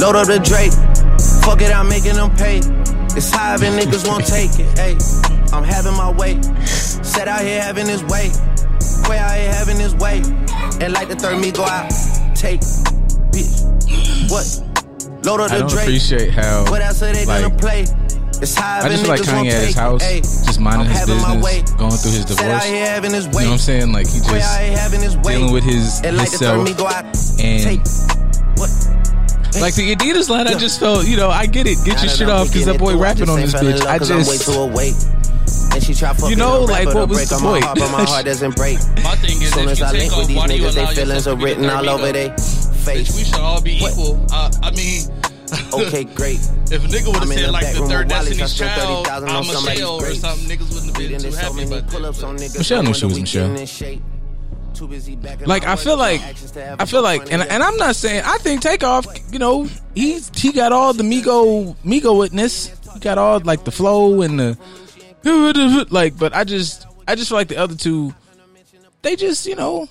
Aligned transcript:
Load 0.00 0.14
up 0.16 0.26
the 0.26 0.38
Drake. 0.38 0.72
Fuck 1.42 1.62
it, 1.62 1.74
I'm 1.74 1.88
making 1.88 2.14
them 2.14 2.30
pay. 2.36 2.58
It's 3.16 3.30
high 3.30 3.54
and 3.54 3.78
niggas 3.80 4.06
won't 4.06 4.26
take 4.26 4.50
it. 4.60 4.68
Hey, 4.78 4.96
I'm 5.56 5.64
having 5.64 5.96
my 5.96 6.12
way. 6.12 6.40
Set 6.66 7.28
out 7.28 7.40
here 7.40 7.62
having 7.62 7.86
his 7.86 8.02
way. 8.04 8.30
Way 9.08 9.18
out 9.18 9.36
here 9.36 9.52
having 9.54 9.78
his 9.78 9.94
way. 9.94 10.18
And 10.80 10.92
like 10.92 11.08
the 11.08 11.16
third 11.16 11.40
me 11.40 11.50
go 11.50 11.64
out. 11.64 11.88
Take. 12.36 12.60
Bitch. 13.32 14.30
What? 14.30 15.24
Load 15.24 15.40
up 15.40 15.50
I 15.50 15.54
the 15.54 15.60
don't 15.60 15.70
Drake. 15.70 15.84
appreciate 15.84 16.30
how 16.30 16.64
What 16.70 16.82
else 16.82 17.02
are 17.02 17.12
they 17.12 17.24
like, 17.24 17.42
gonna 17.42 17.56
play? 17.56 17.86
It's 18.42 18.54
high 18.54 18.84
I 18.84 18.88
just 18.90 19.02
feel 19.02 19.10
like 19.12 19.22
Kanye 19.22 19.50
at 19.50 19.64
his 19.66 19.74
house. 19.74 20.02
Ay, 20.04 20.20
just 20.20 20.60
minding 20.60 20.88
his 20.88 21.06
business, 21.06 21.72
going 21.72 21.90
through 21.90 22.10
his 22.12 22.24
divorce. 22.26 22.64
his 22.64 23.26
You 23.26 23.32
know 23.32 23.46
what 23.46 23.52
I'm 23.52 23.58
saying? 23.58 23.92
Like 23.92 24.06
he 24.06 24.18
just 24.20 24.30
having 24.76 25.00
his 25.00 25.16
way. 25.16 25.38
dealing 25.38 25.52
with 25.52 25.64
his 25.64 26.02
and 26.04 26.18
like 26.18 26.30
the 26.30 26.36
third 26.36 26.58
himself 26.58 26.68
me 26.68 26.74
go 26.74 26.86
out. 26.86 27.04
and? 27.40 28.15
Like 29.60 29.74
the 29.74 29.94
Adidas 29.94 30.28
line. 30.28 30.46
I 30.48 30.54
just 30.54 30.80
felt, 30.80 31.06
you 31.06 31.16
know, 31.16 31.30
I 31.30 31.46
get 31.46 31.66
it. 31.66 31.78
Get 31.84 31.96
Now 31.96 32.02
your 32.02 32.10
shit 32.12 32.28
off 32.28 32.48
because 32.48 32.66
that 32.66 32.78
boy 32.78 32.92
through, 32.92 33.02
rapping 33.02 33.28
on 33.28 33.40
this 33.40 33.54
bitch. 33.54 33.78
love 33.80 33.88
I 33.88 33.98
'cause 33.98 34.10
I'm 34.10 34.18
way 34.18 34.24
just, 34.24 34.44
too 34.52 34.60
awake. 34.60 34.94
And 35.74 35.82
she 35.84 35.94
try 35.94 36.12
fucking 36.12 36.30
You 36.30 36.36
know, 36.36 36.58
a 36.58 36.64
like, 36.64 36.86
what 36.86 37.08
was 37.08 37.18
break 37.18 37.28
the 37.28 37.34
on 37.36 37.42
my 37.42 37.48
point? 37.50 37.64
heart, 37.64 37.78
but 37.78 37.90
my 37.92 38.04
heart 38.04 38.24
doesn't 38.24 38.56
break. 38.56 38.78
My 39.04 39.14
thing 39.16 39.40
is, 39.42 39.52
Soon 39.52 39.64
if 39.64 39.70
as 39.72 39.82
I 39.82 39.92
take 39.92 40.00
link 40.00 40.12
with 40.12 40.20
off, 40.22 40.26
these 40.28 40.36
why 40.36 40.46
do 40.48 40.54
you 40.56 40.62
niggas, 40.62 40.76
allow 40.76 40.86
they 40.88 40.94
feelings 40.94 41.08
yourself 41.26 41.38
are 41.38 41.44
written 41.44 41.70
all 41.70 41.88
over 41.90 42.08
ego? 42.08 42.12
their 42.12 42.28
Bitch, 42.86 43.16
we 43.16 43.24
should 43.24 43.34
all 43.40 43.60
be 43.60 43.78
What? 43.80 43.92
equal. 43.92 44.26
Uh, 44.32 44.50
I 44.62 44.70
mean, 44.70 45.02
Okay, 45.72 46.04
great. 46.14 46.38
if 46.72 46.84
a 46.84 46.88
nigga 46.88 47.06
would 47.06 47.16
have 47.16 47.30
in 47.30 47.38
said 47.38 47.48
the 47.48 47.52
like 47.52 47.62
back 47.62 47.74
the 47.74 47.80
room 47.80 47.90
third 47.90 48.06
with 48.06 48.12
Wally's, 48.16 48.32
I 48.40 48.40
Destiny's 48.40 48.50
spent 48.56 48.80
Child, 48.80 49.06
30,000 49.06 49.28
I'm 49.28 49.36
on 49.36 49.44
somebody's 49.44 49.68
Michelle 49.80 49.94
or 50.02 50.14
something, 50.14 50.48
niggas 50.48 50.68
wouldn't 50.74 50.86
have 50.86 50.94
been 50.96 51.12
done 51.12 51.20
too 51.20 51.30
did 51.30 51.34
happy 51.38 51.54
many 51.56 51.66
about 51.76 51.90
pull-ups 51.90 52.18
that. 52.20 52.26
on 52.26 52.36
niggas. 52.36 52.58
Michelle 52.58 52.82
knew 52.82 52.94
she 52.94 53.06
was 53.06 53.20
Michelle. 53.20 53.48
Getting 54.80 54.92
in 54.94 55.00
shape. 55.00 55.16
Too 55.16 55.16
busy 55.16 55.16
back 55.16 55.46
like 55.46 55.66
I 55.66 55.76
feel 55.76 55.96
like 55.96 56.20
no 56.20 56.26
actions 56.26 56.50
to 56.52 56.64
have 56.64 56.80
I 56.80 56.84
a 56.84 56.86
feel 56.86 57.02
like 57.02 57.32
and 57.32 57.42
and 57.42 57.62
I'm 57.62 57.76
not 57.76 57.96
saying 57.96 58.22
I 58.24 58.38
think 58.38 58.60
Takeoff, 58.62 59.06
you 59.32 59.38
know, 59.38 59.68
he's 59.94 60.30
he 60.36 60.52
got 60.52 60.72
all 60.72 60.92
the 60.92 61.02
Migo 61.04 61.74
Migo 61.84 62.18
witness. 62.18 62.68
He 62.94 63.00
got 63.00 63.18
all 63.18 63.40
like 63.40 63.64
the 63.64 63.70
flow 63.72 64.22
and 64.22 64.38
the 64.38 64.58
like 65.90 66.18
but 66.18 66.34
I 66.34 66.44
just 66.44 66.86
I 67.08 67.14
just 67.14 67.28
feel 67.28 67.38
like 67.38 67.48
the 67.48 67.56
other 67.56 67.74
two 67.74 68.14
they 69.02 69.14
just, 69.16 69.46
you 69.46 69.54
know, 69.54 69.88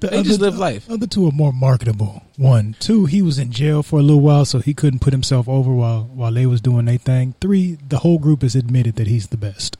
The 0.00 0.08
They 0.08 0.22
just 0.24 0.40
live 0.40 0.58
life. 0.58 0.90
Other 0.90 1.06
two 1.06 1.26
are 1.28 1.32
more 1.32 1.52
marketable. 1.52 2.22
One, 2.36 2.74
two, 2.80 3.06
he 3.06 3.22
was 3.22 3.38
in 3.38 3.52
jail 3.52 3.82
for 3.84 3.98
a 4.00 4.02
little 4.02 4.20
while, 4.20 4.44
so 4.44 4.58
he 4.58 4.74
couldn't 4.74 4.98
put 4.98 5.12
himself 5.12 5.48
over 5.48 5.72
while 5.72 6.02
while 6.12 6.32
they 6.32 6.46
was 6.46 6.60
doing 6.60 6.84
their 6.86 6.98
thing. 6.98 7.34
Three, 7.40 7.78
the 7.88 7.98
whole 7.98 8.18
group 8.18 8.42
has 8.42 8.54
admitted 8.56 8.96
that 8.96 9.06
he's 9.06 9.28
the 9.28 9.36
best. 9.36 9.76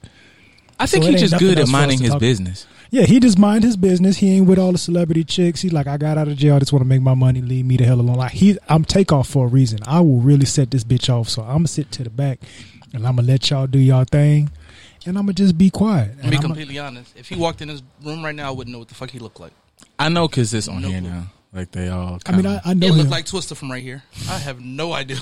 I 0.78 0.86
think 0.86 1.05
So 1.05 1.11
he's 1.11 1.20
just 1.20 1.39
good 1.39 1.58
at 1.58 1.58
else 1.58 1.70
for 1.70 1.77
us 1.77 1.80
minding 1.80 1.98
his 2.00 2.11
talk- 2.11 2.20
business. 2.20 2.67
Yeah, 2.91 3.03
he 3.05 3.19
just 3.20 3.39
mind 3.39 3.65
his 3.65 3.77
business. 3.77 4.17
He 4.19 4.37
ain't 4.37 4.47
with 4.47 4.59
all 4.59 4.73
the 4.73 4.79
celebrity 4.79 5.25
chicks. 5.25 5.61
He's 5.61 5.73
like, 5.73 5.87
I 5.87 5.97
got 5.97 6.19
out 6.19 6.29
of 6.29 6.37
jail. 6.37 6.56
I 6.56 6.59
just 6.61 6.73
want 6.73 6.83
to 6.83 6.89
make 6.89 7.03
my 7.03 7.15
money. 7.15 7.42
Leave 7.42 7.65
me 7.67 7.77
the 7.77 7.84
hell 7.84 8.01
alone. 8.01 8.17
Like 8.17 8.33
he, 8.33 8.59
I'm 8.69 8.84
take 8.84 9.12
off 9.12 9.29
for 9.29 9.47
a 9.47 9.48
reason. 9.48 9.81
I 9.87 10.01
will 10.01 10.20
really 10.20 10.47
set 10.47 10.70
this 10.70 10.84
bitch 10.84 11.09
off. 11.12 11.29
So 11.29 11.42
I'm 11.42 11.48
gonna 11.59 11.69
sit 11.69 11.91
to 11.92 12.05
the 12.05 12.11
back, 12.11 12.39
and 12.95 13.07
I'm 13.07 13.17
gonna 13.17 13.29
let 13.29 13.51
y'all 13.51 13.67
do 13.67 13.79
y'all 13.79 14.05
thing, 14.05 14.51
and 15.05 15.19
I'm 15.19 15.25
gonna 15.25 15.33
just 15.34 15.59
be 15.59 15.69
quiet. 15.70 16.12
And 16.23 16.31
be 16.31 16.37
I'ma- 16.37 16.41
completely 16.47 16.79
honest, 16.79 17.12
if 17.17 17.29
he 17.29 17.34
walked 17.37 17.61
in 17.61 17.69
his 17.69 17.83
room 18.05 18.25
right 18.25 18.34
now, 18.34 18.48
I 18.48 18.51
wouldn't 18.53 18.73
know 18.73 18.79
what 18.79 18.89
the 18.89 18.95
fuck 18.95 19.11
he 19.11 19.19
looked 19.19 19.41
like. 19.41 19.53
I 19.98 20.09
know 20.09 20.29
cuz 20.29 20.55
it's 20.55 20.69
on 20.69 20.83
No 20.83 20.89
here 20.89 21.01
clue. 21.01 21.11
now. 21.11 21.27
Like 21.53 21.70
they 21.73 21.89
all 21.89 22.19
I 22.27 22.33
mean, 22.33 22.42
kinda- 22.42 22.62
I, 22.64 22.70
I 22.70 22.75
know 22.75 22.87
It 22.87 22.91
him. 22.91 22.98
looked 22.98 23.11
like 23.11 23.27
Twister 23.27 23.55
from 23.55 23.70
right 23.70 23.83
here. 23.83 24.03
I 24.29 24.39
have 24.39 24.61
no 24.61 24.92
idea. 24.92 25.19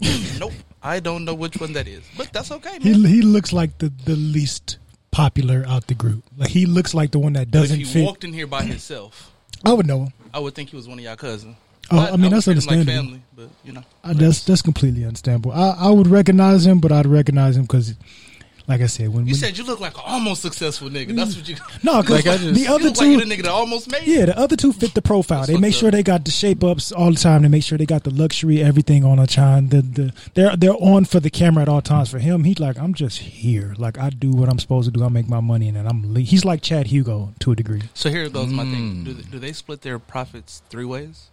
nope, 0.38 0.52
I 0.82 1.00
don't 1.00 1.24
know 1.24 1.34
which 1.34 1.56
one 1.58 1.72
that 1.72 1.88
is, 1.88 2.02
but 2.16 2.32
that's 2.32 2.50
okay, 2.52 2.78
he 2.80 2.92
he 3.06 3.22
looks 3.22 3.52
like 3.52 3.78
the 3.78 3.90
the 4.04 4.14
least 4.16 4.78
popular 5.10 5.64
out 5.66 5.86
the 5.86 5.94
group. 5.94 6.24
Like 6.36 6.50
he 6.50 6.66
looks 6.66 6.94
like 6.94 7.10
the 7.10 7.18
one 7.18 7.32
that 7.34 7.50
But 7.50 7.58
if 7.58 7.62
doesn't 7.64 7.78
he 7.78 7.84
fit. 7.84 8.04
walked 8.04 8.24
in 8.24 8.32
here 8.32 8.46
by 8.46 8.62
himself, 8.62 9.30
I 9.64 9.72
would 9.72 9.86
know 9.86 10.04
him. 10.04 10.12
I 10.34 10.38
would 10.38 10.54
think 10.54 10.70
he 10.70 10.76
was 10.76 10.86
one 10.88 10.98
of 10.98 11.04
y'all 11.04 11.16
cousins. 11.16 11.56
Oh, 11.90 11.96
But 11.96 12.12
I 12.12 12.16
mean, 12.16 12.22
would 12.24 12.32
that's 12.32 12.46
him 12.46 12.54
like 12.56 12.68
understandable. 12.68 12.92
family, 13.06 13.22
but 13.34 13.48
you 13.64 13.72
know, 13.72 13.82
Uh, 14.04 14.12
that's 14.12 14.44
that's 14.44 14.60
completely 14.62 15.04
understandable. 15.04 15.52
I, 15.52 15.70
I 15.70 15.90
would 15.90 16.06
recognize 16.06 16.66
him, 16.66 16.80
but 16.80 16.92
I'd 16.92 17.06
recognize 17.06 17.56
him 17.56 17.62
because, 17.62 17.94
like 18.68 18.82
I 18.82 18.86
said, 18.86 19.08
when, 19.08 19.26
you 19.26 19.32
when 19.32 19.40
said 19.40 19.56
you 19.58 19.64
look 19.64 19.80
like 19.80 19.94
an 19.96 20.02
almost 20.06 20.42
successful 20.42 20.88
nigga. 20.90 21.16
That's 21.16 21.34
what 21.36 21.48
you. 21.48 21.56
no, 21.82 22.02
because 22.02 22.24
Like, 22.24 22.26
I 22.26 22.36
just- 22.36 22.54
the 22.54 22.60
You 22.60 22.74
other 22.74 22.84
look 22.84 22.96
like 22.98 23.06
two, 23.08 23.16
the 23.16 23.24
nigga 23.24 23.42
that 23.42 23.50
almost 23.50 23.90
made. 23.90 24.06
yeah, 24.06 24.26
the 24.26 24.38
other 24.38 24.56
two 24.56 24.72
fit 24.74 24.92
the 24.94 25.00
profile. 25.02 25.38
That's 25.40 25.50
they 25.52 25.56
make 25.58 25.74
sure 25.74 25.88
up. 25.88 25.92
they 25.94 26.02
got 26.02 26.24
the 26.24 26.30
shape 26.30 26.62
ups 26.62 26.92
all 26.92 27.10
the 27.10 27.18
time. 27.18 27.42
They 27.42 27.48
make 27.48 27.62
sure 27.64 27.78
they 27.78 27.86
got 27.86 28.04
the 28.04 28.10
luxury, 28.10 28.62
everything 28.62 29.04
on 29.04 29.18
a 29.18 29.26
time. 29.26 29.68
The 29.68 29.80
the 29.80 30.12
they're 30.34 30.54
they're 30.56 30.74
on 30.74 31.06
for 31.06 31.18
the 31.18 31.30
camera 31.30 31.62
at 31.62 31.68
all 31.68 31.80
times. 31.80 32.10
For 32.10 32.18
him, 32.18 32.44
he's 32.44 32.60
like, 32.60 32.78
I'm 32.78 32.92
just 32.94 33.18
here. 33.18 33.74
Like 33.78 33.96
I 33.98 34.10
do 34.10 34.30
what 34.30 34.48
I'm 34.50 34.58
supposed 34.58 34.92
to 34.92 34.98
do. 34.98 35.04
I 35.04 35.08
make 35.08 35.28
my 35.28 35.40
money, 35.40 35.68
and 35.68 35.76
then 35.76 35.86
I'm. 35.86 36.12
Le-. 36.14 36.20
He's 36.20 36.44
like 36.44 36.60
Chad 36.60 36.88
Hugo 36.88 37.32
to 37.40 37.52
a 37.52 37.56
degree. 37.56 37.82
So 37.94 38.10
here 38.10 38.28
goes 38.28 38.48
my 38.48 38.64
thing. 38.64 38.96
Mm. 38.96 39.04
Do 39.06 39.14
they, 39.14 39.22
do 39.30 39.38
they 39.38 39.52
split 39.52 39.80
their 39.80 39.98
profits 39.98 40.62
three 40.68 40.84
ways? 40.84 41.30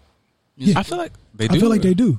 Yeah. 0.58 0.80
I 0.80 0.84
feel 0.84 0.98
like 0.98 1.12
they 1.34 1.50
do. 1.50 1.56
I 1.56 1.60
feel 1.60 1.70
like 1.70 1.82
they 1.82 1.94
do. 1.94 2.18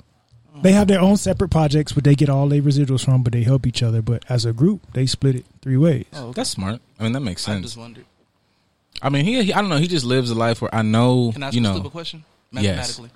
They 0.62 0.72
have 0.72 0.88
their 0.88 1.00
own 1.00 1.16
separate 1.16 1.50
projects, 1.50 1.94
where 1.94 2.02
they 2.02 2.14
get 2.14 2.28
all 2.28 2.48
their 2.48 2.62
residuals 2.62 3.04
from, 3.04 3.22
but 3.22 3.32
they 3.32 3.42
help 3.42 3.66
each 3.66 3.82
other. 3.82 4.02
But 4.02 4.24
as 4.28 4.44
a 4.44 4.52
group, 4.52 4.80
they 4.92 5.06
split 5.06 5.36
it 5.36 5.46
three 5.62 5.76
ways. 5.76 6.06
Oh, 6.12 6.24
okay. 6.26 6.32
That's 6.36 6.50
smart. 6.50 6.80
I 6.98 7.02
mean, 7.04 7.12
that 7.12 7.20
makes 7.20 7.42
sense. 7.42 7.58
I 7.58 7.62
just 7.62 7.76
wondered. 7.76 8.04
I 9.02 9.10
mean, 9.10 9.24
he, 9.24 9.42
he 9.42 9.52
I 9.52 9.60
don't 9.60 9.68
know, 9.68 9.76
he 9.76 9.88
just 9.88 10.04
lives 10.06 10.30
a 10.30 10.34
life 10.34 10.62
where 10.62 10.74
I 10.74 10.82
know, 10.82 11.30
Can 11.32 11.42
I 11.42 11.48
ask 11.48 11.54
you 11.54 11.60
you 11.60 11.66
a 11.66 11.70
know, 11.70 11.76
stupid 11.76 11.92
question? 11.92 12.24
Yes. 12.52 12.64
Mathematically, 12.98 13.10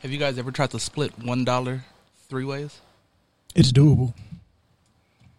have 0.00 0.10
you 0.10 0.18
guys 0.18 0.38
ever 0.38 0.50
tried 0.50 0.70
to 0.70 0.78
split 0.80 1.18
one 1.18 1.44
dollar 1.44 1.84
three 2.28 2.44
ways? 2.44 2.80
It's 3.54 3.70
doable. 3.72 4.14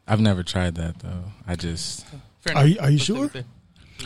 I've 0.08 0.20
never 0.22 0.44
tried 0.44 0.76
that 0.76 1.00
though. 1.00 1.24
I 1.48 1.56
just 1.56 2.06
Fair 2.42 2.56
Are 2.58 2.68
you- 2.68 2.80
are 2.80 2.90
you 2.92 2.98
Let's 2.98 3.06
sure? 3.06 3.32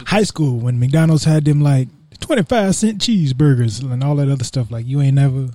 high 0.05 0.23
school 0.23 0.57
when 0.59 0.79
McDonald's 0.79 1.25
had 1.25 1.43
them 1.43 1.59
like 1.61 1.89
twenty 2.21 2.43
five 2.43 2.75
cent 2.75 3.01
cheeseburgers 3.01 3.81
and 3.83 4.03
all 4.03 4.15
that 4.15 4.29
other 4.29 4.43
stuff. 4.45 4.71
Like 4.71 4.85
you 4.87 5.01
ain't 5.01 5.15
never. 5.15 5.49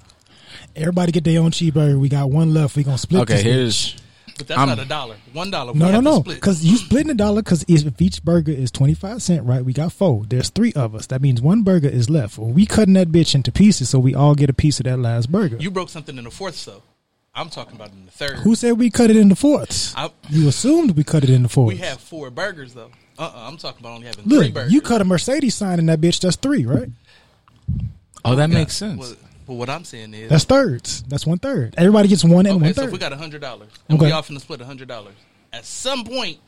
Everybody 0.76 1.12
get 1.12 1.24
their 1.24 1.40
own 1.40 1.50
cheeseburger. 1.50 1.98
We 1.98 2.08
got 2.08 2.30
one 2.30 2.52
left. 2.54 2.76
We 2.76 2.84
gonna 2.84 2.98
split. 2.98 3.22
Okay, 3.22 3.34
this 3.34 3.42
here's 3.42 3.96
But 4.38 4.48
that's 4.48 4.58
I'm- 4.58 4.68
not 4.68 4.78
a 4.78 4.84
dollar. 4.84 5.16
One 5.32 5.50
dollar. 5.50 5.74
No, 5.74 5.90
no, 5.90 6.00
no. 6.00 6.20
Because 6.22 6.64
you 6.64 6.76
splitting 6.76 7.10
a 7.10 7.14
dollar. 7.14 7.42
Because 7.42 7.64
if 7.68 8.00
each 8.00 8.22
burger 8.24 8.52
is 8.52 8.70
twenty 8.70 8.94
five 8.94 9.22
cent, 9.22 9.44
right? 9.44 9.64
We 9.64 9.72
got 9.72 9.92
four. 9.92 10.24
There's 10.26 10.48
three 10.50 10.72
of 10.74 10.94
us. 10.94 11.06
That 11.06 11.20
means 11.22 11.40
one 11.42 11.62
burger 11.62 11.88
is 11.88 12.08
left. 12.10 12.38
Well, 12.38 12.50
we 12.50 12.66
cutting 12.66 12.94
that 12.94 13.08
bitch 13.08 13.34
into 13.34 13.52
pieces, 13.52 13.90
so 13.90 13.98
we 13.98 14.14
all 14.14 14.34
get 14.34 14.50
a 14.50 14.54
piece 14.54 14.80
of 14.80 14.84
that 14.84 14.98
last 14.98 15.30
burger. 15.30 15.56
you 15.58 15.70
broke 15.70 15.88
something 15.90 16.16
in 16.18 16.24
the 16.24 16.30
fourth, 16.30 16.64
though. 16.64 16.82
I'm 17.34 17.48
talking 17.48 17.76
about 17.76 17.92
in 17.92 18.04
the 18.04 18.10
third. 18.10 18.36
Who 18.40 18.54
said 18.54 18.78
we 18.78 18.90
cut 18.90 19.08
it 19.08 19.16
into 19.16 19.34
fourths? 19.34 19.94
I, 19.96 20.10
You 20.28 20.48
assumed 20.48 20.96
we 20.98 21.02
cut 21.02 21.24
it 21.24 21.30
in 21.30 21.42
the 21.44 21.48
fourth. 21.48 21.68
we 21.72 21.78
have 21.78 21.98
four 21.98 22.28
burgers 22.30 22.74
though. 22.74 22.90
Uh, 23.18 23.22
uh-uh, 23.22 23.48
I'm 23.48 23.56
talking 23.56 23.80
about 23.80 23.94
only 23.94 24.06
having 24.06 24.24
three 24.28 24.50
burgers. 24.50 24.70
you 24.70 24.82
cut 24.82 25.00
a 25.00 25.04
Mercedes 25.04 25.54
sign 25.54 25.78
in 25.78 25.86
that 25.86 25.98
bitch. 26.00 26.20
That's 26.20 26.36
three, 26.36 26.66
right? 26.66 26.90
Oh, 28.24 28.34
that 28.36 28.50
makes 28.50 28.76
sense. 28.76 29.00
Well, 29.00 29.14
but 29.46 29.54
what 29.54 29.68
I'm 29.70 29.84
saying 29.84 30.14
is, 30.14 30.30
That's 30.30 30.44
thirds. 30.44 31.02
That's 31.04 31.26
one 31.26 31.38
third. 31.38 31.74
Everybody 31.76 32.08
gets 32.08 32.24
one 32.24 32.46
and 32.46 32.56
okay. 32.56 32.64
one 32.66 32.74
So 32.74 32.80
third. 32.82 32.86
if 32.88 32.92
we 32.92 32.98
got 32.98 33.12
a 33.12 33.16
hundred 33.16 33.40
dollars 33.40 33.68
and 33.88 33.98
Okay. 33.98 34.06
we 34.06 34.12
all 34.12 34.22
finna 34.22 34.40
split 34.40 34.60
a 34.60 34.64
hundred 34.64 34.88
dollars, 34.88 35.14
at 35.52 35.64
some 35.64 36.04
point, 36.04 36.38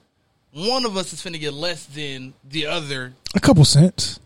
one 0.52 0.84
of 0.84 0.96
us 0.96 1.12
is 1.12 1.20
finna 1.22 1.38
get 1.40 1.52
less 1.52 1.84
than 1.86 2.34
the 2.48 2.66
other. 2.66 3.12
a 3.34 3.40
couple 3.40 3.64
cents. 3.64 4.20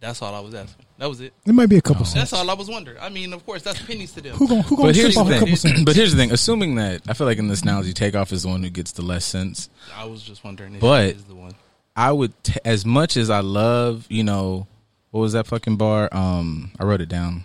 That's 0.00 0.22
all 0.22 0.34
I 0.34 0.40
was 0.40 0.54
asking. 0.54 0.86
That 0.98 1.08
was 1.10 1.20
it. 1.20 1.32
It 1.46 1.52
might 1.52 1.66
be 1.68 1.76
a 1.76 1.82
couple 1.82 2.04
That's 2.04 2.12
cents. 2.12 2.30
That's 2.30 2.42
all 2.42 2.48
I 2.50 2.54
was 2.54 2.68
wondering. 2.68 2.96
I 3.00 3.08
mean, 3.10 3.32
of 3.34 3.44
course, 3.44 3.62
that's 3.62 3.80
pennies 3.82 4.12
to 4.12 4.20
them. 4.22 4.36
Who 4.36 4.48
gonna 4.48 4.62
who 4.62 4.76
gonna 4.76 4.88
But 4.88 4.96
here's 4.96 5.14
trip 5.14 5.14
the 5.14 5.20
off 5.20 5.26
a 5.28 5.30
couple 5.32 5.46
thing. 5.48 5.56
cents? 5.56 5.82
But 5.84 5.96
here's 5.96 6.12
the 6.12 6.16
thing. 6.18 6.32
Assuming 6.32 6.74
that 6.76 7.02
I 7.08 7.12
feel 7.14 7.26
like 7.26 7.38
in 7.38 7.48
this 7.48 7.62
analogy, 7.62 7.92
takeoff 7.92 8.32
is 8.32 8.42
the 8.42 8.48
one 8.48 8.62
who 8.62 8.70
gets 8.70 8.92
the 8.92 9.02
less 9.02 9.24
cents. 9.24 9.68
I 9.96 10.04
was 10.06 10.22
just 10.22 10.42
wondering 10.44 10.74
if 10.74 10.80
But- 10.80 11.16
is 11.16 11.24
the 11.24 11.34
one. 11.34 11.54
I 11.96 12.12
would, 12.12 12.32
t- 12.44 12.54
as 12.64 12.86
much 12.86 13.16
as 13.18 13.28
I 13.30 13.40
love, 13.40 14.06
you 14.08 14.22
know, 14.24 14.66
what 15.10 15.20
was 15.20 15.32
that 15.34 15.46
fucking 15.46 15.76
bar? 15.76 16.08
Um, 16.12 16.70
I 16.78 16.84
wrote 16.84 17.00
it 17.02 17.08
down. 17.10 17.44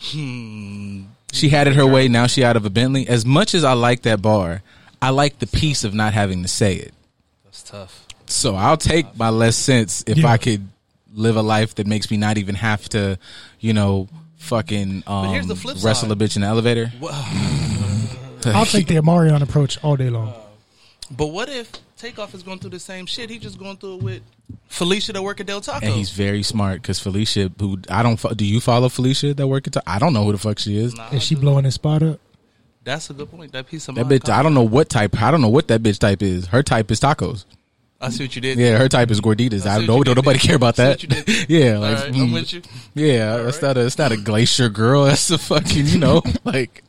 Hmm. 0.00 1.02
She 1.32 1.48
had 1.48 1.66
it 1.66 1.74
her 1.74 1.86
way. 1.86 2.08
Now 2.08 2.26
she 2.26 2.44
out 2.44 2.56
of 2.56 2.64
a 2.64 2.70
Bentley. 2.70 3.06
As 3.08 3.24
much 3.26 3.54
as 3.54 3.64
I 3.64 3.72
like 3.74 4.02
that 4.02 4.22
bar, 4.22 4.62
I 5.02 5.10
like 5.10 5.38
the 5.38 5.46
peace 5.46 5.84
of 5.84 5.92
not 5.94 6.12
having 6.14 6.42
to 6.42 6.48
say 6.48 6.74
it. 6.76 6.94
That's 7.44 7.62
tough. 7.62 8.06
So 8.26 8.54
I'll 8.54 8.76
take 8.76 9.16
my 9.16 9.28
less 9.30 9.56
sense 9.56 10.04
if 10.06 10.18
Yeah. 10.18 10.28
I 10.28 10.38
could 10.38 10.68
live 11.14 11.36
a 11.36 11.42
life 11.42 11.74
that 11.76 11.86
makes 11.86 12.10
me 12.10 12.16
not 12.16 12.38
even 12.38 12.54
have 12.54 12.88
to, 12.90 13.18
you 13.60 13.72
know, 13.72 14.08
fucking 14.36 15.02
um, 15.06 15.28
here's 15.28 15.46
the 15.46 15.56
flip 15.56 15.76
wrestle 15.82 16.08
side. 16.08 16.10
a 16.12 16.24
bitch 16.24 16.36
in 16.36 16.42
the 16.42 16.48
elevator. 16.48 16.92
I'll 18.46 18.64
take 18.66 18.86
the 18.86 18.94
Amarion 18.96 19.42
approach 19.42 19.82
all 19.82 19.96
day 19.96 20.10
long. 20.10 20.32
But 21.10 21.28
what 21.28 21.48
if 21.48 21.70
Takeoff 21.96 22.34
is 22.34 22.42
going 22.42 22.58
through 22.58 22.70
the 22.70 22.78
same 22.80 23.06
shit? 23.06 23.30
He 23.30 23.38
just 23.38 23.58
going 23.58 23.76
through 23.78 23.96
it 23.96 24.02
with 24.02 24.22
Felicia 24.68 25.12
that 25.14 25.22
work 25.22 25.40
at 25.40 25.46
Del 25.46 25.60
Taco. 25.60 25.84
And 25.86 25.94
he's 25.94 26.10
very 26.10 26.42
smart 26.42 26.82
because 26.82 26.98
Felicia, 26.98 27.50
who 27.58 27.78
I 27.90 28.02
don't, 28.02 28.18
fo- 28.18 28.34
do 28.34 28.44
you 28.44 28.60
follow 28.60 28.88
Felicia 28.88 29.32
that 29.34 29.46
work 29.46 29.66
at? 29.66 29.72
Ta- 29.74 29.82
I 29.86 29.98
don't 29.98 30.12
know 30.12 30.24
who 30.24 30.32
the 30.32 30.38
fuck 30.38 30.58
she 30.58 30.76
is. 30.76 30.94
Nah, 30.94 31.08
Is 31.10 31.22
she 31.22 31.34
just- 31.34 31.42
blowing 31.42 31.64
his 31.64 31.74
spot 31.74 32.02
up? 32.02 32.20
That's 32.84 33.10
a 33.10 33.12
good 33.14 33.30
point. 33.30 33.52
That 33.52 33.66
piece 33.66 33.86
of 33.88 33.96
That 33.96 34.06
mind 34.06 34.22
bitch, 34.22 34.30
I 34.32 34.42
don't 34.42 34.54
know 34.54 34.62
what 34.62 34.88
type. 34.88 35.20
I 35.20 35.30
don't 35.30 35.42
know 35.42 35.48
what 35.50 35.68
that 35.68 35.82
bitch 35.82 35.98
type 35.98 36.22
is. 36.22 36.46
Her 36.46 36.62
type 36.62 36.90
is 36.90 37.00
tacos. 37.00 37.44
I 38.00 38.08
see 38.10 38.24
what 38.24 38.34
you 38.36 38.40
did. 38.40 38.56
Yeah, 38.58 38.78
her 38.78 38.88
type 38.88 39.10
is 39.10 39.20
gorditas. 39.20 39.66
I 39.66 39.74
I 39.76 39.80
see 39.80 39.86
don't 39.86 39.98
what 39.98 40.06
know. 40.06 40.10
you 40.12 40.14
did 40.14 40.16
Nobody 40.16 40.38
there. 40.38 40.46
care 40.46 40.56
about 40.56 40.78
I 40.78 40.84
that. 40.84 41.00
see 41.00 41.06
what 41.08 41.16
you 41.18 41.24
did. 41.24 41.50
yeah, 41.50 41.78
like 41.78 41.98
right, 41.98 42.12
mm, 42.12 42.22
I'm 42.22 42.32
with 42.32 42.52
you. 42.52 42.62
yeah, 42.94 43.36
that's 43.38 43.60
not 43.60 43.76
a. 43.76 43.84
It's 43.84 43.98
not 43.98 44.12
a 44.12 44.16
glacier 44.16 44.68
girl. 44.68 45.04
That's 45.06 45.30
a 45.30 45.36
fucking. 45.36 45.86
You 45.86 45.98
know, 45.98 46.22
like 46.44 46.82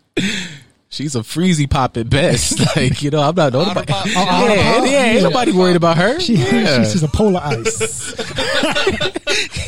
She's 0.91 1.15
a 1.15 1.19
freezy 1.19 1.69
pop 1.69 1.97
at 1.97 2.09
best. 2.09 2.59
like 2.75 3.03
you 3.03 3.11
know, 3.11 3.21
I'm 3.21 3.35
not. 3.35 3.53
Nobody, 3.53 3.79
Auto 3.79 3.85
pop. 3.93 4.05
yeah, 4.07 4.13
Oh, 4.17 4.47
yeah, 4.55 4.73
pop. 4.79 4.87
yeah, 4.87 5.03
ain't 5.03 5.15
Yeah. 5.17 5.21
nobody 5.21 5.51
worried 5.51 5.75
about 5.75 5.97
her. 5.97 6.19
She, 6.19 6.33
yeah. 6.35 6.83
she's 6.83 7.03
a 7.03 7.07
polar 7.07 7.41
ice. 7.43 8.15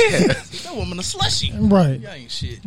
Yeah. 0.01 0.27
That 0.27 0.73
woman 0.75 0.99
a 0.99 1.03
slushy. 1.03 1.53
right. 1.55 1.99
Y'all 1.99 2.11
ain't 2.11 2.31
shit. 2.31 2.59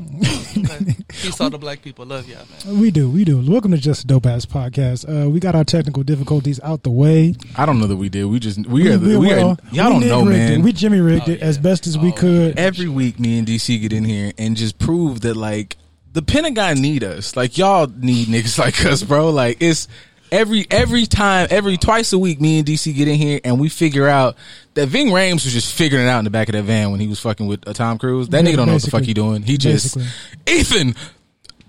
Okay. 0.56 0.94
Peace 1.08 1.40
all 1.40 1.50
the 1.50 1.58
black 1.58 1.82
people. 1.82 2.06
Love 2.06 2.28
y'all, 2.28 2.44
man. 2.64 2.78
We 2.80 2.90
do, 2.90 3.10
we 3.10 3.24
do. 3.24 3.44
Welcome 3.50 3.72
to 3.72 3.76
Just 3.78 4.04
a 4.04 4.06
Dope 4.06 4.26
Ass 4.26 4.46
Podcast. 4.46 5.04
Uh, 5.26 5.28
we 5.28 5.40
got 5.40 5.54
our 5.54 5.64
technical 5.64 6.02
difficulties 6.04 6.60
out 6.62 6.82
the 6.84 6.90
way. 6.90 7.34
I 7.56 7.66
don't 7.66 7.80
know 7.80 7.86
that 7.88 7.96
we 7.96 8.08
did. 8.08 8.26
We 8.26 8.38
just 8.38 8.64
we 8.66 8.88
are 8.88 8.96
the, 8.96 9.18
we 9.18 9.26
well, 9.26 9.50
are 9.50 9.56
y'all 9.74 9.98
we 9.98 10.06
don't 10.06 10.08
know, 10.08 10.24
Nick 10.24 10.28
rigged 10.30 10.38
man. 10.50 10.60
It. 10.60 10.64
We 10.64 10.72
Jimmy 10.72 11.00
rigged 11.00 11.28
Oh, 11.28 11.32
it 11.32 11.42
as 11.42 11.58
best 11.58 11.86
as 11.86 11.98
we 11.98 12.10
Oh, 12.10 12.12
could. 12.12 12.58
Every 12.58 12.88
week, 12.88 13.18
me 13.18 13.38
and 13.38 13.46
DC 13.46 13.80
get 13.80 13.92
in 13.92 14.04
here 14.04 14.32
and 14.38 14.56
just 14.56 14.78
prove 14.78 15.20
that 15.22 15.34
like 15.36 15.76
the 16.14 16.22
Pentagon 16.22 16.80
need 16.80 17.04
us. 17.04 17.36
Like 17.36 17.58
y'all 17.58 17.86
need 17.86 18.28
niggas 18.28 18.58
like 18.64 18.84
us, 18.86 19.02
bro. 19.02 19.30
Like 19.30 19.58
it's 19.60 19.86
every 20.32 20.66
every 20.70 21.06
time, 21.06 21.48
every 21.50 21.76
twice 21.76 22.12
a 22.12 22.18
week, 22.18 22.40
me 22.40 22.58
and 22.58 22.66
DC 22.66 22.94
get 22.94 23.08
in 23.08 23.16
here 23.16 23.40
and 23.44 23.60
we 23.60 23.68
figure 23.68 24.08
out 24.08 24.36
that 24.74 24.86
Ving 24.88 25.08
Rhames 25.08 25.44
was 25.44 25.52
just 25.52 25.74
figuring 25.74 26.06
it 26.06 26.08
out 26.08 26.18
in 26.20 26.24
the 26.24 26.30
back 26.30 26.48
of 26.48 26.54
that 26.54 26.62
van 26.62 26.90
when 26.92 27.00
he 27.00 27.08
was 27.08 27.20
fucking 27.20 27.46
with 27.46 27.66
uh, 27.68 27.72
Tom 27.72 27.98
Cruise. 27.98 28.28
That 28.28 28.44
Yeah, 28.44 28.52
nigga 28.52 28.56
don't 28.56 28.66
know 28.68 28.74
what 28.74 28.82
the 28.82 28.90
fuck 28.90 29.02
he 29.02 29.12
doing. 29.12 29.42
He 29.42 29.58
just 29.58 29.96
Basically. 29.96 30.12
Ethan. 30.54 30.94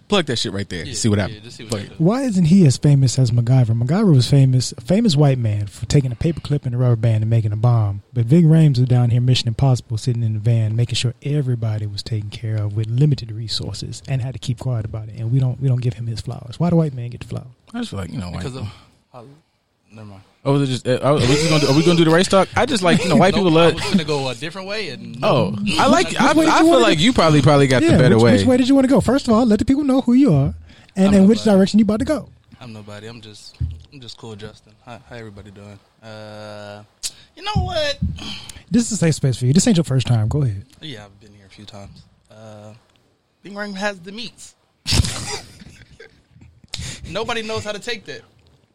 Plug 0.08 0.26
that 0.28 0.38
shit 0.38 0.54
right 0.54 0.70
there. 0.70 0.86
Yeah, 0.86 0.94
see 0.94 1.10
what 1.10 1.18
yeah, 1.18 1.24
happens. 1.24 1.44
just 1.44 1.58
see 1.58 1.64
what 1.64 1.82
happens. 1.82 2.00
Why 2.00 2.22
isn't 2.24 2.46
he 2.46 2.66
as 2.68 2.78
famous 2.78 3.18
as 3.18 3.32
MacGyver? 3.32 3.82
MacGyver 3.82 4.14
was 4.14 4.30
famous, 4.30 4.72
a 4.74 4.82
famous 4.82 5.16
white 5.16 5.40
man 5.40 5.66
for 5.66 5.88
taking 5.88 6.12
a 6.12 6.16
paperclip 6.16 6.66
and 6.66 6.76
a 6.76 6.78
rubber 6.78 6.96
band 6.96 7.24
and 7.24 7.30
making 7.30 7.52
a 7.52 7.58
bomb. 7.58 8.04
But 8.14 8.26
Ving 8.26 8.46
Rhames 8.46 8.78
was 8.78 8.88
down 8.88 9.10
here, 9.10 9.20
Mission 9.20 9.48
Impossible, 9.48 9.98
sitting 9.98 10.22
in 10.22 10.34
the 10.34 10.40
van, 10.40 10.76
making 10.76 10.96
sure 10.96 11.16
everybody 11.24 11.88
was 11.88 12.04
taken 12.04 12.30
care 12.30 12.58
of 12.58 12.76
with 12.76 12.88
limited 12.88 13.32
resources 13.32 14.04
and 14.08 14.22
had 14.22 14.34
to 14.34 14.40
keep 14.40 14.60
quiet 14.60 14.86
about 14.86 15.10
it. 15.10 15.16
And 15.18 15.32
we 15.32 15.40
don't, 15.40 15.60
we 15.60 15.68
don't 15.68 15.82
give 15.82 15.96
him 15.96 16.06
his 16.06 16.22
flowers. 16.22 16.60
Why 16.60 16.70
do 16.70 16.76
white 16.76 16.94
man 16.94 17.10
get 17.10 17.22
the 17.22 17.28
flowers? 17.28 17.48
I 17.74 17.80
just 17.80 17.90
feel 17.90 18.00
like 18.00 18.12
you 18.12 18.20
know, 18.20 18.30
white 18.30 18.44
Because 18.44 18.56
of. 18.58 18.68
Holly- 19.90 19.96
Never 19.96 20.08
mind. 20.08 20.22
Oh, 20.48 20.58
they're 20.60 20.68
just, 20.68 20.88
uh, 20.88 21.00
are 21.02 21.16
we 21.16 21.22
just 21.26 21.50
gonna 21.50 21.62
do, 21.62 21.68
are 21.70 21.76
we 21.76 21.84
gonna 21.84 21.98
do 21.98 22.06
the 22.06 22.12
race 22.12 22.28
talk? 22.28 22.48
I 22.56 22.68
just 22.68 22.84
like 22.84 23.02
you 23.04 23.10
know 23.10 23.16
white 23.16 23.34
Nope, 23.34 23.46
people 23.46 23.58
I 23.58 23.64
love. 23.66 23.74
was 23.76 23.84
gonna 23.86 24.04
go 24.04 24.30
a 24.30 24.36
different 24.36 24.68
way, 24.68 24.90
and 24.90 25.18
Oh, 25.24 25.56
I 25.80 25.88
like. 25.88 26.16
I, 26.20 26.34
way 26.34 26.46
I 26.46 26.60
feel 26.60 26.68
wanna 26.70 26.82
like 26.84 27.00
you 27.00 27.14
probably 27.14 27.42
probably 27.42 27.66
got 27.66 27.82
the 27.82 27.90
yeah, 27.90 27.98
better 27.98 28.16
which, 28.16 28.24
way. 28.26 28.32
which 28.38 28.46
way 28.46 28.58
did 28.58 28.68
you 28.70 28.76
want 28.76 28.86
to 28.86 28.90
go? 28.94 29.02
First 29.02 29.28
of 29.28 29.34
all, 29.34 29.44
let 29.46 29.58
the 29.58 29.66
people 29.66 29.84
know 29.84 30.02
who 30.02 30.14
you 30.14 30.34
are 30.34 30.54
and, 30.96 31.08
I'm 31.08 31.14
and 31.16 31.24
not 31.24 31.30
which 31.30 31.44
direction 31.44 31.80
you 31.80 31.84
about 31.86 31.98
to 32.00 32.06
go. 32.06 32.30
I'm 32.62 32.74
nobody. 32.74 33.08
I'm 33.08 33.22
just, 33.22 33.58
I'm 33.92 34.00
just 34.00 34.18
cool, 34.18 34.36
Justin. 34.36 34.74
How, 34.86 35.00
how 35.10 35.16
everybody 35.16 35.50
doing? 35.50 35.80
Uh, 36.04 36.84
you 37.36 37.42
know 37.44 37.64
what? 37.64 37.98
This 38.70 38.86
is 38.86 38.92
a 38.94 38.98
safe 38.98 39.16
space 39.16 39.38
for 39.38 39.46
you. 39.48 39.54
This 39.54 39.66
ain't 39.68 39.78
your 39.78 39.84
first 39.84 40.06
time. 40.06 40.28
Go 40.28 40.44
ahead. 40.44 40.64
Yeah, 40.80 41.06
I've 41.06 41.20
been 41.20 41.34
here 41.34 41.48
a 41.48 41.50
few 41.50 41.66
times. 41.66 42.04
Uh, 42.30 42.74
Ving 43.44 43.54
Rhames 43.54 43.76
has 43.78 44.00
the 44.00 44.12
meats. 44.12 44.54
Nobody 47.10 47.42
knows 47.42 47.64
how 47.64 47.72
to 47.72 47.80
take 47.80 48.06
that. 48.06 48.22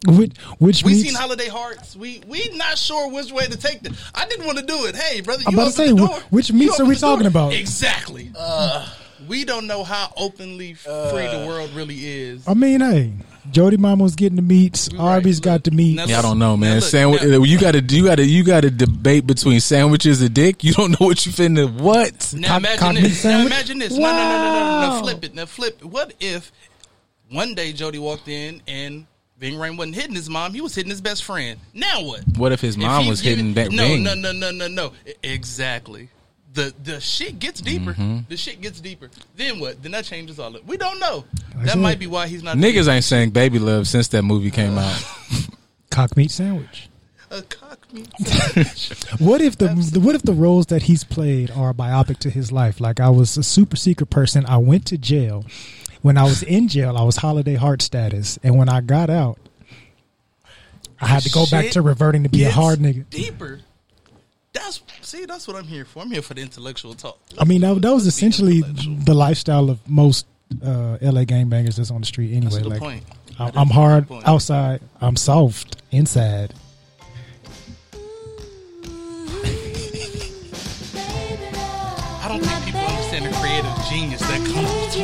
Which, 0.06 0.36
which 0.58 0.82
We 0.82 0.92
meets, 0.92 1.04
seen 1.08 1.14
Holiday 1.14 1.48
Hearts. 1.48 1.94
We 1.94 2.22
we 2.26 2.48
not 2.54 2.78
sure 2.78 3.10
which 3.10 3.30
way 3.32 3.46
to 3.46 3.56
take 3.58 3.82
that. 3.82 3.92
I 4.14 4.26
didn't 4.26 4.46
want 4.46 4.58
to 4.58 4.64
do 4.64 4.86
it. 4.86 4.96
Hey, 4.96 5.20
brother, 5.20 5.42
I'm 5.46 5.52
about 5.52 5.72
to 5.74 5.82
open 5.82 5.86
say, 5.86 5.92
the 5.92 6.06
wh- 6.06 6.10
door. 6.10 6.20
which 6.30 6.52
meats 6.52 6.80
are 6.80 6.86
we 6.86 6.94
the 6.94 7.00
door. 7.00 7.10
talking 7.12 7.26
about? 7.26 7.52
Exactly. 7.52 8.30
Uh, 8.38 8.88
we 9.28 9.44
don't 9.44 9.66
know 9.66 9.84
how 9.84 10.10
openly 10.16 10.72
free 10.72 10.90
the 10.90 11.42
uh, 11.44 11.46
world 11.46 11.70
really 11.74 11.96
is. 11.98 12.48
I 12.48 12.54
mean, 12.54 12.80
hey, 12.80 13.12
Jody 13.50 13.76
Mama 13.76 14.02
was 14.02 14.16
getting 14.16 14.36
the 14.36 14.42
meats. 14.42 14.88
Right. 14.90 15.00
Arby's 15.00 15.38
got 15.38 15.64
the 15.64 15.70
meats. 15.70 16.08
Yeah, 16.08 16.20
I 16.20 16.22
don't 16.22 16.38
know, 16.38 16.56
man. 16.56 16.76
look, 16.76 16.84
Sandwich. 16.84 17.22
now- 17.22 17.42
you 17.42 17.58
got 17.58 17.72
to 17.72 17.80
you 17.82 18.04
got 18.04 18.14
to 18.14 18.24
you 18.24 18.42
got 18.42 18.62
to 18.62 18.70
debate 18.70 19.26
between 19.26 19.60
sandwiches 19.60 20.22
and 20.22 20.32
dick. 20.32 20.64
You 20.64 20.72
don't 20.72 20.92
know 20.98 21.06
what 21.08 21.26
you 21.26 21.32
finna 21.32 21.70
what. 21.78 22.32
Now 22.34 22.48
Cock- 22.48 22.58
imagine 22.60 22.78
cock 22.78 22.94
meat 22.94 23.02
this. 23.02 23.24
Now 23.24 23.40
imagine 23.44 23.78
this. 23.78 23.92
No, 23.92 23.98
no, 23.98 24.12
no, 24.12 24.16
no, 24.16 24.52
no, 24.54 24.80
no, 24.80 24.96
no. 24.96 25.02
Flip 25.02 25.24
it. 25.24 25.34
Now 25.34 25.44
flip 25.44 25.78
it. 25.82 25.84
What 25.84 26.14
if 26.20 26.50
one 27.30 27.54
day 27.54 27.74
Jody 27.74 27.98
walked 27.98 28.28
in 28.28 28.62
and 28.66 29.06
Ving 29.40 29.54
Rhames 29.54 29.78
wasn't 29.78 29.94
hitting 29.94 30.14
his 30.14 30.28
mom, 30.28 30.52
he 30.52 30.60
was 30.60 30.74
hitting 30.74 30.90
his 30.90 31.00
best 31.00 31.24
friend. 31.24 31.58
Now 31.72 32.02
what? 32.04 32.20
What 32.36 32.52
if 32.52 32.60
his 32.60 32.76
mom 32.76 33.04
he 33.04 33.10
was 33.10 33.20
hitting 33.20 33.54
that 33.54 33.72
no, 33.72 33.84
ring? 33.84 34.02
No, 34.02 34.14
no, 34.14 34.32
no, 34.32 34.50
no, 34.50 34.68
no. 34.68 34.92
Exactly. 35.22 36.10
The 36.52 36.74
the 36.84 37.00
shit 37.00 37.38
gets 37.38 37.60
deeper. 37.62 37.92
Mm-hmm. 37.94 38.18
The 38.28 38.36
shit 38.36 38.60
gets 38.60 38.80
deeper. 38.80 39.08
Then 39.36 39.58
what? 39.58 39.82
Then 39.82 39.92
that 39.92 40.04
changes 40.04 40.38
all 40.38 40.48
of 40.48 40.56
it. 40.56 40.66
We 40.66 40.76
don't 40.76 41.00
know. 41.00 41.24
Like 41.56 41.66
that 41.66 41.78
might 41.78 41.98
be 41.98 42.06
why 42.06 42.26
he's 42.26 42.42
not 42.42 42.56
Niggas 42.58 42.86
ain't 42.92 43.04
saying 43.04 43.30
baby 43.30 43.58
love 43.58 43.86
since 43.88 44.08
that 44.08 44.22
movie 44.22 44.50
came 44.50 44.76
Uh. 44.76 44.82
out. 44.82 45.04
Cock 45.90 46.16
meat 46.18 46.30
sandwich. 46.30 46.89
A 47.30 47.42
cock. 47.42 47.86
What 49.18 49.40
if 49.40 49.56
the, 49.58 49.68
the 49.92 50.00
what 50.00 50.14
if 50.14 50.22
the 50.22 50.32
roles 50.32 50.66
that 50.66 50.82
he's 50.82 51.04
played 51.04 51.50
are 51.50 51.70
a 51.70 51.74
biopic 51.74 52.18
to 52.18 52.30
his 52.30 52.52
life? 52.52 52.80
Like 52.80 53.00
I 53.00 53.08
was 53.08 53.36
a 53.36 53.42
super 53.42 53.76
secret 53.76 54.10
person. 54.10 54.44
I 54.46 54.58
went 54.58 54.86
to 54.86 54.98
jail. 54.98 55.44
When 56.02 56.16
I 56.16 56.24
was 56.24 56.42
in 56.42 56.68
jail, 56.68 56.96
I 56.96 57.02
was 57.02 57.16
holiday 57.16 57.56
heart 57.56 57.82
status, 57.82 58.38
and 58.42 58.56
when 58.56 58.68
I 58.68 58.80
got 58.80 59.10
out, 59.10 59.38
I 61.00 61.06
had 61.06 61.22
to 61.24 61.30
go 61.30 61.44
back 61.50 61.70
to 61.72 61.82
reverting 61.82 62.22
to 62.22 62.28
be 62.28 62.44
a 62.44 62.50
hard 62.50 62.78
nigga. 62.78 63.08
Deeper. 63.10 63.60
That's 64.52 64.80
see. 65.02 65.26
That's 65.26 65.46
what 65.46 65.56
I'm 65.56 65.64
here 65.64 65.84
for. 65.84 66.02
I'm 66.02 66.10
here 66.10 66.22
for 66.22 66.34
the 66.34 66.40
intellectual 66.42 66.94
talk. 66.94 67.18
I 67.38 67.44
mean, 67.44 67.60
that, 67.60 67.80
that 67.82 67.92
was 67.92 68.06
essentially 68.06 68.62
the 68.62 69.14
lifestyle 69.14 69.70
of 69.70 69.88
most 69.88 70.26
uh, 70.62 70.98
LA 71.00 71.24
gangbangers 71.24 71.76
that's 71.76 71.90
on 71.90 72.00
the 72.00 72.06
street 72.06 72.34
anyway. 72.34 72.62
Like, 72.62 72.80
point. 72.80 73.04
I'm, 73.38 73.46
That 73.46 73.56
I'm 73.56 73.66
is 73.66 73.70
a 73.70 73.74
hard 73.74 74.06
outside. 74.24 74.80
I'm 75.00 75.16
soft 75.16 75.80
inside. 75.90 76.54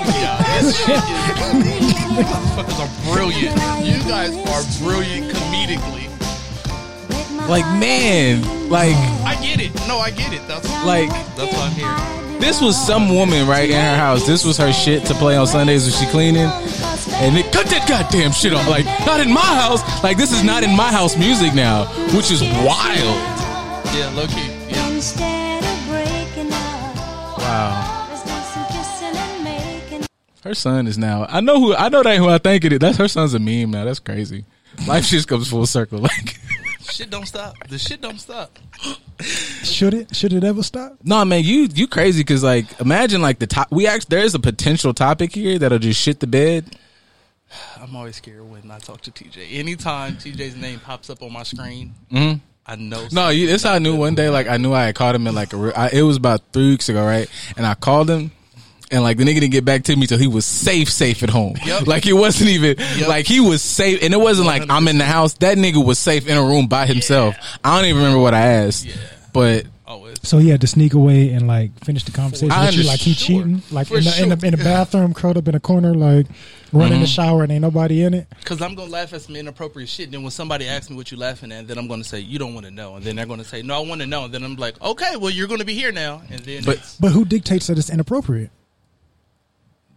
Comes 0.06 0.22
between. 0.22 0.62
This 0.62 0.76
shit 0.76 0.96
is. 0.96 2.06
You 2.16 2.22
motherfuckers 2.24 2.78
are 2.80 3.12
brilliant. 3.14 3.56
You 3.84 3.98
guys 4.08 4.32
are 4.34 4.64
brilliant 4.84 5.32
comedically. 5.32 6.04
Like 7.48 7.64
man, 7.78 8.42
like 8.68 8.96
I 9.24 9.36
get 9.40 9.60
it. 9.60 9.72
No, 9.86 9.98
I 9.98 10.10
get 10.10 10.32
it. 10.32 10.46
That's 10.48 10.68
like 10.84 11.08
that's 11.36 11.52
why 11.54 11.66
I'm 11.66 11.72
here. 11.72 12.40
this 12.40 12.60
was 12.60 12.74
some 12.76 13.14
woman 13.14 13.46
right 13.46 13.70
in 13.70 13.76
her 13.76 13.96
house. 13.96 14.26
This 14.26 14.44
was 14.44 14.56
her 14.56 14.72
shit 14.72 15.04
to 15.06 15.14
play 15.14 15.36
on 15.36 15.46
Sundays 15.46 15.84
when 15.84 15.92
she 15.92 16.10
cleaning. 16.10 16.50
And 17.18 17.36
it 17.38 17.52
cut 17.52 17.66
that 17.66 17.86
goddamn 17.88 18.32
shit 18.32 18.52
off. 18.52 18.66
Like 18.68 18.84
not 19.06 19.20
in 19.20 19.32
my 19.32 19.40
house. 19.40 19.82
Like 20.02 20.16
this 20.16 20.32
is 20.32 20.42
not 20.42 20.64
in 20.64 20.74
my 20.74 20.90
house 20.90 21.16
music 21.16 21.54
now, 21.54 21.84
which 22.16 22.30
is 22.32 22.42
wild. 22.42 23.16
Yeah, 23.94 24.10
low 24.16 24.26
key. 24.26 24.50
Yeah. 24.68 24.88
Instead 24.90 25.62
of 25.62 25.88
breaking 25.88 26.52
up, 26.52 27.38
Wow. 27.38 27.95
Her 30.46 30.54
son 30.54 30.86
is 30.86 30.96
now. 30.96 31.26
I 31.28 31.40
know 31.40 31.58
who. 31.60 31.74
I 31.74 31.88
know 31.88 32.02
that 32.02 32.10
ain't 32.10 32.22
who 32.22 32.28
I 32.30 32.38
think 32.38 32.64
it 32.64 32.72
is. 32.72 32.78
That's 32.78 32.98
her 32.98 33.08
son's 33.08 33.34
a 33.34 33.38
meme 33.38 33.70
now. 33.72 33.84
That's 33.84 33.98
crazy. 33.98 34.44
Life 34.86 35.06
just 35.08 35.26
comes 35.28 35.48
full 35.48 35.66
circle. 35.66 35.98
Like, 36.06 36.38
Shit 36.92 37.10
don't 37.10 37.26
stop. 37.26 37.56
The 37.68 37.78
shit 37.80 38.00
don't 38.00 38.20
stop. 38.20 38.56
Should 39.64 39.92
it? 39.92 40.14
Should 40.14 40.32
it 40.32 40.44
ever 40.44 40.62
stop? 40.62 40.96
no, 41.02 41.24
man, 41.24 41.42
you 41.42 41.68
you 41.74 41.88
crazy 41.88 42.20
because 42.20 42.44
like, 42.44 42.80
imagine 42.80 43.20
like 43.20 43.40
the 43.40 43.46
top. 43.48 43.72
We 43.72 43.88
actually 43.88 44.16
there 44.16 44.24
is 44.24 44.34
a 44.36 44.38
potential 44.38 44.94
topic 44.94 45.34
here 45.34 45.58
that'll 45.58 45.80
just 45.80 46.00
shit 46.00 46.20
the 46.20 46.28
bed. 46.28 46.76
I'm 47.80 47.96
always 47.96 48.16
scared 48.16 48.48
when 48.48 48.70
I 48.70 48.78
talk 48.78 49.00
to 49.02 49.10
TJ. 49.10 49.54
Anytime 49.54 50.14
TJ's 50.16 50.54
name 50.54 50.78
pops 50.78 51.10
up 51.10 51.22
on 51.22 51.32
my 51.32 51.42
screen, 51.42 51.92
Mhm. 52.12 52.40
I 52.66 52.76
know. 52.76 53.06
No, 53.12 53.28
you, 53.30 53.48
that's 53.48 53.62
how 53.64 53.72
I 53.74 53.78
knew 53.80 53.96
one 53.96 54.14
day. 54.14 54.28
Like 54.30 54.46
I 54.46 54.56
knew 54.56 54.72
I 54.72 54.84
had 54.84 54.94
called 54.94 55.16
him 55.16 55.26
in 55.26 55.34
like 55.34 55.52
a. 55.52 55.56
real- 55.56 55.72
I, 55.76 55.90
it 55.92 56.02
was 56.02 56.16
about 56.16 56.42
three 56.52 56.70
weeks 56.70 56.88
ago, 56.88 57.04
right? 57.04 57.28
And 57.56 57.66
I 57.66 57.74
called 57.74 58.08
him, 58.08 58.30
and 58.90 59.02
like 59.02 59.16
the 59.16 59.24
nigga 59.24 59.40
didn't 59.40 59.52
get 59.52 59.64
back 59.64 59.84
to 59.84 59.96
me 59.96 60.06
till 60.06 60.18
he 60.18 60.26
was 60.26 60.44
safe, 60.44 60.90
safe 60.90 61.22
at 61.22 61.30
home. 61.30 61.56
Yep. 61.64 61.86
Like 61.86 62.06
it 62.06 62.12
wasn't 62.14 62.50
even 62.50 62.76
Yep. 62.78 63.08
like 63.08 63.26
he 63.26 63.40
was 63.40 63.62
safe, 63.62 64.02
and 64.02 64.12
it 64.12 64.18
wasn't 64.18 64.46
like 64.46 64.68
I'm 64.68 64.88
in 64.88 64.98
the 64.98 65.04
house. 65.04 65.34
That 65.34 65.56
nigga 65.58 65.84
was 65.84 65.98
safe 65.98 66.26
in 66.28 66.36
a 66.36 66.42
room 66.42 66.66
by 66.66 66.86
himself. 66.86 67.36
I 67.64 67.76
don't 67.76 67.86
even 67.88 68.02
remember 68.02 68.20
what 68.22 68.34
I 68.34 68.40
asked, 68.40 68.86
Yeah. 68.86 68.94
but 69.32 69.66
oh, 69.86 69.92
always. 69.92 70.16
So 70.22 70.38
he 70.38 70.48
had 70.48 70.60
to 70.62 70.66
sneak 70.66 70.94
away 70.94 71.30
and 71.30 71.46
like 71.46 71.72
finish 71.84 72.04
the 72.04 72.12
conversation 72.12 72.48
with 72.48 72.74
you, 72.76 72.84
like 72.84 73.00
he 73.00 73.10
understand. 73.12 73.16
cheating, 73.16 73.62
like 73.70 73.90
in 73.90 74.04
the, 74.04 74.22
in 74.22 74.28
the 74.30 74.46
in 74.46 74.50
the 74.56 74.64
bathroom, 74.64 75.14
curled 75.14 75.36
up 75.36 75.48
in 75.48 75.54
a 75.54 75.60
corner, 75.60 75.94
like 75.94 76.26
running 76.72 77.00
the 77.00 77.06
mm-hmm. 77.06 77.22
shower 77.22 77.42
and 77.42 77.52
ain't 77.52 77.62
nobody 77.62 78.02
in 78.02 78.14
it. 78.14 78.26
Because 78.38 78.60
I'm 78.60 78.74
gonna 78.74 78.90
laugh 78.90 79.12
at 79.12 79.22
some 79.22 79.36
inappropriate 79.36 79.88
shit. 79.88 80.10
Then 80.10 80.22
when 80.22 80.30
somebody 80.32 80.66
asks 80.66 80.90
me 80.90 80.96
what 80.96 81.10
you 81.10 81.16
laughing 81.18 81.52
at, 81.52 81.68
then 81.68 81.78
I'm 81.78 81.88
gonna 81.88 82.04
say 82.04 82.20
you 82.20 82.38
don't 82.38 82.54
want 82.54 82.66
to 82.66 82.72
know, 82.72 82.96
and 82.96 83.04
then 83.04 83.16
they're 83.16 83.26
gonna 83.26 83.44
say 83.44 83.62
no, 83.62 83.76
I 83.76 83.86
want 83.86 84.00
to 84.00 84.06
know, 84.06 84.24
and 84.24 84.34
then 84.34 84.42
I'm 84.42 84.56
like, 84.56 84.80
okay, 84.82 85.16
well 85.16 85.30
you're 85.30 85.48
gonna 85.48 85.64
be 85.64 85.74
here 85.74 85.92
now, 85.92 86.22
and 86.30 86.40
then 86.40 86.64
But- 86.64 86.96
But 87.00 87.12
who 87.12 87.24
dictates 87.24 87.68
that 87.68 87.78
it's 87.78 87.90
inappropriate? 87.90 88.50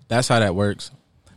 That's 0.09 0.27
how 0.27 0.39
that 0.39 0.55
works. 0.55 0.91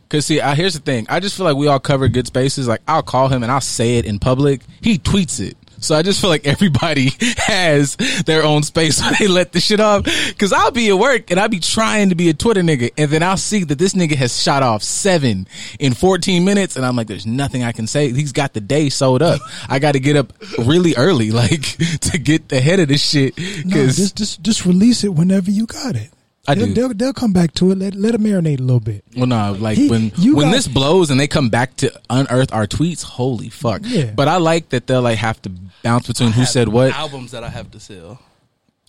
Cause 0.09 0.27
see, 0.27 0.41
I, 0.41 0.53
here's 0.53 0.73
the 0.73 0.79
thing. 0.79 1.07
I 1.09 1.19
just 1.19 1.35
feel 1.35 1.45
like 1.45 1.55
we 1.55 1.67
all 1.67 1.79
cover 1.79 2.07
good 2.07 2.27
spaces. 2.27 2.67
Like 2.67 2.81
I'll 2.87 3.01
call 3.01 3.29
him 3.29 3.41
and 3.41 3.51
I'll 3.51 3.61
say 3.61 3.97
it 3.97 4.05
in 4.05 4.19
public. 4.19 4.61
He 4.81 4.99
tweets 4.99 5.39
it. 5.39 5.57
So 5.79 5.95
I 5.95 6.01
just 6.01 6.21
feel 6.21 6.29
like 6.29 6.45
everybody 6.45 7.09
has 7.37 7.95
their 8.25 8.43
own 8.43 8.63
space 8.63 9.01
where 9.01 9.13
they 9.19 9.27
let 9.27 9.51
the 9.51 9.59
shit 9.59 9.79
off. 9.79 10.05
Cause 10.37 10.53
I'll 10.53 10.71
be 10.71 10.89
at 10.89 10.97
work 10.97 11.31
and 11.31 11.39
I'll 11.39 11.49
be 11.49 11.59
trying 11.59 12.09
to 12.09 12.15
be 12.15 12.29
a 12.29 12.33
Twitter 12.33 12.61
nigga. 12.61 12.91
And 12.97 13.09
then 13.09 13.23
I'll 13.23 13.37
see 13.37 13.63
that 13.63 13.79
this 13.79 13.93
nigga 13.93 14.15
has 14.15 14.39
shot 14.39 14.61
off 14.63 14.83
seven 14.83 15.47
in 15.79 15.93
14 15.93 16.45
minutes. 16.45 16.75
And 16.75 16.85
I'm 16.85 16.95
like, 16.95 17.07
there's 17.07 17.25
nothing 17.25 17.63
I 17.63 17.71
can 17.71 17.87
say. 17.87 18.11
He's 18.11 18.31
got 18.33 18.53
the 18.53 18.61
day 18.61 18.89
sold 18.89 19.21
up. 19.21 19.41
I 19.67 19.79
got 19.79 19.93
to 19.93 19.99
get 19.99 20.15
up 20.15 20.31
really 20.59 20.95
early, 20.95 21.31
like 21.31 21.77
to 22.01 22.19
get 22.19 22.51
ahead 22.51 22.79
of 22.79 22.87
this 22.87 23.03
shit. 23.03 23.35
No, 23.65 23.75
Cause 23.75 23.97
just 23.97 24.15
just 24.15 24.43
just 24.43 24.65
release 24.65 25.03
it 25.03 25.13
whenever 25.13 25.51
you 25.51 25.65
got 25.65 25.95
it. 25.95 26.11
I 26.47 26.55
they'll, 26.55 26.65
do. 26.67 26.73
They'll, 26.73 26.93
they'll 26.93 27.13
come 27.13 27.31
back 27.31 27.53
to 27.55 27.71
it. 27.71 27.77
Let 27.77 27.95
let 27.95 28.15
it 28.15 28.21
marinate 28.21 28.59
a 28.59 28.63
little 28.63 28.79
bit. 28.81 29.05
Well, 29.15 29.27
no, 29.27 29.53
like 29.59 29.77
He- 29.77 29.89
when 29.89 30.11
you 30.17 30.35
when 30.35 30.47
got- 30.47 30.51
this 30.53 30.67
blows 30.67 31.09
and 31.09 31.19
they 31.19 31.27
come 31.27 31.49
back 31.49 31.75
to 31.77 31.91
unearth 32.09 32.51
our 32.53 32.67
tweets, 32.67 33.01
holy 33.03 33.49
fuck! 33.49 33.81
Yeah. 33.85 34.11
But 34.15 34.27
I 34.27 34.37
like 34.37 34.69
that 34.69 34.87
they'll 34.87 35.01
like 35.01 35.19
have 35.19 35.41
to 35.43 35.51
bounce 35.83 36.07
between 36.07 36.29
I 36.29 36.31
who 36.33 36.41
have 36.41 36.49
said 36.49 36.67
what. 36.67 36.91
Albums 36.93 37.31
that 37.31 37.43
I 37.43 37.49
have 37.49 37.71
to 37.71 37.79
sell. 37.79 38.19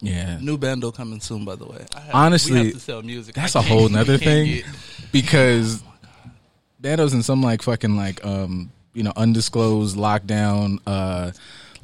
Yeah, 0.00 0.38
New 0.40 0.58
bando 0.58 0.90
coming 0.90 1.20
soon, 1.20 1.44
by 1.44 1.54
the 1.54 1.64
way. 1.66 1.86
I 1.96 2.00
have, 2.00 2.14
Honestly, 2.14 2.52
we 2.60 2.64
have 2.66 2.74
to 2.74 2.80
sell 2.80 3.02
music. 3.02 3.34
that's 3.36 3.54
a 3.54 3.62
whole 3.62 3.86
we 3.86 3.92
nother 3.92 4.18
thing 4.18 4.46
get- 4.56 4.64
because 5.12 5.82
Bando's 6.80 7.14
in 7.14 7.22
some 7.22 7.42
like 7.42 7.62
fucking 7.62 7.96
like 7.96 8.24
um 8.26 8.70
you 8.92 9.02
know 9.04 9.12
undisclosed 9.16 9.96
lockdown. 9.96 10.78
uh 10.86 11.30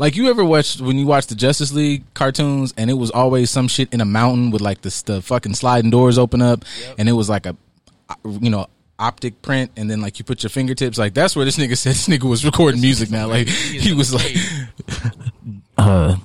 Like 0.01 0.17
you 0.17 0.31
ever 0.31 0.43
watched 0.43 0.81
when 0.81 0.97
you 0.97 1.05
watch 1.05 1.27
the 1.27 1.35
Justice 1.35 1.75
League 1.75 2.05
cartoons 2.15 2.73
and 2.79 2.89
it 2.89 2.95
was 2.95 3.11
always 3.11 3.51
some 3.51 3.69
shit 3.69 3.93
in 3.93 4.01
a 4.01 4.07
mountain 4.07 4.51
with 4.51 4.63
like 4.63 4.81
the 4.81 5.03
the 5.05 5.21
fucking 5.21 5.53
sliding 5.53 5.91
doors 5.91 6.17
open 6.17 6.41
up 6.41 6.65
and 6.97 7.07
it 7.07 7.13
was 7.13 7.29
like 7.29 7.45
a 7.45 7.55
you 8.25 8.49
know 8.49 8.67
optic 8.99 9.43
print 9.43 9.71
and 9.77 9.91
then 9.91 10.01
like 10.01 10.19
you 10.19 10.25
put 10.25 10.43
your 10.43 10.49
fingertips 10.49 10.97
like 10.97 11.13
that's 11.13 11.37
where 11.37 11.45
this 11.45 11.59
nigga 11.59 11.77
said 11.77 11.91
this 11.91 12.09
nigga 12.09 12.23
was 12.23 12.47
recording 12.47 12.81
music 12.81 13.11
now. 13.11 13.27
Like 13.27 13.47
he 13.49 13.93
was 13.93 14.15
like 14.15 14.37
uh 15.77 16.17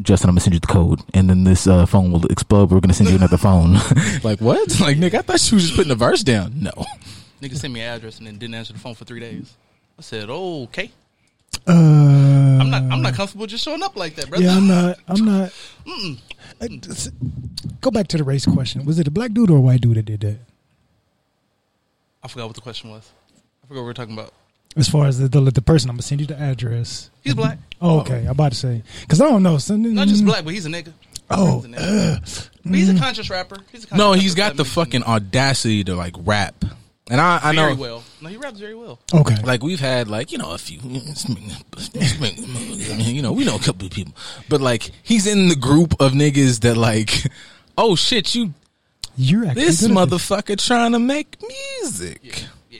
Justin 0.00 0.30
I'm 0.30 0.36
gonna 0.36 0.40
send 0.40 0.54
you 0.54 0.60
the 0.60 0.66
code 0.66 1.02
and 1.12 1.28
then 1.28 1.44
this 1.44 1.66
uh, 1.66 1.84
phone 1.84 2.12
will 2.12 2.24
explode. 2.24 2.70
We're 2.70 2.80
gonna 2.80 2.94
send 2.94 3.10
you 3.10 3.16
another 3.16 3.36
phone. 3.36 3.76
Like 4.24 4.40
what? 4.40 4.80
Like 4.80 4.96
nigga 4.96 5.16
I 5.16 5.20
thought 5.20 5.50
you 5.50 5.56
was 5.56 5.64
just 5.64 5.76
putting 5.76 5.92
a 5.92 5.94
verse 5.94 6.22
down. 6.22 6.54
No. 6.62 6.72
Nigga 7.42 7.56
sent 7.56 7.74
me 7.74 7.82
an 7.82 7.96
address 7.96 8.16
and 8.16 8.26
then 8.26 8.38
didn't 8.38 8.54
answer 8.54 8.72
the 8.72 8.78
phone 8.78 8.94
for 8.94 9.04
three 9.04 9.20
days. 9.20 9.54
I 9.98 10.02
said, 10.02 10.28
oh, 10.30 10.62
"Okay, 10.62 10.90
Uh, 11.66 11.72
I'm 11.72 12.70
not. 12.70 12.82
I'm 12.82 13.02
not 13.02 13.14
comfortable 13.14 13.46
just 13.46 13.64
showing 13.64 13.82
up 13.82 13.96
like 13.96 14.16
that, 14.16 14.28
brother." 14.28 14.44
Yeah, 14.44 14.56
I'm 14.56 14.66
not. 14.66 14.98
I'm 15.08 15.24
not. 15.24 15.52
I 16.60 16.68
just- 16.68 17.08
uh, 17.08 17.10
go 17.80 17.90
back 17.90 18.08
to 18.08 18.18
the 18.18 18.24
race 18.24 18.46
question. 18.46 18.84
Was 18.84 18.98
it 18.98 19.08
a 19.08 19.10
black 19.10 19.32
dude 19.32 19.50
or 19.50 19.58
a 19.58 19.60
white 19.60 19.80
dude 19.80 19.96
that 19.96 20.04
did 20.04 20.20
that? 20.20 20.38
I 22.22 22.28
forgot 22.28 22.46
what 22.46 22.56
the 22.56 22.62
question 22.62 22.90
was. 22.90 23.10
I 23.64 23.66
forgot 23.66 23.80
what 23.80 23.82
we 23.82 23.86
were 23.86 23.94
talking 23.94 24.14
about. 24.14 24.32
As 24.76 24.88
far 24.88 25.06
as 25.06 25.18
the 25.18 25.28
the, 25.28 25.40
the 25.50 25.62
person, 25.62 25.90
I'm 25.90 25.96
gonna 25.96 26.02
send 26.02 26.20
you 26.20 26.26
the 26.26 26.38
address. 26.38 27.10
He's 27.22 27.34
black. 27.34 27.58
Oh, 27.80 28.00
okay. 28.00 28.20
I'm 28.20 28.28
about 28.28 28.52
to 28.52 28.58
say 28.58 28.82
because 29.00 29.20
I 29.20 29.28
don't 29.28 29.42
know. 29.42 29.58
So, 29.58 29.76
Not 29.76 30.08
just 30.08 30.24
black, 30.24 30.44
but 30.44 30.54
he's 30.54 30.66
a 30.66 30.68
nigga. 30.68 30.92
Oh, 31.30 31.60
He's 31.60 31.64
a 31.64 31.68
nigga. 31.68 32.16
Uh, 32.16 32.50
but 32.64 32.74
he's 32.74 32.90
a 32.90 32.94
mm. 32.94 33.00
conscious 33.00 33.30
rapper. 33.30 33.56
He's 33.72 33.84
a 33.84 33.86
conscious 33.86 33.98
no 33.98 34.10
rapper, 34.10 34.22
he's 34.22 34.34
got 34.34 34.48
that 34.50 34.56
the 34.56 34.64
makes 34.64 34.74
fucking 34.74 35.04
audacity 35.04 35.84
to 35.84 35.94
like 35.94 36.14
rap 36.20 36.64
and 37.10 37.20
I 37.20 37.40
I 37.42 37.54
very 37.54 37.74
know 37.74 37.80
well. 37.80 38.02
No, 38.22 38.28
he 38.28 38.36
raps 38.38 38.58
very 38.58 38.74
well. 38.74 38.98
Okay. 39.12 39.36
like 39.42 39.62
we've 39.62 39.80
had 39.80 40.08
like 40.08 40.32
you 40.32 40.38
know 40.38 40.52
a 40.52 40.58
few 40.58 40.78
you 41.94 43.22
know 43.22 43.32
we 43.32 43.44
know 43.44 43.56
a 43.56 43.60
couple 43.60 43.86
of 43.86 43.92
people 43.92 44.14
but 44.48 44.60
like 44.60 44.90
he's 45.02 45.26
in 45.26 45.48
the 45.48 45.56
group 45.56 45.94
of 46.00 46.12
niggas 46.12 46.60
that 46.60 46.76
like 46.76 47.24
oh 47.78 47.94
shit 47.96 48.34
you 48.34 48.52
You're 49.16 49.46
actually 49.46 49.64
this 49.64 49.80
good 49.82 49.90
at 49.90 49.96
motherfucker 49.96 50.64
trying 50.66 50.92
to 50.92 50.98
make 50.98 51.36
music 51.80 52.46
Yeah, 52.70 52.78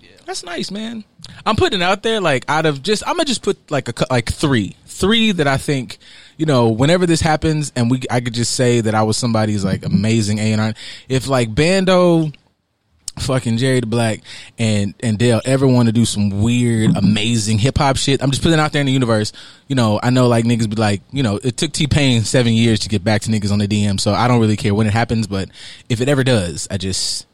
yeah. 0.00 0.10
that's 0.26 0.42
nice 0.44 0.70
man 0.70 1.04
i'm 1.46 1.56
putting 1.56 1.80
it 1.80 1.84
out 1.84 2.02
there 2.02 2.20
like 2.20 2.44
out 2.48 2.66
of 2.66 2.82
just 2.82 3.02
i'm 3.06 3.16
gonna 3.16 3.24
just 3.24 3.42
put 3.42 3.58
like 3.70 3.88
a 3.88 3.92
cou- 3.92 4.06
like 4.10 4.30
three 4.32 4.76
three 4.86 5.32
that 5.32 5.46
i 5.46 5.56
think 5.56 5.98
you 6.36 6.46
know 6.46 6.68
whenever 6.68 7.06
this 7.06 7.20
happens 7.20 7.72
and 7.76 7.90
we 7.90 8.02
i 8.10 8.20
could 8.20 8.34
just 8.34 8.54
say 8.54 8.80
that 8.80 8.94
i 8.94 9.02
was 9.02 9.16
somebody's 9.16 9.64
like 9.64 9.84
amazing 9.84 10.38
a&r 10.38 10.74
if 11.08 11.28
like 11.28 11.54
bando 11.54 12.30
fucking 13.18 13.58
Jerry 13.58 13.80
the 13.80 13.86
Black 13.86 14.20
and 14.58 14.94
and 15.00 15.18
Dale 15.18 15.40
ever 15.44 15.66
want 15.66 15.86
to 15.86 15.92
do 15.92 16.04
some 16.04 16.42
weird, 16.42 16.96
amazing 16.96 17.58
hip 17.58 17.78
hop 17.78 17.96
shit, 17.96 18.22
I'm 18.22 18.30
just 18.30 18.42
putting 18.42 18.58
it 18.58 18.60
out 18.60 18.72
there 18.72 18.80
in 18.80 18.86
the 18.86 18.92
universe. 18.92 19.32
You 19.68 19.76
know, 19.76 20.00
I 20.02 20.10
know 20.10 20.28
like 20.28 20.44
niggas 20.44 20.68
be 20.68 20.76
like, 20.76 21.02
you 21.10 21.22
know, 21.22 21.38
it 21.42 21.56
took 21.56 21.72
T 21.72 21.86
Pain 21.86 22.22
seven 22.22 22.52
years 22.52 22.80
to 22.80 22.88
get 22.88 23.04
back 23.04 23.22
to 23.22 23.30
niggas 23.30 23.52
on 23.52 23.58
the 23.58 23.68
DM, 23.68 24.00
so 24.00 24.12
I 24.12 24.28
don't 24.28 24.40
really 24.40 24.56
care 24.56 24.74
when 24.74 24.86
it 24.86 24.92
happens, 24.92 25.26
but 25.26 25.48
if 25.88 26.00
it 26.00 26.08
ever 26.08 26.24
does, 26.24 26.68
I 26.70 26.78
just 26.78 27.26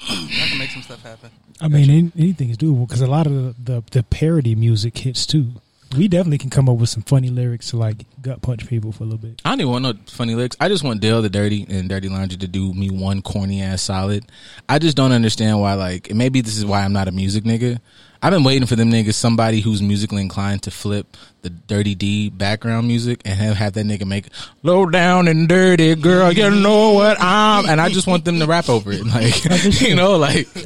I 0.00 0.46
can 0.48 0.58
make 0.58 0.70
some 0.70 0.82
stuff 0.82 1.02
happen. 1.02 1.30
I 1.60 1.68
mean, 1.68 1.90
any, 1.90 2.12
anything 2.18 2.50
is 2.50 2.58
doable 2.58 2.86
because 2.86 3.00
a 3.00 3.06
lot 3.06 3.26
of 3.26 3.32
the, 3.32 3.54
the 3.62 3.82
the 3.90 4.02
parody 4.02 4.54
music 4.54 4.98
hits 4.98 5.26
too. 5.26 5.52
We 5.96 6.08
definitely 6.08 6.38
can 6.38 6.50
come 6.50 6.68
up 6.68 6.78
with 6.78 6.88
some 6.88 7.02
funny 7.02 7.28
lyrics 7.28 7.70
to 7.70 7.76
like 7.76 7.96
gut 8.20 8.42
punch 8.42 8.66
people 8.66 8.92
for 8.92 9.04
a 9.04 9.06
little 9.06 9.18
bit. 9.18 9.40
I 9.44 9.50
don't 9.50 9.60
even 9.60 9.72
want 9.72 9.82
no 9.84 9.94
funny 10.06 10.34
lyrics. 10.34 10.56
I 10.58 10.68
just 10.68 10.82
want 10.82 11.00
Dale 11.00 11.22
the 11.22 11.28
Dirty 11.28 11.66
and 11.68 11.88
Dirty 11.88 12.08
Laundry 12.08 12.38
to 12.38 12.48
do 12.48 12.72
me 12.74 12.90
one 12.90 13.22
corny 13.22 13.62
ass 13.62 13.82
solid. 13.82 14.24
I 14.68 14.78
just 14.78 14.96
don't 14.96 15.12
understand 15.12 15.60
why. 15.60 15.74
Like, 15.74 16.12
maybe 16.12 16.40
this 16.40 16.56
is 16.56 16.64
why 16.64 16.82
I'm 16.82 16.92
not 16.92 17.08
a 17.08 17.12
music 17.12 17.44
nigga. 17.44 17.80
I've 18.22 18.32
been 18.32 18.44
waiting 18.44 18.66
for 18.66 18.76
them 18.76 18.90
niggas, 18.90 19.14
somebody 19.14 19.60
who's 19.60 19.82
musically 19.82 20.22
inclined 20.22 20.62
to 20.64 20.70
flip 20.70 21.16
the 21.42 21.50
Dirty 21.50 21.94
D 21.94 22.30
background 22.30 22.88
music 22.88 23.20
and 23.24 23.38
have, 23.38 23.56
have 23.56 23.72
that 23.74 23.86
nigga 23.86 24.06
make 24.06 24.28
low 24.62 24.86
down 24.86 25.28
and 25.28 25.48
dirty 25.48 25.94
girl. 25.94 26.32
You 26.32 26.50
know 26.50 26.92
what 26.92 27.18
I'm, 27.20 27.66
and 27.66 27.80
I 27.80 27.88
just 27.88 28.06
want 28.06 28.24
them 28.24 28.40
to 28.40 28.46
rap 28.46 28.68
over 28.68 28.90
it, 28.90 29.06
like 29.06 29.80
you 29.80 29.94
know, 29.94 30.16
like 30.16 30.48
yeah. 30.56 30.62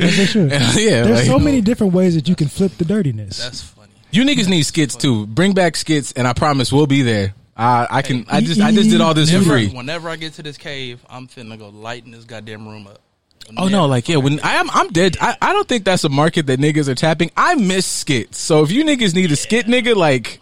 There's 1.04 1.10
like, 1.10 1.26
so 1.26 1.38
many 1.38 1.60
different 1.60 1.92
ways 1.92 2.14
that 2.14 2.28
you 2.28 2.36
can 2.36 2.48
flip 2.48 2.72
the 2.78 2.84
dirtiness. 2.84 3.42
That's. 3.42 3.74
You 4.12 4.24
niggas 4.24 4.48
need 4.48 4.62
skits 4.62 4.94
too. 4.96 5.26
Bring 5.26 5.52
back 5.54 5.76
skits, 5.76 6.12
and 6.12 6.26
I 6.26 6.32
promise 6.32 6.72
we'll 6.72 6.86
be 6.86 7.02
there. 7.02 7.34
I, 7.56 7.86
I 7.90 8.02
can. 8.02 8.24
I 8.28 8.40
just. 8.40 8.60
I 8.60 8.72
just 8.72 8.88
did 8.90 9.00
all 9.00 9.12
this 9.14 9.30
for 9.30 9.38
Whenever, 9.38 9.54
free. 9.54 9.68
whenever 9.68 10.08
I 10.08 10.16
get 10.16 10.34
to 10.34 10.42
this 10.42 10.56
cave, 10.56 11.04
I'm 11.10 11.28
finna 11.28 11.58
go 11.58 11.68
lighten 11.68 12.10
this 12.12 12.24
goddamn 12.24 12.66
room 12.66 12.86
up. 12.86 13.00
Oh 13.58 13.68
no, 13.68 13.86
like 13.86 14.08
yeah, 14.08 14.16
when 14.16 14.38
I 14.40 14.54
am 14.54 14.70
I'm 14.70 14.88
dead. 14.90 15.16
I, 15.20 15.36
I 15.42 15.52
don't 15.52 15.66
think 15.68 15.84
that's 15.84 16.04
a 16.04 16.08
market 16.08 16.46
that 16.46 16.60
niggas 16.60 16.88
are 16.88 16.94
tapping. 16.94 17.30
I 17.36 17.56
miss 17.56 17.84
skits. 17.86 18.38
So 18.38 18.62
if 18.62 18.70
you 18.70 18.84
niggas 18.84 19.14
need 19.14 19.32
a 19.32 19.36
skit 19.36 19.66
nigga, 19.66 19.96
like 19.96 20.40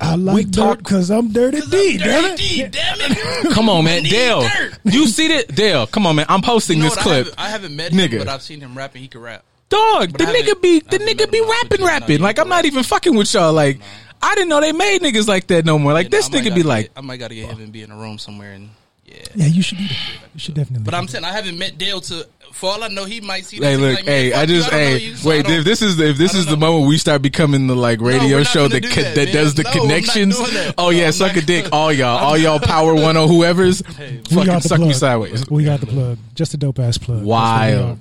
I 0.00 0.14
like 0.16 0.50
talk- 0.50 0.78
dirt 0.78 0.84
because 0.84 1.10
I'm 1.10 1.32
dirty 1.32 1.60
D. 1.70 1.98
Damn 1.98 2.24
it. 2.32 2.38
D, 2.38 2.66
damn 2.66 2.96
it. 3.00 3.52
come 3.52 3.68
on 3.68 3.84
man, 3.84 4.02
Dale. 4.04 4.40
dirt. 4.42 4.78
You 4.84 5.06
see 5.06 5.28
that? 5.28 5.54
Dale, 5.54 5.86
come 5.86 6.06
on 6.06 6.16
man. 6.16 6.26
I'm 6.28 6.40
posting 6.42 6.78
You 6.78 6.84
know 6.84 6.88
this 6.90 6.96
what, 6.96 7.06
I 7.06 7.22
clip. 7.22 7.26
haven't, 7.26 7.38
I 7.38 7.48
haven't 7.50 7.76
met 7.76 7.92
him, 7.92 7.98
Nigga. 7.98 8.18
but 8.18 8.28
I've 8.28 8.42
seen 8.42 8.60
him 8.60 8.76
rapping. 8.76 9.02
He 9.02 9.08
can 9.08 9.20
rap. 9.20 9.44
Dog, 9.74 10.12
But 10.12 10.18
the 10.18 10.26
I 10.28 10.34
nigga 10.34 10.60
be 10.62 10.80
the 10.80 10.98
nigga 10.98 11.30
be 11.30 11.40
rapping 11.40 11.84
rapping. 11.84 12.20
Like 12.20 12.38
I'm 12.38 12.48
not 12.48 12.64
even 12.64 12.82
fucking 12.82 13.14
with 13.14 13.32
y'all. 13.34 13.52
Like 13.52 13.80
I 14.22 14.34
didn't 14.34 14.48
know 14.48 14.60
they 14.60 14.72
made 14.72 15.02
niggas 15.02 15.26
like 15.28 15.46
that 15.48 15.64
no 15.64 15.78
more. 15.78 15.92
Like 15.92 16.06
Yeah, 16.06 16.18
this 16.18 16.26
I 16.26 16.30
nigga 16.30 16.44
gotta 16.44 16.50
be 16.54 16.60
get- 16.62 16.66
like 16.66 16.90
I 16.96 17.00
might 17.00 17.16
gotta 17.18 17.34
get 17.34 17.50
him 17.50 17.60
and 17.60 17.72
be 17.72 17.82
in 17.82 17.90
a 17.90 17.96
room 17.96 18.18
somewhere 18.18 18.52
and 18.52 18.70
yeah. 19.06 19.16
Yeah, 19.34 19.46
you 19.46 19.62
should 19.62 19.78
do 19.78 19.86
that. 19.86 19.96
You 20.34 20.40
should 20.40 20.54
definitely. 20.54 20.84
But 20.84 20.94
I'm 20.94 21.06
saying 21.08 21.24
I 21.24 21.32
haven't 21.32 21.58
met 21.58 21.76
Dale 21.78 22.00
to. 22.02 22.26
For 22.52 22.70
all 22.70 22.84
I 22.84 22.88
know, 22.88 23.04
he 23.04 23.20
might 23.20 23.44
see. 23.44 23.58
This 23.58 23.66
Hey, 23.68 23.76
look, 23.76 23.96
like, 23.96 24.04
hey, 24.04 24.32
I 24.32 24.46
just, 24.46 24.70
don't 24.70 24.78
hey, 24.78 24.98
you, 24.98 25.16
so 25.16 25.28
wait, 25.28 25.44
don't- 25.44 25.54
if 25.54 25.64
this 25.64 25.82
is 25.82 25.98
if 25.98 26.16
this 26.16 26.34
is 26.34 26.46
don't 26.46 26.52
the 26.54 26.56
moment 26.66 26.86
we 26.88 26.96
start 26.98 27.20
becoming 27.20 27.66
the 27.66 27.74
like 27.74 28.00
radio 28.00 28.36
we're 28.38 28.44
show 28.44 28.68
that 28.68 28.80
do 28.80 28.88
co- 28.88 29.02
that, 29.02 29.14
that, 29.16 29.32
does 29.32 29.54
the 29.54 29.64
No, 29.64 29.72
connections. 29.72 30.36
Oh 30.78 30.90
yeah, 30.90 31.06
I'm 31.06 31.12
suck 31.12 31.36
a 31.36 31.40
dick, 31.40 31.66
all 31.72 31.92
y'all, 31.92 32.16
all 32.16 32.38
y'all 32.38 32.60
Power 32.60 32.94
One 32.94 33.16
or 33.16 33.26
whoever's, 33.26 33.82
we 33.82 34.18
fucking 34.22 34.44
got 34.46 34.62
the 34.62 34.68
suck 34.68 34.76
plug. 34.78 34.88
me 34.88 34.94
sideways. 34.94 35.50
We 35.50 35.64
got 35.64 35.80
the 35.80 35.86
plug. 35.86 36.18
Just 36.36 36.54
a 36.54 36.56
dope 36.56 36.78
ass 36.78 36.96
plug. 36.96 37.18
That's 37.18 37.26
what 37.26 37.26
we 37.26 37.26
Wild. 37.28 37.98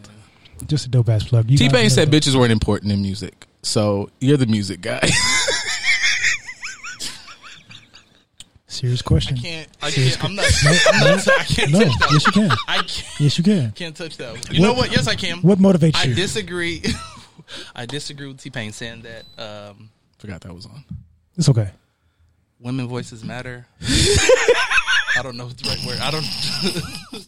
Are. 0.64 0.68
Just 0.68 0.86
a 0.86 0.90
dope 0.90 1.10
ass 1.10 1.24
plug. 1.24 1.50
You 1.50 1.58
T 1.58 1.70
Pain 1.70 1.90
said 1.90 2.12
that. 2.12 2.16
bitches 2.22 2.36
weren't 2.36 2.52
important 2.52 2.92
in 2.92 3.02
music, 3.02 3.48
so 3.62 4.10
you're 4.20 4.38
the 4.38 4.46
music 4.48 4.82
guy. 4.82 5.02
Serious 8.68 9.02
question. 9.04 9.38
I 9.38 9.42
can't. 9.42 9.68
I 9.84 9.92
can't. 9.92 10.24
I'm 10.24 10.36
not. 10.36 10.46
I'm 10.66 11.00
not. 11.16 11.28
I 11.28 11.44
can't 11.44 11.72
No, 11.72 11.80
touch 11.80 11.94
that. 12.00 12.10
yes 12.12 12.26
you 12.26 12.32
can. 12.32 12.52
I 12.68 12.78
can't. 12.78 13.20
Yes 13.20 13.38
you 13.38 13.44
can. 13.44 13.72
Can't 13.72 13.96
touch 13.96 14.18
that. 14.18 14.32
one. 14.34 14.42
You 14.50 14.62
know 14.62 14.70
What- 14.70 14.78
what? 14.90 14.92
Yes, 14.92 15.08
I 15.08 15.16
can. 15.16 15.38
What 15.42 15.60
motivates 15.60 15.96
I 15.98 16.06
you? 16.06 16.14
I 16.14 16.16
disagree. 16.16 16.82
I 17.76 17.86
disagree 17.86 18.28
with 18.28 18.40
T 18.40 18.50
Pain 18.50 18.72
saying 18.72 19.04
that 19.04 19.26
um, 19.70 19.90
Forgot 20.18 20.42
that 20.42 20.54
was 20.56 20.66
on. 20.66 20.84
It's 21.38 21.50
okay. 21.50 21.70
women 22.60 22.88
voices 22.88 23.24
matter. 23.24 23.68
I 23.82 25.22
don't 25.22 25.38
know 25.38 25.48
the 25.50 25.70
right 25.70 25.86
word. 25.86 26.00
I 26.02 26.10
don't. 26.10 27.28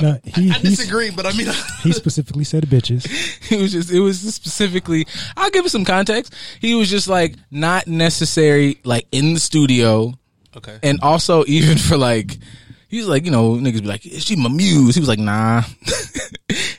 No, 0.00 0.18
he, 0.24 0.50
I 0.50 0.54
he, 0.54 0.68
disagree, 0.68 1.10
but 1.10 1.26
I 1.26 1.32
mean, 1.32 1.48
he 1.82 1.92
specifically 1.92 2.44
said 2.44 2.64
bitches. 2.64 3.06
It 3.50 3.60
was 3.60 3.72
just, 3.72 3.90
it 3.90 4.00
was 4.00 4.22
just 4.22 4.36
specifically. 4.36 5.06
I'll 5.36 5.50
give 5.50 5.64
it 5.64 5.70
some 5.70 5.84
context. 5.84 6.34
He 6.60 6.74
was 6.74 6.90
just 6.90 7.08
like 7.08 7.34
not 7.50 7.86
necessary, 7.86 8.78
like 8.84 9.06
in 9.10 9.32
the 9.32 9.40
studio, 9.40 10.12
okay. 10.56 10.78
and 10.82 11.00
also 11.02 11.44
even 11.46 11.78
for 11.88 11.96
like 11.96 12.36
he 12.88 12.98
was 12.98 13.08
like 13.08 13.24
you 13.24 13.30
know 13.30 13.54
niggas 13.54 13.82
be 13.82 13.88
like 13.88 14.06
is 14.06 14.24
she 14.24 14.36
my 14.36 14.48
muse 14.48 14.94
he 14.94 15.00
was 15.00 15.08
like 15.08 15.18
nah 15.18 15.62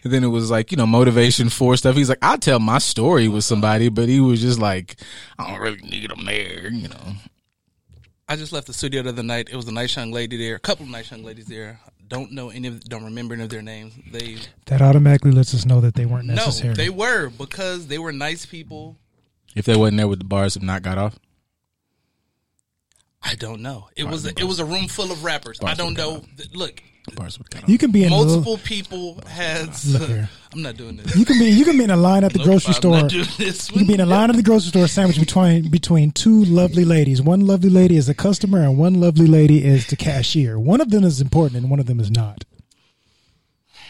and 0.03 0.13
then 0.13 0.23
it 0.23 0.27
was 0.27 0.49
like 0.49 0.71
you 0.71 0.77
know 0.77 0.87
motivation 0.87 1.49
for 1.49 1.77
stuff 1.77 1.95
he's 1.95 2.09
like 2.09 2.17
i'll 2.23 2.37
tell 2.37 2.59
my 2.59 2.79
story 2.79 3.27
with 3.27 3.43
somebody 3.43 3.89
but 3.89 4.09
he 4.09 4.19
was 4.19 4.41
just 4.41 4.59
like 4.59 4.95
i 5.37 5.49
don't 5.49 5.59
really 5.59 5.81
need 5.81 6.09
them 6.09 6.25
there 6.25 6.69
you 6.71 6.87
know 6.87 7.13
I 8.27 8.35
just 8.35 8.53
left 8.53 8.67
the 8.67 8.73
studio 8.73 9.01
the 9.01 9.09
other 9.09 9.23
night. 9.23 9.49
It 9.51 9.55
was 9.55 9.67
a 9.67 9.71
nice 9.71 9.95
young 9.95 10.11
lady 10.11 10.37
there, 10.37 10.53
a 10.53 10.59
couple 10.59 10.85
of 10.85 10.91
nice 10.91 11.09
young 11.09 11.23
ladies 11.23 11.47
there. 11.47 11.79
Don't 12.09 12.31
know 12.31 12.49
any 12.49 12.67
of, 12.67 12.83
don't 12.85 13.03
remember 13.05 13.35
any 13.35 13.43
of 13.43 13.49
their 13.49 13.61
names. 13.61 13.93
They 14.11 14.37
That 14.65 14.81
automatically 14.81 15.31
lets 15.31 15.53
us 15.53 15.65
know 15.65 15.79
that 15.81 15.93
they 15.95 16.05
weren't 16.05 16.25
necessary. 16.25 16.69
no, 16.69 16.73
they 16.75 16.89
were 16.89 17.29
because 17.29 17.87
they 17.87 17.99
were 17.99 18.11
nice 18.11 18.45
people. 18.45 18.97
if 19.55 19.65
they 19.65 19.75
wasn't 19.75 19.97
there 19.97 20.07
with 20.07 20.19
the 20.19 20.25
bars 20.25 20.55
have 20.55 20.63
not 20.63 20.81
got 20.81 20.97
off 20.97 21.17
I 23.31 23.35
don't 23.35 23.61
know. 23.61 23.87
It 23.95 24.05
was 24.05 24.25
a, 24.25 24.29
it 24.29 24.43
was 24.43 24.59
a 24.59 24.65
room 24.65 24.87
full 24.87 25.11
of 25.11 25.23
rappers. 25.23 25.59
I 25.63 25.73
don't 25.75 25.95
know. 25.95 26.23
Th- 26.37 26.49
Look, 26.53 26.81
bars 27.15 27.37
would 27.37 27.49
got 27.49 27.63
off 27.63 27.69
you 27.69 27.77
can 27.77 27.91
be 27.91 28.03
in 28.03 28.09
multiple 28.09 28.55
A, 28.55 28.57
people 28.57 29.19
had. 29.27 29.69
Look 29.87 30.07
here. 30.09 30.29
I'm 30.53 30.63
not 30.63 30.77
doing 30.77 30.97
this. 30.97 31.15
you 31.15 31.25
can 31.25 31.37
be 31.37 31.45
you 31.45 31.63
can 31.63 31.77
be 31.77 31.83
in 31.83 31.91
a 31.91 31.95
line 31.97 32.23
at 32.23 32.31
the 32.33 32.39
Nope, 32.39 32.47
grocery 32.47 32.69
I'm 32.69 32.73
store. 32.73 33.01
not 33.01 33.09
doing 33.11 33.27
this 33.37 33.69
You 33.71 33.77
can 33.79 33.87
be 33.87 33.93
in 33.93 33.99
a 33.99 34.05
line 34.07 34.31
at 34.31 34.35
the 34.35 34.41
grocery 34.41 34.69
store 34.69 34.87
sandwiched 34.87 35.19
between 35.19 35.69
between 35.69 36.11
two 36.11 36.43
lovely 36.45 36.85
ladies. 36.85 37.21
One 37.21 37.45
lovely 37.45 37.69
lady 37.69 37.97
is 37.97 38.09
a 38.09 38.15
customer 38.15 38.63
and 38.63 38.77
one 38.79 38.95
lovely 38.99 39.27
lady 39.27 39.63
is 39.63 39.85
the 39.87 39.95
cashier. 39.95 40.57
One 40.59 40.81
of 40.81 40.89
them 40.89 41.03
is 41.03 41.21
important 41.21 41.61
and 41.61 41.69
one 41.69 41.79
of 41.79 41.85
them 41.85 41.99
is 41.99 42.09
not. 42.09 42.45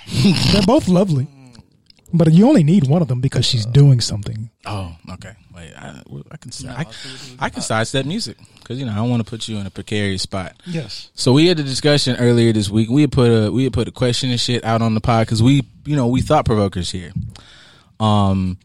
They're 0.51 0.63
both 0.63 0.87
lovely, 0.89 1.27
but 2.13 2.31
you 2.31 2.47
only 2.47 2.63
need 2.63 2.87
one 2.87 3.01
of 3.01 3.07
them 3.07 3.21
because 3.21 3.45
she's 3.45 3.65
doing 3.65 4.01
something. 4.01 4.49
Oh, 4.65 4.95
okay. 5.13 5.33
Wait, 5.55 5.73
I, 5.75 6.01
well, 6.07 6.23
I 6.31 6.37
can 6.37 6.51
I, 6.69 6.85
I 7.39 7.49
can 7.49 7.61
sidestep 7.61 8.05
music 8.05 8.37
because 8.59 8.79
you 8.79 8.85
know 8.85 8.91
I 8.91 8.95
don't 8.95 9.09
want 9.09 9.25
to 9.25 9.29
put 9.29 9.47
you 9.47 9.57
in 9.57 9.65
a 9.65 9.69
precarious 9.69 10.21
spot. 10.21 10.55
Yes. 10.65 11.09
So 11.13 11.33
we 11.33 11.47
had 11.47 11.59
a 11.59 11.63
discussion 11.63 12.15
earlier 12.17 12.53
this 12.53 12.69
week. 12.69 12.89
We 12.89 13.01
had 13.01 13.11
put 13.11 13.29
a 13.29 13.51
we 13.51 13.65
had 13.65 13.73
put 13.73 13.87
a 13.87 13.91
question 13.91 14.31
and 14.31 14.39
shit 14.39 14.63
out 14.63 14.81
on 14.81 14.93
the 14.93 15.01
pod 15.01 15.27
because 15.27 15.43
we 15.43 15.63
you 15.85 15.95
know 15.95 16.07
we 16.07 16.21
thought 16.21 16.45
provokers 16.45 16.91
here. 16.91 17.11
Um, 17.99 18.57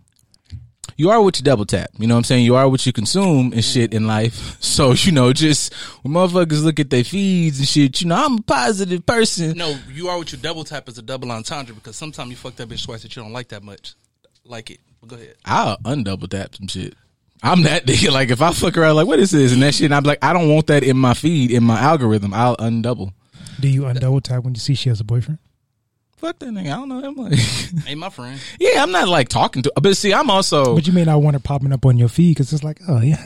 you 0.96 1.10
are 1.10 1.20
what 1.22 1.38
you 1.38 1.44
double 1.44 1.64
tap. 1.66 1.90
You 1.98 2.06
know 2.06 2.14
what 2.14 2.18
I'm 2.18 2.24
saying? 2.24 2.44
You 2.44 2.56
are 2.56 2.68
what 2.68 2.84
you 2.86 2.92
consume 2.92 3.52
and 3.52 3.64
shit 3.64 3.92
in 3.94 4.06
life. 4.06 4.58
So 4.74 4.92
you 4.92 5.12
know, 5.12 5.32
just 5.32 5.72
when 6.02 6.14
motherfuckers 6.14 6.64
look 6.64 6.80
at 6.80 6.90
their 6.90 7.04
feeds 7.04 7.60
and 7.60 7.68
shit, 7.68 8.00
you 8.00 8.08
know, 8.08 8.16
I'm 8.24 8.38
a 8.38 8.42
positive 8.42 9.06
person. 9.06 9.56
No, 9.56 9.78
you 9.92 10.08
are 10.08 10.18
what 10.18 10.32
you 10.32 10.38
double 10.38 10.64
tap 10.64 10.88
as 10.88 10.98
a 10.98 11.02
double 11.02 11.30
entendre 11.30 11.74
because 11.74 11.94
sometimes 11.96 12.30
you 12.30 12.36
fuck 12.36 12.56
that 12.56 12.68
bitch 12.68 12.84
twice 12.84 13.02
that 13.02 13.14
you 13.14 13.22
don't 13.22 13.32
like 13.32 13.48
that 13.48 13.62
much. 13.62 13.94
Like 14.44 14.70
it. 14.70 14.80
But 15.00 15.10
go 15.10 15.16
ahead. 15.16 15.36
I'll 15.44 15.76
undouble 15.84 16.28
tap 16.28 16.56
some 16.56 16.66
shit. 16.66 16.94
I'm 17.42 17.62
that 17.62 17.86
nigga. 17.86 18.10
Like 18.10 18.30
if 18.30 18.42
I 18.42 18.52
fuck 18.52 18.76
around, 18.76 18.96
like 18.96 19.06
what 19.06 19.20
is 19.20 19.30
this 19.30 19.52
and 19.52 19.62
that 19.62 19.74
shit, 19.74 19.84
and 19.86 19.94
I'm 19.94 20.02
like, 20.02 20.18
I 20.24 20.32
don't 20.32 20.48
want 20.52 20.66
that 20.68 20.82
in 20.82 20.96
my 20.96 21.14
feed 21.14 21.52
in 21.52 21.62
my 21.62 21.78
algorithm. 21.78 22.34
I'll 22.34 22.56
undouble. 22.56 23.12
Do 23.60 23.68
you 23.68 23.82
undouble 23.82 24.22
tap 24.22 24.42
when 24.42 24.54
you 24.54 24.60
see 24.60 24.74
she 24.74 24.88
has 24.88 24.98
a 25.00 25.04
boyfriend? 25.04 25.38
Fuck 26.16 26.38
that 26.38 26.48
nigga. 26.48 26.66
I 26.66 26.76
don't 26.76 26.88
know 26.88 27.00
him. 27.00 27.14
Like, 27.16 27.38
Ain't 27.88 27.98
my 27.98 28.08
friend. 28.08 28.40
yeah, 28.60 28.82
I'm 28.82 28.92
not 28.92 29.08
like 29.08 29.28
talking 29.28 29.62
to. 29.62 29.72
But 29.80 29.96
see, 29.96 30.14
I'm 30.14 30.30
also. 30.30 30.74
But 30.74 30.86
you 30.86 30.92
may 30.92 31.04
not 31.04 31.20
want 31.22 31.36
it 31.36 31.42
popping 31.42 31.72
up 31.72 31.84
on 31.84 31.98
your 31.98 32.08
feed 32.08 32.30
because 32.34 32.52
it's 32.52 32.64
like, 32.64 32.80
oh 32.88 33.00
yeah, 33.00 33.22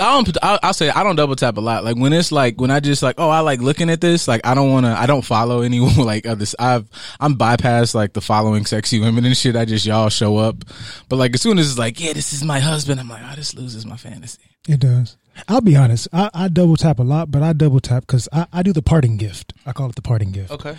I 0.00 0.12
don't. 0.12 0.36
I'll, 0.42 0.58
I'll 0.62 0.74
say 0.74 0.90
I 0.90 1.02
don't 1.02 1.16
double 1.16 1.36
tap 1.36 1.56
a 1.56 1.60
lot. 1.60 1.84
Like 1.84 1.96
when 1.96 2.12
it's 2.12 2.32
like 2.32 2.60
when 2.60 2.70
I 2.70 2.80
just 2.80 3.02
like 3.02 3.16
oh 3.18 3.28
I 3.28 3.40
like 3.40 3.60
looking 3.60 3.90
at 3.90 4.00
this. 4.00 4.28
Like 4.28 4.46
I 4.46 4.54
don't 4.54 4.72
want 4.72 4.86
to. 4.86 4.92
I 4.92 5.06
don't 5.06 5.22
follow 5.22 5.62
anyone 5.62 5.96
like 5.98 6.26
others. 6.26 6.54
I've 6.58 6.88
I'm 7.20 7.36
bypassed 7.36 7.94
like 7.94 8.12
the 8.12 8.20
following 8.20 8.64
sexy 8.66 9.00
women 9.00 9.24
and 9.24 9.36
shit. 9.36 9.56
I 9.56 9.64
just 9.64 9.86
y'all 9.86 10.08
show 10.08 10.36
up. 10.36 10.64
But 11.08 11.16
like 11.16 11.34
as 11.34 11.42
soon 11.42 11.58
as 11.58 11.70
it's 11.70 11.78
like 11.78 12.00
yeah 12.00 12.12
this 12.12 12.32
is 12.32 12.44
my 12.44 12.60
husband, 12.60 13.00
I'm 13.00 13.08
like 13.08 13.22
oh 13.24 13.34
this 13.36 13.54
loses 13.54 13.86
my 13.86 13.96
fantasy. 13.96 14.42
it 14.68 14.80
does. 14.80 15.16
I'll 15.48 15.60
be 15.60 15.76
honest. 15.76 16.08
I, 16.12 16.30
I 16.32 16.48
double 16.48 16.76
tap 16.76 16.98
a 16.98 17.02
lot, 17.02 17.30
but 17.30 17.42
I 17.42 17.52
double 17.52 17.80
tap 17.80 18.04
because 18.06 18.28
I, 18.32 18.46
I 18.52 18.62
do 18.62 18.72
the 18.72 18.82
parting 18.82 19.16
gift. 19.16 19.52
I 19.66 19.72
call 19.72 19.88
it 19.90 19.94
the 19.94 20.02
parting 20.02 20.32
gift. 20.32 20.50
Okay. 20.50 20.76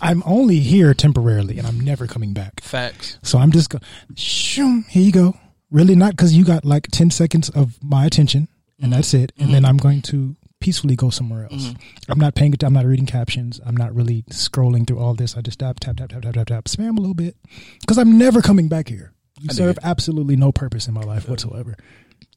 I'm 0.00 0.22
only 0.26 0.58
here 0.60 0.92
temporarily, 0.94 1.58
and 1.58 1.66
I'm 1.66 1.78
never 1.78 2.06
coming 2.06 2.32
back. 2.32 2.60
Facts. 2.60 3.18
So 3.22 3.38
I'm 3.38 3.52
just 3.52 3.70
going, 3.70 3.82
shoom, 4.16 4.84
here 4.88 5.02
you 5.02 5.12
go. 5.12 5.36
Really 5.70 5.94
not 5.94 6.12
because 6.12 6.34
you 6.34 6.44
got 6.44 6.64
like 6.64 6.88
10 6.90 7.10
seconds 7.10 7.48
of 7.50 7.82
my 7.82 8.04
attention 8.04 8.48
and 8.78 8.86
mm-hmm. 8.86 8.92
that's 8.92 9.14
it. 9.14 9.32
And 9.36 9.46
mm-hmm. 9.46 9.52
then 9.52 9.64
I'm 9.64 9.76
going 9.76 10.02
to 10.02 10.36
peacefully 10.60 10.96
go 10.96 11.10
somewhere 11.10 11.44
else. 11.44 11.68
Mm-hmm. 11.68 12.12
I'm 12.12 12.18
not 12.18 12.34
paying 12.34 12.52
it. 12.52 12.62
I'm 12.62 12.72
not 12.72 12.84
reading 12.84 13.06
captions. 13.06 13.60
I'm 13.64 13.76
not 13.76 13.94
really 13.94 14.22
scrolling 14.30 14.86
through 14.86 14.98
all 14.98 15.14
this. 15.14 15.36
I 15.36 15.40
just 15.40 15.58
tap, 15.58 15.80
tap, 15.80 15.96
tap, 15.96 16.10
tap, 16.10 16.22
tap, 16.22 16.34
tap, 16.34 16.46
tap, 16.46 16.64
spam 16.64 16.96
a 16.96 17.00
little 17.00 17.14
bit 17.14 17.36
because 17.80 17.98
I'm 17.98 18.18
never 18.18 18.42
coming 18.42 18.68
back 18.68 18.88
here. 18.88 19.12
You 19.40 19.48
dig 19.48 19.56
serve 19.56 19.76
it. 19.78 19.84
absolutely 19.84 20.36
no 20.36 20.52
purpose 20.52 20.86
in 20.86 20.94
my 20.94 21.00
life 21.02 21.28
whatsoever. 21.28 21.76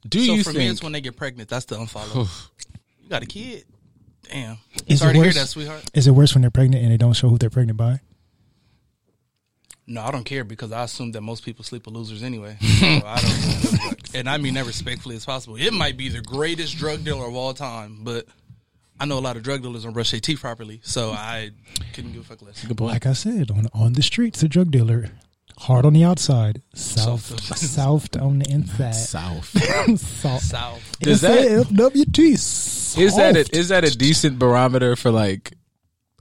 Do 0.08 0.20
so 0.26 0.34
you 0.34 0.44
for 0.44 0.54
me, 0.54 0.68
it's 0.68 0.82
when 0.84 0.92
they 0.92 1.02
get 1.02 1.16
pregnant. 1.18 1.50
That's 1.50 1.66
the 1.66 1.76
unfollow. 1.76 2.30
you 3.02 3.10
got 3.10 3.24
a 3.24 3.26
kid. 3.26 3.66
Damn. 4.24 4.58
Is 4.88 5.00
Sorry 5.00 5.12
it 5.12 5.14
to 5.14 5.20
hear 5.20 5.28
worse? 5.28 5.36
that, 5.36 5.48
sweetheart. 5.48 5.84
Is 5.94 6.08
it 6.08 6.12
worse 6.12 6.34
when 6.34 6.42
they're 6.42 6.52
pregnant 6.52 6.84
and 6.84 6.92
they 6.92 6.98
don't 6.98 7.14
show 7.14 7.30
who 7.30 7.38
they're 7.38 7.50
pregnant 7.50 7.78
by? 7.78 8.00
No, 9.86 10.02
I 10.02 10.12
don't 10.12 10.24
care 10.24 10.44
because 10.44 10.72
I 10.72 10.84
assume 10.84 11.12
that 11.12 11.22
most 11.22 11.44
people 11.44 11.64
sleep 11.66 11.86
with 11.86 11.96
losers 11.96 12.24
anyway. 12.24 12.58
So 12.62 12.86
I 13.06 13.20
don't, 13.20 14.16
and 14.16 14.30
I 14.30 14.38
mean 14.38 14.54
that 14.56 14.66
respectfully 14.66 15.16
as 15.16 15.26
possible. 15.26 15.56
It 15.58 15.74
might 15.74 15.98
be 15.98 16.10
the 16.10 16.22
greatest 16.22 16.78
drug 16.78 17.04
dealer 17.04 17.26
of 17.28 17.36
all 17.36 17.54
time, 17.54 18.00
but 18.04 18.26
I 19.00 19.06
know 19.06 19.18
a 19.18 19.20
lot 19.22 19.36
of 19.38 19.44
drug 19.44 19.62
dealers 19.62 19.84
don't 19.84 19.94
brush 19.94 20.12
their 20.12 20.20
teeth 20.20 20.40
properly, 20.42 20.80
so 20.84 21.12
I 21.12 21.52
couldn't 21.94 22.14
give 22.14 22.22
a 22.22 22.26
fuck 22.26 22.42
less. 22.42 22.64
Like 22.80 23.06
I 23.06 23.14
said, 23.14 23.52
on 23.52 23.68
on 23.74 23.94
the 23.94 24.02
streets, 24.04 24.42
a 24.44 24.48
drug 24.48 24.72
dealer, 24.72 25.10
hard 25.58 25.86
on 25.86 25.94
the 25.94 26.04
outside, 26.04 26.62
soft, 26.76 27.40
Soft. 27.40 27.58
soft 27.60 28.18
on 28.18 28.40
the 28.40 28.50
inside. 28.52 28.92
South. 28.96 29.48
Soft. 30.00 30.46
South. 30.46 31.00
Does 31.00 31.22
that- 31.22 31.68
FWT? 31.68 32.20
Is 32.98 33.16
that 33.16 33.36
a, 33.36 33.58
is 33.58 33.70
that 33.70 33.84
a 33.84 33.96
decent 33.98 34.38
barometer 34.40 34.96
for 34.96 35.10
like, 35.12 35.54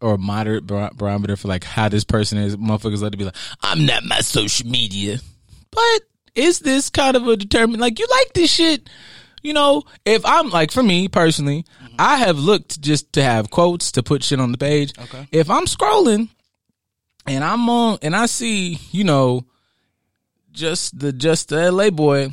or 0.02 0.14
a 0.14 0.18
moderate 0.18 0.66
bar- 0.66 0.90
barometer 0.94 1.36
for 1.36 1.48
like 1.48 1.64
how 1.64 1.88
this 1.88 2.04
person 2.04 2.38
is? 2.38 2.56
Motherfuckers 2.56 3.02
like 3.02 3.12
to 3.12 3.18
be 3.18 3.24
like, 3.24 3.36
I'm 3.62 3.86
not 3.86 4.04
my 4.04 4.20
social 4.20 4.68
media, 4.68 5.18
but 5.70 6.00
is 6.34 6.60
this 6.60 6.90
kind 6.90 7.16
of 7.16 7.26
a 7.28 7.36
determined? 7.36 7.80
Like 7.80 7.98
you 7.98 8.06
like 8.10 8.32
this 8.34 8.52
shit, 8.52 8.88
you 9.42 9.52
know? 9.52 9.84
If 10.04 10.24
I'm 10.24 10.50
like 10.50 10.70
for 10.70 10.82
me 10.82 11.08
personally, 11.08 11.64
mm-hmm. 11.82 11.94
I 11.98 12.16
have 12.16 12.38
looked 12.38 12.80
just 12.80 13.12
to 13.14 13.22
have 13.22 13.50
quotes 13.50 13.92
to 13.92 14.02
put 14.02 14.24
shit 14.24 14.40
on 14.40 14.52
the 14.52 14.58
page. 14.58 14.92
Okay. 14.98 15.28
If 15.30 15.50
I'm 15.50 15.66
scrolling 15.66 16.28
and 17.26 17.44
I'm 17.44 17.68
on 17.68 17.98
and 18.02 18.16
I 18.16 18.26
see, 18.26 18.78
you 18.90 19.04
know, 19.04 19.46
just 20.52 20.98
the 20.98 21.12
just 21.12 21.48
the 21.48 21.70
LA 21.70 21.90
boy. 21.90 22.32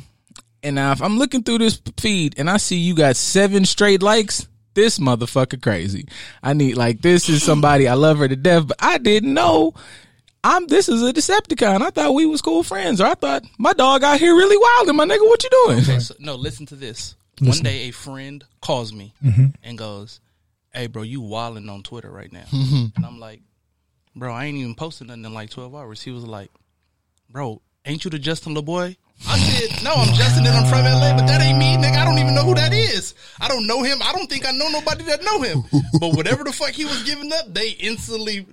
And 0.62 0.74
now 0.74 0.92
if 0.92 1.00
I'm 1.00 1.16
looking 1.16 1.42
through 1.42 1.58
this 1.58 1.80
feed 1.98 2.34
and 2.36 2.50
I 2.50 2.58
see 2.58 2.76
you 2.76 2.94
got 2.94 3.16
seven 3.16 3.64
straight 3.64 4.02
likes, 4.02 4.46
this 4.74 4.98
motherfucker 4.98 5.60
crazy. 5.60 6.06
I 6.42 6.52
need 6.52 6.76
like 6.76 7.02
this 7.02 7.28
is 7.28 7.42
somebody 7.42 7.88
I 7.88 7.94
love 7.94 8.18
her 8.18 8.28
to 8.28 8.36
death, 8.36 8.68
but 8.68 8.76
I 8.80 8.98
didn't 8.98 9.34
know 9.34 9.74
I'm 10.42 10.66
this 10.66 10.88
is 10.88 11.02
a 11.02 11.12
Decepticon. 11.12 11.82
I 11.82 11.90
thought 11.90 12.14
we 12.14 12.26
was 12.26 12.40
cool 12.40 12.62
friends, 12.62 13.00
or 13.00 13.06
I 13.06 13.14
thought 13.14 13.44
my 13.58 13.72
dog 13.72 14.02
out 14.02 14.18
here 14.18 14.34
really 14.34 14.56
wild. 14.56 14.88
And 14.88 14.96
my 14.96 15.04
nigga, 15.04 15.26
what 15.28 15.42
you 15.44 15.50
doing? 15.50 15.80
Okay, 15.80 15.98
so, 15.98 16.14
no, 16.18 16.34
listen 16.34 16.66
to 16.66 16.76
this. 16.76 17.14
Listen. 17.40 17.64
One 17.64 17.72
day, 17.72 17.88
a 17.88 17.90
friend 17.90 18.44
calls 18.60 18.92
me 18.92 19.14
mm-hmm. 19.22 19.46
and 19.62 19.78
goes, 19.78 20.20
"Hey, 20.72 20.86
bro, 20.86 21.02
you 21.02 21.20
wilding 21.20 21.68
on 21.68 21.82
Twitter 21.82 22.10
right 22.10 22.32
now?" 22.32 22.44
Mm-hmm. 22.50 22.96
and 22.96 23.06
I'm 23.06 23.18
like, 23.20 23.40
"Bro, 24.16 24.32
I 24.32 24.46
ain't 24.46 24.56
even 24.56 24.74
posted 24.74 25.08
nothing 25.08 25.24
in 25.24 25.34
like 25.34 25.50
12 25.50 25.74
hours." 25.74 26.02
He 26.02 26.10
was 26.10 26.24
like, 26.24 26.50
"Bro, 27.28 27.60
ain't 27.84 28.04
you 28.04 28.10
the 28.10 28.18
Justin 28.18 28.54
LeBoy?" 28.54 28.96
I 29.28 29.38
said, 29.38 29.82
"No, 29.84 29.92
I'm 29.94 30.12
Justin, 30.14 30.46
and 30.46 30.56
I'm 30.56 30.66
from 30.66 30.84
LA, 30.84 31.16
but 31.16 31.26
that 31.26 31.40
ain't 31.40 31.58
me, 31.58 31.76
nigga. 31.76 31.96
I 31.96 32.04
don't 32.04 32.18
even 32.18 32.34
know 32.34 32.44
who 32.44 32.54
that 32.54 32.72
is. 32.72 33.14
I 33.40 33.48
don't 33.48 33.66
know 33.66 33.82
him. 33.82 33.98
I 34.02 34.12
don't 34.12 34.28
think 34.28 34.46
I 34.48 34.52
know 34.52 34.68
nobody 34.70 35.04
that 35.04 35.22
know 35.24 35.42
him. 35.42 35.62
but 36.00 36.14
whatever 36.14 36.44
the 36.44 36.52
fuck 36.52 36.70
he 36.70 36.84
was 36.84 37.02
giving 37.04 37.32
up, 37.32 37.52
they 37.52 37.70
instantly." 37.70 38.46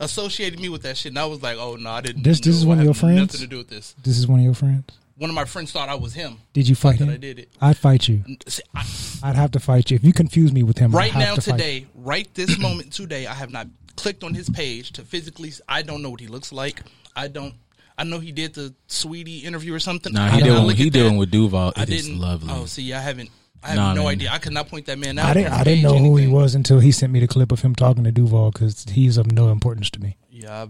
Associated 0.00 0.58
me 0.58 0.68
with 0.68 0.82
that 0.82 0.96
shit, 0.96 1.12
and 1.12 1.18
I 1.18 1.26
was 1.26 1.42
like, 1.44 1.58
"Oh 1.58 1.76
no, 1.76 1.90
I 1.90 2.00
didn't." 2.00 2.24
This- 2.24 2.40
this 2.40 2.56
know. 2.56 2.58
is 2.58 2.66
one 2.66 2.78
I 2.78 2.80
of 2.80 2.84
your 2.86 2.94
friends? 2.94 3.18
Nothing 3.20 3.40
to 3.42 3.46
do 3.46 3.58
with 3.58 3.68
this. 3.68 3.94
This 4.02 4.18
is 4.18 4.26
one 4.26 4.40
of 4.40 4.44
your 4.44 4.54
friends. 4.54 4.84
One 5.16 5.30
of 5.30 5.36
my 5.36 5.44
friends 5.44 5.70
thought 5.70 5.88
I 5.88 5.94
was 5.94 6.12
him. 6.12 6.38
Did 6.52 6.68
you 6.68 6.74
fight 6.74 6.98
that 6.98 7.04
him? 7.04 7.10
I 7.10 7.16
did 7.18 7.38
it. 7.38 7.48
I'd 7.60 7.76
fight 7.76 8.08
you. 8.08 8.24
See, 8.48 8.62
I- 8.74 8.84
I'd 9.22 9.36
have 9.36 9.52
to 9.52 9.60
fight 9.60 9.90
you 9.92 9.94
if 9.94 10.02
you 10.02 10.12
confuse 10.12 10.52
me 10.52 10.64
with 10.64 10.76
him. 10.78 10.92
I'd 10.94 10.98
right 10.98 11.12
have 11.12 11.22
now 11.22 11.34
to 11.36 11.40
fight 11.40 11.52
today 11.58 11.86
right 11.94 12.28
this 12.34 12.58
moment 12.58 12.92
today 12.92 13.26
i 13.26 13.32
have 13.32 13.50
not 13.50 13.68
clicked 13.96 14.22
on 14.24 14.34
his 14.34 14.50
page 14.50 14.92
to 14.92 15.02
physically 15.02 15.52
i 15.68 15.80
don't 15.82 16.02
know 16.02 16.10
what 16.10 16.20
he 16.20 16.26
looks 16.26 16.52
like 16.52 16.82
i 17.16 17.28
don't 17.28 17.54
i 17.98 18.04
know 18.04 18.18
he 18.18 18.32
did 18.32 18.54
the 18.54 18.74
sweetie 18.86 19.38
interview 19.40 19.72
or 19.74 19.78
something 19.78 20.12
Nah, 20.12 20.28
he 20.30 20.42
did 20.42 20.48
not 20.48 20.60
dealing 20.60 20.76
he 20.76 20.86
at 20.86 20.92
that. 20.92 20.98
dealing 20.98 21.16
with 21.16 21.30
Duval. 21.30 21.72
i 21.76 21.84
didn't 21.84 22.18
lovely. 22.18 22.48
oh 22.52 22.66
see 22.66 22.92
i 22.92 23.00
haven't 23.00 23.30
i 23.62 23.68
have 23.68 23.76
Nah, 23.76 23.94
no 23.94 24.02
man. 24.04 24.12
idea 24.12 24.30
i 24.32 24.38
could 24.38 24.52
not 24.52 24.68
point 24.68 24.86
that 24.86 24.98
man 24.98 25.18
out 25.18 25.26
I 25.30 25.34
didn't. 25.34 25.52
I 25.52 25.64
didn't 25.64 25.82
know 25.84 25.98
who 25.98 26.16
he 26.16 26.26
was 26.26 26.54
until 26.54 26.80
he 26.80 26.92
sent 26.92 27.12
me 27.12 27.20
the 27.20 27.26
clip 27.28 27.52
of 27.52 27.62
him 27.62 27.74
talking 27.74 28.04
to 28.04 28.12
Duval 28.12 28.50
because 28.50 28.84
he's 28.90 29.16
of 29.16 29.30
no 29.32 29.48
importance 29.50 29.90
to 29.90 30.00
me. 30.00 30.16
yeah 30.30 30.62
I- 30.64 30.68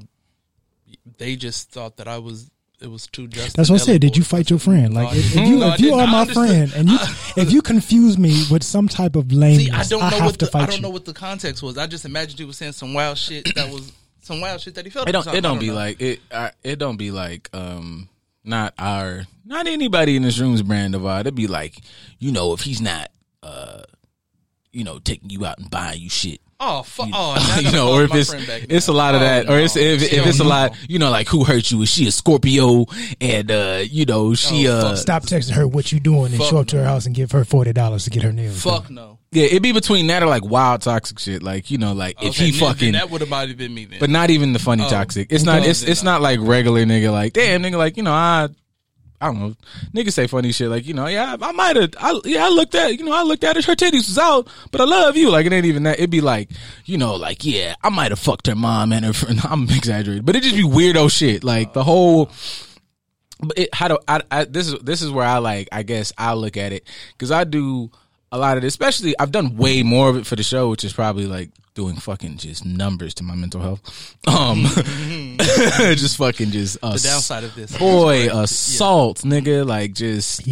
they 1.19 1.37
just 1.37 1.71
thought 1.71 1.97
that 1.99 2.09
i 2.09 2.19
was 2.19 2.51
it 2.81 2.91
was 2.91 3.07
too 3.07 3.27
just 3.27 3.57
That's 3.57 3.71
what 3.71 3.81
I 3.81 3.85
said. 3.85 4.03
Did 4.03 4.19
you 4.19 4.23
fight 4.23 4.51
your 4.51 4.59
friend? 4.59 4.93
Like 4.93 5.17
if, 5.17 5.35
if 5.35 5.49
you 5.49 5.57
No, 5.61 5.73
if 5.73 5.81
you 5.81 5.95
are 5.95 6.07
my 6.07 6.27
friend 6.27 6.71
and 6.77 6.91
you 6.91 6.99
if 7.37 7.51
you 7.51 7.63
confuse 7.63 8.19
me 8.19 8.45
with 8.51 8.63
some 8.63 8.87
type 8.87 9.17
of 9.17 9.33
lame, 9.33 9.71
i 9.73 9.83
don't 9.85 10.01
know 10.01 10.07
have 10.11 10.25
what 10.27 10.39
to 10.41 10.45
the, 10.45 10.51
fight 10.51 10.65
i 10.65 10.67
don't 10.67 10.77
you. 10.77 10.83
know 10.83 10.91
what 10.91 11.07
the 11.07 11.15
context 11.15 11.63
was 11.63 11.79
i 11.79 11.87
just 11.87 12.05
imagined 12.05 12.39
he 12.39 12.45
was 12.45 12.59
saying 12.59 12.73
some 12.73 12.93
wild 12.93 13.17
shit 13.17 13.49
that 13.55 13.71
was 13.73 13.93
some 14.27 14.41
wild 14.41 14.61
shit 14.61 14.75
that 14.75 14.85
he 14.85 14.91
felt 14.91 15.09
it 15.09 15.13
don't 15.13 15.23
something. 15.23 15.39
it 15.39 15.47
I 15.47 15.49
don't 15.49 15.59
be 15.61 15.69
know. 15.69 15.75
like 15.75 16.01
it 16.01 16.21
uh, 16.31 16.51
it 16.63 16.79
don't 16.79 16.97
be 16.97 17.11
like 17.11 17.49
um 17.55 18.09
not 18.45 18.75
our 18.79 19.25
not 19.45 19.67
anybody 19.67 20.17
in 20.17 20.23
this 20.23 20.39
room's 20.39 20.63
brand 20.63 20.95
of 20.95 21.07
art. 21.07 21.21
It'd 21.23 21.35
be 21.35 21.47
like, 21.47 21.79
you 22.19 22.33
know, 22.33 22.53
if 22.53 22.61
he's 22.61 22.81
not 22.81 23.11
uh 23.43 23.83
you 24.73 24.85
know, 24.85 24.99
taking 24.99 25.31
you 25.31 25.47
out 25.47 25.59
and 25.59 25.71
buying 25.71 26.01
you 26.03 26.11
shit. 26.11 26.41
oh 26.61 26.83
fuck 26.83 27.09
oh 27.13 27.35
now 27.37 27.59
you 27.61 27.73
know, 27.77 27.93
or 27.95 28.03
if 28.05 28.15
it's 28.15 28.33
it's 28.35 28.89
a 28.89 28.93
lot 28.93 29.15
of 29.15 29.23
Oh, 29.23 29.25
that, 29.25 29.49
or 29.49 29.59
it's 29.59 29.75
no. 29.77 29.83
if, 29.83 30.03
if 30.03 30.11
Hell 30.11 30.29
it's 30.29 30.41
a 30.41 30.43
no. 30.43 30.49
lot, 30.49 30.77
you 30.89 30.99
know, 30.99 31.11
like 31.11 31.29
who 31.29 31.45
hurt 31.45 31.71
you? 31.71 31.81
Is 31.83 31.89
she 31.91 32.07
a 32.09 32.13
Scorpio? 32.13 32.85
And 33.21 33.51
uh, 33.51 33.83
you 33.89 34.05
know, 34.07 34.35
she 34.35 34.69
Oh, 34.69 34.73
uh. 34.73 34.97
Stop 34.97 35.23
texting 35.23 35.53
her 35.53 35.67
what 35.69 35.93
you 35.93 36.01
doing 36.01 36.33
and 36.35 36.43
show 36.43 36.59
up 36.59 36.67
to 36.69 36.77
her 36.79 36.85
house 36.85 37.07
and 37.07 37.15
give 37.15 37.31
her 37.33 37.45
forty 37.45 37.73
dollars 37.73 38.05
to 38.05 38.11
get 38.11 38.23
her 38.23 38.33
nails. 38.33 38.63
done. 38.63 38.81
fuck 38.83 38.91
no 38.91 39.19
yeah, 39.37 39.45
it'd 39.47 39.63
be 39.63 39.73
between 39.73 40.07
that 40.07 40.23
or 40.23 40.27
like 40.27 40.45
wild 40.45 40.81
toxic 40.81 41.19
shit, 41.19 41.43
like 41.43 41.71
you 41.71 41.77
know, 41.79 41.93
like 41.93 42.23
if 42.23 42.31
Okay, 42.31 42.47
he 42.47 42.51
then- 42.53 42.61
then 42.61 42.69
fucking. 42.75 42.93
that 42.93 43.11
would 43.11 43.21
have 43.21 43.29
probably 43.29 43.55
been 43.55 43.75
me 43.75 43.85
then. 43.85 43.99
But 44.01 44.09
not 44.11 44.31
even 44.31 44.53
the 44.55 44.59
funny 44.59 44.85
Oh. 44.85 44.89
toxic. 44.91 45.29
It's 45.31 45.45
not. 45.45 45.65
It's 45.67 45.83
it's 45.83 46.03
not 46.03 46.23
like 46.23 46.39
regular 46.43 46.85
nigga. 46.85 47.13
Like 47.13 47.35
damn 47.35 47.63
nigga. 47.63 47.77
Like 47.77 47.97
you 47.97 48.03
know 48.03 48.13
I. 48.13 48.49
I 49.19 49.27
don't 49.29 49.39
know. 49.41 49.55
Niggas 49.95 50.13
say 50.13 50.27
funny 50.27 50.53
shit 50.53 50.69
like 50.69 50.87
you 50.87 50.93
know. 50.93 51.07
Yeah, 51.07 51.37
I, 51.41 51.53
might 51.53 51.77
have. 51.77 51.95
I, 51.99 52.21
yeah, 52.27 52.45
I 52.45 52.49
looked 52.51 52.75
at 52.75 52.99
you 52.99 53.05
know. 53.07 53.13
I 53.15 53.23
looked 53.23 53.45
at 53.45 53.57
her. 53.57 53.63
Her 53.63 53.75
titties 53.75 54.09
was 54.09 54.19
out, 54.19 54.47
but 54.71 54.81
I 54.83 54.85
love 54.85 55.17
you. 55.17 55.31
Like 55.31 55.47
it 55.47 55.53
ain't 55.55 55.65
even 55.65 55.85
that. 55.85 55.99
It'd 55.99 56.11
be 56.11 56.21
like 56.21 56.51
you 56.85 56.99
know, 56.99 57.15
like 57.15 57.43
yeah, 57.45 57.77
I 57.83 57.89
might 57.89 58.11
have 58.13 58.19
fucked 58.19 58.47
her 58.47 58.55
mom 58.55 58.93
and 58.93 59.07
her 59.07 59.15
friend. 59.15 59.41
I'm 59.45 59.65
exaggerating, 59.65 60.25
but 60.25 60.37
it 60.37 60.43
just 60.43 60.55
be 60.57 60.65
weirdo 60.65 61.11
shit. 61.11 61.45
Like 61.45 61.73
the 61.73 61.83
whole. 61.85 62.31
But 63.41 63.59
it, 63.59 63.75
how 63.75 63.89
do 63.89 63.99
I, 64.09 64.21
I? 64.31 64.45
This 64.45 64.69
is 64.69 64.79
this 64.81 65.01
is 65.03 65.11
where 65.11 65.27
I 65.27 65.39
like. 65.39 65.69
I 65.73 65.83
guess 65.83 66.13
I 66.19 66.35
look 66.35 66.57
at 66.59 66.73
it 66.75 66.87
because 67.13 67.31
I 67.31 67.45
do 67.45 67.91
a 68.33 68.39
lot 68.39 68.57
of 68.57 68.65
it, 68.65 68.67
especially 68.67 69.15
I've 69.19 69.33
done 69.33 69.57
way 69.57 69.83
more 69.83 70.09
of 70.09 70.17
it 70.17 70.27
for 70.27 70.37
the 70.37 70.43
show, 70.43 70.69
which 70.71 70.85
is 70.85 70.93
probably 70.93 71.27
like 71.27 71.51
doing 71.75 71.97
fucking 71.97 72.39
just 72.39 72.65
numbers 72.65 73.15
to 73.15 73.23
my 73.23 73.35
mental 73.35 73.61
health. 73.61 74.17
Um, 74.29 74.65
just 75.95 76.17
fucking 76.17 76.51
just 76.51 76.81
The 76.81 77.01
downside 77.03 77.45
of 77.45 77.55
this, 77.55 77.77
boy 77.79 78.29
assault, 78.29 79.19
nigga, 79.19 79.65
like 79.65 79.95
just 79.95 80.43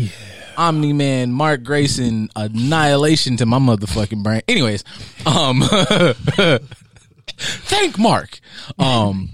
Omni 0.57 0.93
Man, 0.93 1.33
Mark 1.33 1.65
Grayson, 1.65 2.29
annihilation 2.37 3.37
to 3.39 3.47
my 3.47 3.59
motherfucking 3.59 4.23
brain. 4.23 4.43
Anyways, 4.47 4.85
um, 5.27 5.63
thank 7.37 7.99
Mark. 7.99 8.39
Um, 8.79 9.31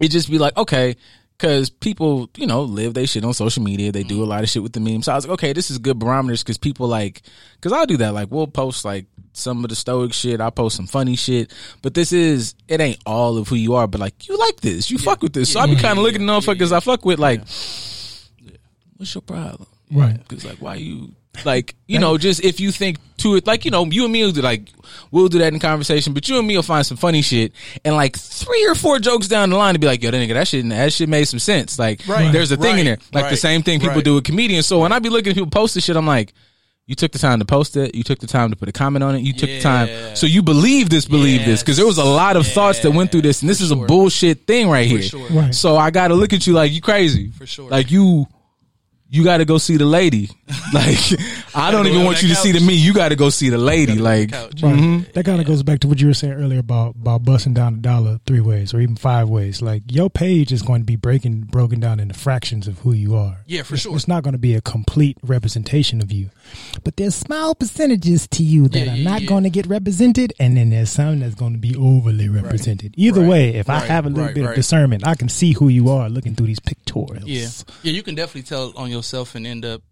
it 0.00 0.08
just 0.08 0.28
be 0.28 0.38
like 0.38 0.56
okay. 0.56 0.96
Cause 1.38 1.68
people, 1.68 2.30
you 2.36 2.46
know, 2.46 2.62
live 2.62 2.94
they 2.94 3.04
shit 3.04 3.22
on 3.22 3.34
social 3.34 3.62
media. 3.62 3.92
They 3.92 4.02
do 4.02 4.16
a 4.16 4.20
mm-hmm. 4.20 4.30
lot 4.30 4.42
of 4.42 4.48
shit 4.48 4.62
with 4.62 4.72
the 4.72 4.80
memes. 4.80 5.04
So 5.04 5.12
I 5.12 5.16
was 5.16 5.26
like, 5.26 5.34
okay, 5.34 5.52
this 5.52 5.70
is 5.70 5.76
good 5.76 5.98
barometers 5.98 6.42
because 6.42 6.56
people 6.56 6.88
like, 6.88 7.20
cause 7.60 7.72
I'll 7.72 7.84
do 7.84 7.98
that. 7.98 8.14
Like, 8.14 8.30
we'll 8.30 8.46
post 8.46 8.86
like 8.86 9.04
some 9.34 9.62
of 9.62 9.68
the 9.68 9.76
stoic 9.76 10.14
shit. 10.14 10.40
I'll 10.40 10.50
post 10.50 10.76
some 10.76 10.86
funny 10.86 11.14
shit. 11.14 11.52
But 11.82 11.92
this 11.92 12.10
is, 12.10 12.54
it 12.68 12.80
ain't 12.80 13.00
all 13.04 13.36
of 13.36 13.48
who 13.48 13.56
you 13.56 13.74
are, 13.74 13.86
but 13.86 14.00
like, 14.00 14.28
you 14.28 14.38
like 14.38 14.60
this. 14.60 14.90
You 14.90 14.96
fuck 14.96 15.22
with 15.22 15.34
this. 15.34 15.52
So 15.52 15.60
I 15.60 15.66
be 15.66 15.76
kind 15.76 15.98
of 15.98 16.04
looking 16.04 16.22
at 16.22 16.26
motherfuckers 16.26 16.72
I 16.72 16.80
fuck 16.80 17.04
with 17.04 17.18
like, 17.18 17.40
what's 18.96 19.14
your 19.14 19.20
problem? 19.20 19.66
Right. 19.92 20.26
Cause 20.28 20.42
like, 20.42 20.58
why 20.58 20.76
you 20.76 21.12
like, 21.44 21.74
you 21.86 21.98
know, 21.98 22.16
just 22.18 22.42
if 22.44 22.60
you 22.60 22.70
think 22.72 22.98
to 23.18 23.36
it, 23.36 23.46
like, 23.46 23.64
you 23.64 23.70
know, 23.70 23.84
you 23.84 24.04
and 24.04 24.12
me 24.12 24.22
will 24.24 24.32
do 24.32 24.40
like, 24.42 24.68
we'll 25.10 25.28
do 25.28 25.38
that 25.38 25.52
in 25.52 25.58
conversation, 25.58 26.12
but 26.14 26.28
you 26.28 26.38
and 26.38 26.46
me 26.46 26.56
will 26.56 26.62
find 26.62 26.84
some 26.86 26.96
funny 26.96 27.22
shit 27.22 27.52
and 27.84 27.94
like 27.94 28.16
three 28.16 28.66
or 28.66 28.74
four 28.74 28.98
jokes 28.98 29.28
down 29.28 29.50
the 29.50 29.56
line 29.56 29.74
to 29.74 29.80
be 29.80 29.86
like, 29.86 30.02
yo, 30.02 30.10
that 30.10 30.16
nigga, 30.16 30.34
that 30.34 30.48
shit, 30.48 30.68
that 30.68 30.92
shit 30.92 31.08
made 31.08 31.24
some 31.26 31.38
sense. 31.38 31.78
Like, 31.78 32.00
Right. 32.06 32.32
there's 32.32 32.52
a 32.52 32.56
thing 32.56 32.78
in 32.78 32.84
there. 32.86 32.94
Right. 32.96 33.14
Like 33.14 33.24
the 33.24 33.30
Right. 33.30 33.38
same 33.38 33.62
thing 33.62 33.80
people 33.80 33.96
Right. 33.96 34.04
do 34.04 34.14
with 34.14 34.24
comedians. 34.24 34.66
So 34.66 34.80
when 34.80 34.92
I 34.92 34.98
be 34.98 35.08
looking 35.08 35.30
at 35.30 35.34
people 35.34 35.50
post 35.50 35.74
this 35.74 35.84
shit, 35.84 35.96
I'm 35.96 36.06
like, 36.06 36.32
you 36.88 36.94
took 36.94 37.10
the 37.10 37.18
time 37.18 37.40
to 37.40 37.44
post 37.44 37.76
it. 37.76 37.96
You 37.96 38.04
took 38.04 38.20
the 38.20 38.28
time 38.28 38.50
to 38.50 38.56
put 38.56 38.68
a 38.68 38.72
comment 38.72 39.02
on 39.02 39.16
it. 39.16 39.22
You 39.22 39.32
took 39.32 39.48
the 39.48 39.60
time. 39.60 39.88
So 40.14 40.24
you 40.26 40.40
believe 40.40 40.88
this, 40.88 41.04
believe 41.04 41.44
this. 41.44 41.60
Cause 41.64 41.76
there 41.76 41.84
was 41.86 41.98
a 41.98 42.04
lot 42.04 42.36
of 42.36 42.46
thoughts 42.46 42.78
that 42.80 42.92
went 42.92 43.10
through 43.10 43.22
this 43.22 43.40
and 43.40 43.50
this 43.50 43.60
is 43.60 43.72
a 43.72 43.76
bullshit 43.76 44.46
thing 44.46 44.68
right 44.68 44.86
here. 44.86 45.02
sure. 45.02 45.26
Right. 45.30 45.52
So 45.52 45.76
I 45.76 45.90
got 45.90 46.08
to 46.08 46.14
look 46.14 46.32
at 46.32 46.46
you 46.46 46.52
like 46.52 46.70
you 46.70 46.80
crazy. 46.80 47.32
For 47.36 47.44
sure. 47.44 47.68
Like 47.68 47.90
you, 47.90 48.26
you 49.08 49.22
got 49.24 49.38
to 49.38 49.44
go 49.44 49.58
see 49.58 49.76
the 49.76 49.84
lady. 49.86 50.30
Like 50.72 50.98
I 51.54 51.70
don't 51.70 51.86
even 51.86 52.04
want 52.04 52.16
that 52.16 52.22
you 52.24 52.28
to 52.30 52.34
see 52.34 52.50
the 52.50 52.58
me. 52.60 52.74
You 52.74 52.92
got 52.92 53.10
to 53.10 53.16
go 53.16 53.30
see 53.30 53.50
the 53.50 53.56
lady. 53.58 53.94
Like 53.98 54.32
couch. 54.32 54.60
Right. 54.62 54.74
Mm-hmm. 54.74 55.12
That 55.14 55.24
kind 55.24 55.40
of 55.40 55.46
goes 55.46 55.62
back 55.62 55.78
to 55.80 55.88
what 55.88 56.00
you 56.00 56.08
were 56.08 56.14
saying 56.14 56.32
earlier 56.34 56.58
about 56.58 56.96
about 56.96 57.22
busting 57.24 57.54
down 57.54 57.74
a 57.74 57.76
dollar 57.76 58.18
three 58.26 58.40
ways 58.40 58.74
or 58.74 58.80
even 58.80 58.96
five 58.96 59.28
ways. 59.28 59.62
Like 59.62 59.84
your 59.92 60.10
page 60.10 60.50
is 60.52 60.62
going 60.62 60.80
to 60.80 60.84
be 60.84 60.96
breaking 60.96 61.42
broken 61.42 61.78
down 61.78 62.00
into 62.00 62.14
fractions 62.14 62.66
of 62.66 62.80
who 62.80 62.92
you 62.94 63.14
are. 63.14 63.38
Yeah, 63.46 63.62
for 63.62 63.74
It's- 63.74 63.82
sure. 63.82 63.94
It's 63.94 64.08
not 64.08 64.24
going 64.24 64.32
to 64.32 64.38
be 64.40 64.54
a 64.56 64.60
complete 64.60 65.18
representation 65.22 66.00
of 66.02 66.10
you, 66.10 66.30
but 66.82 66.96
there's 66.96 67.14
small 67.14 67.54
percentages 67.54 68.26
to 68.28 68.42
you 68.42 68.66
that 68.68 68.86
Yeah, 68.86 68.94
are 68.94 68.98
not 68.98 69.22
yeah. 69.22 69.28
going 69.28 69.44
to 69.44 69.50
get 69.50 69.66
represented, 69.68 70.32
and 70.40 70.56
then 70.56 70.70
there's 70.70 70.90
some 70.90 71.20
that's 71.20 71.36
going 71.36 71.52
to 71.52 71.58
be 71.60 71.76
overly 71.76 72.28
represented. 72.28 72.92
Either 72.96 73.20
Right. 73.20 73.28
way, 73.30 73.54
if 73.54 73.70
I 73.70 73.78
have 73.80 74.04
a 74.04 74.08
little 74.08 74.24
Right. 74.24 74.34
bit 74.34 74.42
Right. 74.44 74.50
of 74.50 74.56
discernment, 74.56 75.06
I 75.06 75.14
can 75.14 75.28
see 75.28 75.52
who 75.52 75.68
you 75.68 75.90
are 75.90 76.10
looking 76.10 76.34
through 76.34 76.48
these 76.48 76.60
pictorials. 76.60 77.22
Yeah, 77.26 77.48
yeah, 77.84 77.92
you 77.92 78.02
can 78.02 78.16
definitely 78.16 78.42
tell 78.42 78.72
on 78.76 78.90
yourself 78.96 79.34
and 79.34 79.46
end 79.46 79.64
up 79.64 79.82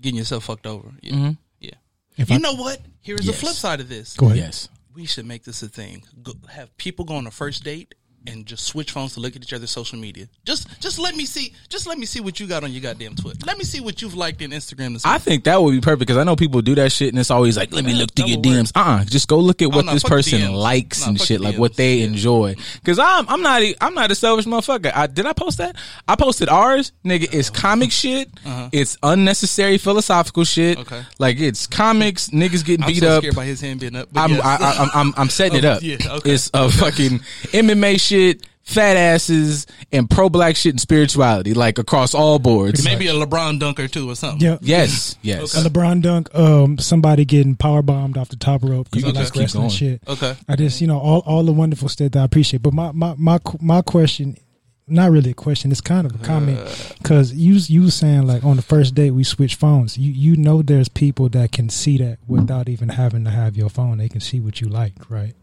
getting 0.00 0.18
yourself 0.18 0.44
fucked 0.44 0.66
over. 0.66 0.92
Yeah, 1.02 1.12
Mm-hmm. 1.14 1.30
yeah. 1.60 1.70
If 2.16 2.30
you 2.30 2.36
I- 2.36 2.38
know 2.38 2.54
what? 2.54 2.80
Here's 3.02 3.24
the 3.26 3.32
flip 3.32 3.54
side 3.54 3.80
of 3.80 3.88
this. 3.88 4.16
Go 4.16 4.26
ahead. 4.26 4.38
yes, 4.38 4.68
We 4.94 5.06
should 5.06 5.26
make 5.26 5.44
this 5.44 5.62
a 5.62 5.68
thing. 5.68 6.02
Go, 6.22 6.32
have 6.50 6.76
people 6.76 7.04
go 7.04 7.14
on 7.14 7.26
a 7.26 7.30
first 7.30 7.64
date 7.64 7.94
and 8.26 8.44
just 8.46 8.66
switch 8.66 8.90
phones 8.92 9.14
to 9.14 9.20
look 9.20 9.34
at 9.36 9.42
each 9.42 9.52
other's 9.52 9.70
social 9.70 9.98
media. 9.98 10.28
Just, 10.44 10.68
just 10.80 10.98
let 10.98 11.16
me 11.16 11.24
see. 11.24 11.54
Just 11.68 11.86
let 11.86 11.98
me 11.98 12.06
see 12.06 12.20
what 12.20 12.38
you 12.40 12.46
got 12.46 12.64
on 12.64 12.72
your 12.72 12.82
goddamn 12.82 13.14
Twitter. 13.16 13.38
Let 13.46 13.56
me 13.58 13.64
see 13.64 13.80
what 13.80 14.02
you've 14.02 14.14
liked 14.14 14.42
in 14.42 14.50
Instagram. 14.50 14.92
This 14.92 15.06
I 15.06 15.18
think 15.18 15.44
that 15.44 15.60
would 15.62 15.72
be 15.72 15.80
perfect 15.80 16.00
because 16.00 16.16
I 16.16 16.24
know 16.24 16.36
people 16.36 16.60
do 16.62 16.74
that 16.76 16.92
shit 16.92 17.08
and 17.10 17.18
it's 17.18 17.30
always 17.30 17.56
like, 17.56 17.72
let 17.72 17.84
me 17.84 17.94
look 17.94 18.12
through 18.14 18.26
your. 18.26 18.40
DMs. 18.42 18.72
Uh, 18.74 18.80
uh 18.80 19.04
just 19.04 19.28
go 19.28 19.38
look 19.38 19.62
at 19.62 19.72
what 19.72 19.84
no, 19.86 19.92
this 19.92 20.02
person 20.02 20.52
likes 20.52 21.06
and 21.06 21.20
shit, 21.20 21.40
like 21.40 21.56
what 21.58 21.76
they 21.76 21.96
Yeah. 21.96 22.06
enjoy. 22.06 22.56
Because 22.74 22.98
I'm, 22.98 23.28
I'm 23.28 23.42
not, 23.42 23.62
I'm 23.80 23.94
not 23.94 24.10
a 24.10 24.14
selfish 24.14 24.44
motherfucker. 24.46 24.92
I, 24.94 25.06
did 25.06 25.26
I 25.26 25.32
post 25.32 25.58
that? 25.58 25.76
I 26.08 26.16
posted 26.16 26.48
ours, 26.48 26.92
nigga. 27.04 27.32
It's 27.32 27.50
comic 27.50 27.90
shit. 27.92 28.28
It's 28.72 28.96
unnecessary 29.02 29.78
philosophical 29.78 30.44
shit. 30.44 30.78
Uh-huh. 30.78 30.96
Okay. 30.96 31.06
like 31.18 31.38
it's 31.40 31.66
comics. 31.66 32.30
Niggas 32.30 32.64
getting 32.64 32.84
I'm 32.84 32.88
beat 32.92 33.00
so 33.00 33.08
up. 33.16 33.20
scared 33.22 33.36
by 33.36 33.44
his 33.44 33.60
hand 33.60 33.80
being 33.80 33.94
up. 33.96 34.08
but 34.12 34.20
I'm, 34.20 34.30
yes. 34.30 34.40
I, 34.44 34.56
I, 34.56 34.82
I'm, 34.82 34.90
I'm, 34.94 35.14
I'm 35.16 35.28
setting 35.28 35.58
it 35.58 35.64
Oh, 35.64 35.72
up. 35.72 35.82
yeah, 35.82 35.96
okay. 36.16 36.32
It's 36.32 36.50
a 36.54 36.70
fucking 36.70 37.18
MMA 37.52 38.00
shit, 38.00 38.09
fat 38.62 38.96
asses, 38.96 39.66
and 39.90 40.08
pro 40.08 40.28
black 40.28 40.54
shit 40.54 40.72
and 40.72 40.80
spirituality, 40.80 41.54
like 41.54 41.78
across 41.78 42.14
all 42.14 42.38
boards. 42.38 42.84
maybe 42.84 43.08
a 43.08 43.12
LeBron 43.12 43.58
dunk 43.58 43.80
or 43.80 43.88
two 43.88 44.08
or 44.08 44.14
something. 44.14 44.40
Yeah. 44.40 44.58
Yes, 44.60 45.16
yes. 45.22 45.54
A 45.56 45.68
LeBron 45.68 46.02
dunk, 46.02 46.32
um, 46.34 46.78
somebody 46.78 47.24
getting 47.24 47.56
power 47.56 47.82
bombed 47.82 48.16
off 48.16 48.28
the 48.28 48.36
top 48.36 48.62
rope 48.62 48.88
because 48.90 49.02
You 49.02 49.08
I 49.08 49.12
can 49.12 49.14
like 49.16 49.22
just 49.24 49.32
keep 49.32 49.40
wrestling 49.42 49.62
going. 49.62 49.70
shit. 49.70 50.02
Okay. 50.06 50.36
I 50.48 50.56
just, 50.56 50.80
you 50.80 50.86
know, 50.86 50.98
all, 51.00 51.20
all 51.26 51.42
the 51.42 51.52
wonderful 51.52 51.88
stuff 51.88 52.12
that 52.12 52.20
I 52.20 52.24
appreciate. 52.24 52.62
But 52.62 52.72
my, 52.74 52.92
my, 52.92 53.14
my, 53.18 53.38
my 53.60 53.82
question, 53.82 54.36
not 54.86 55.10
really 55.10 55.30
a 55.30 55.34
question, 55.34 55.72
it's 55.72 55.80
kind 55.80 56.06
of 56.06 56.14
a 56.14 56.24
comment 56.24 56.60
because 56.98 57.32
you, 57.32 57.54
you 57.54 57.82
was 57.82 57.94
saying 57.94 58.26
like 58.26 58.44
on 58.44 58.56
the 58.56 58.62
first 58.62 58.94
date 58.94 59.12
we 59.12 59.24
switch 59.24 59.54
phones. 59.56 59.96
You, 59.98 60.12
you 60.12 60.36
know, 60.36 60.62
there's 60.62 60.88
people 60.88 61.28
that 61.30 61.50
can 61.52 61.68
see 61.70 61.98
that 61.98 62.18
without 62.28 62.68
even 62.68 62.88
having 62.90 63.24
to 63.24 63.30
have 63.30 63.56
your 63.56 63.68
phone. 63.70 63.98
They 63.98 64.08
can 64.08 64.20
see 64.20 64.38
what 64.40 64.60
you 64.60 64.68
like, 64.68 64.94
right? 65.10 65.34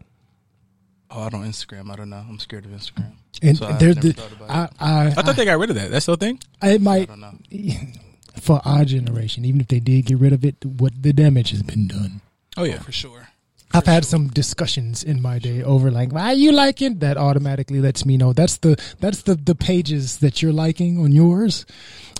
Oh, 1.10 1.22
I 1.22 1.28
don't 1.30 1.44
Instagram. 1.44 1.90
I 1.90 1.96
don't 1.96 2.10
know. 2.10 2.22
I'm 2.28 2.38
scared 2.38 2.64
of 2.66 2.70
Instagram. 2.72 3.12
And 3.42 3.56
So 3.56 3.66
I've 3.66 3.78
there's 3.78 3.96
never 3.96 4.08
the, 4.08 4.12
thought 4.14 4.32
about 4.32 4.50
I. 4.50 4.68
I, 4.80 5.06
I 5.06 5.10
thought 5.22 5.36
they 5.36 5.44
got 5.44 5.58
rid 5.58 5.70
of 5.70 5.76
that. 5.76 5.90
That's 5.90 6.06
the 6.06 6.16
thing. 6.16 6.40
I, 6.60 6.70
it 6.72 6.74
I 6.74 6.78
might, 6.78 7.08
don't 7.08 7.20
know. 7.20 7.32
for 8.40 8.60
our 8.64 8.84
generation, 8.84 9.44
even 9.44 9.60
if 9.60 9.68
they 9.68 9.80
did 9.80 10.06
get 10.06 10.18
rid 10.18 10.32
of 10.32 10.44
it, 10.44 10.56
what 10.64 10.92
the 11.00 11.12
damage 11.12 11.50
has 11.50 11.62
been 11.62 11.88
done. 11.88 12.20
Oh 12.56 12.64
yeah. 12.64 12.80
For 12.80 12.92
sure. 12.92 13.28
I've 13.72 13.86
had 13.86 14.04
some 14.06 14.28
discussions 14.28 15.04
in 15.04 15.20
my 15.20 15.38
day 15.38 15.62
over 15.62 15.90
like 15.90 16.10
why 16.10 16.28
are 16.32 16.34
you 16.34 16.52
liking 16.52 17.00
that 17.00 17.18
automatically 17.18 17.80
lets 17.80 18.06
me 18.06 18.16
know 18.16 18.32
that's 18.32 18.56
the 18.58 18.82
that's 18.98 19.22
the 19.22 19.34
the 19.34 19.54
pages 19.54 20.18
that 20.18 20.40
you're 20.40 20.54
liking 20.54 20.98
on 20.98 21.12
yours. 21.12 21.66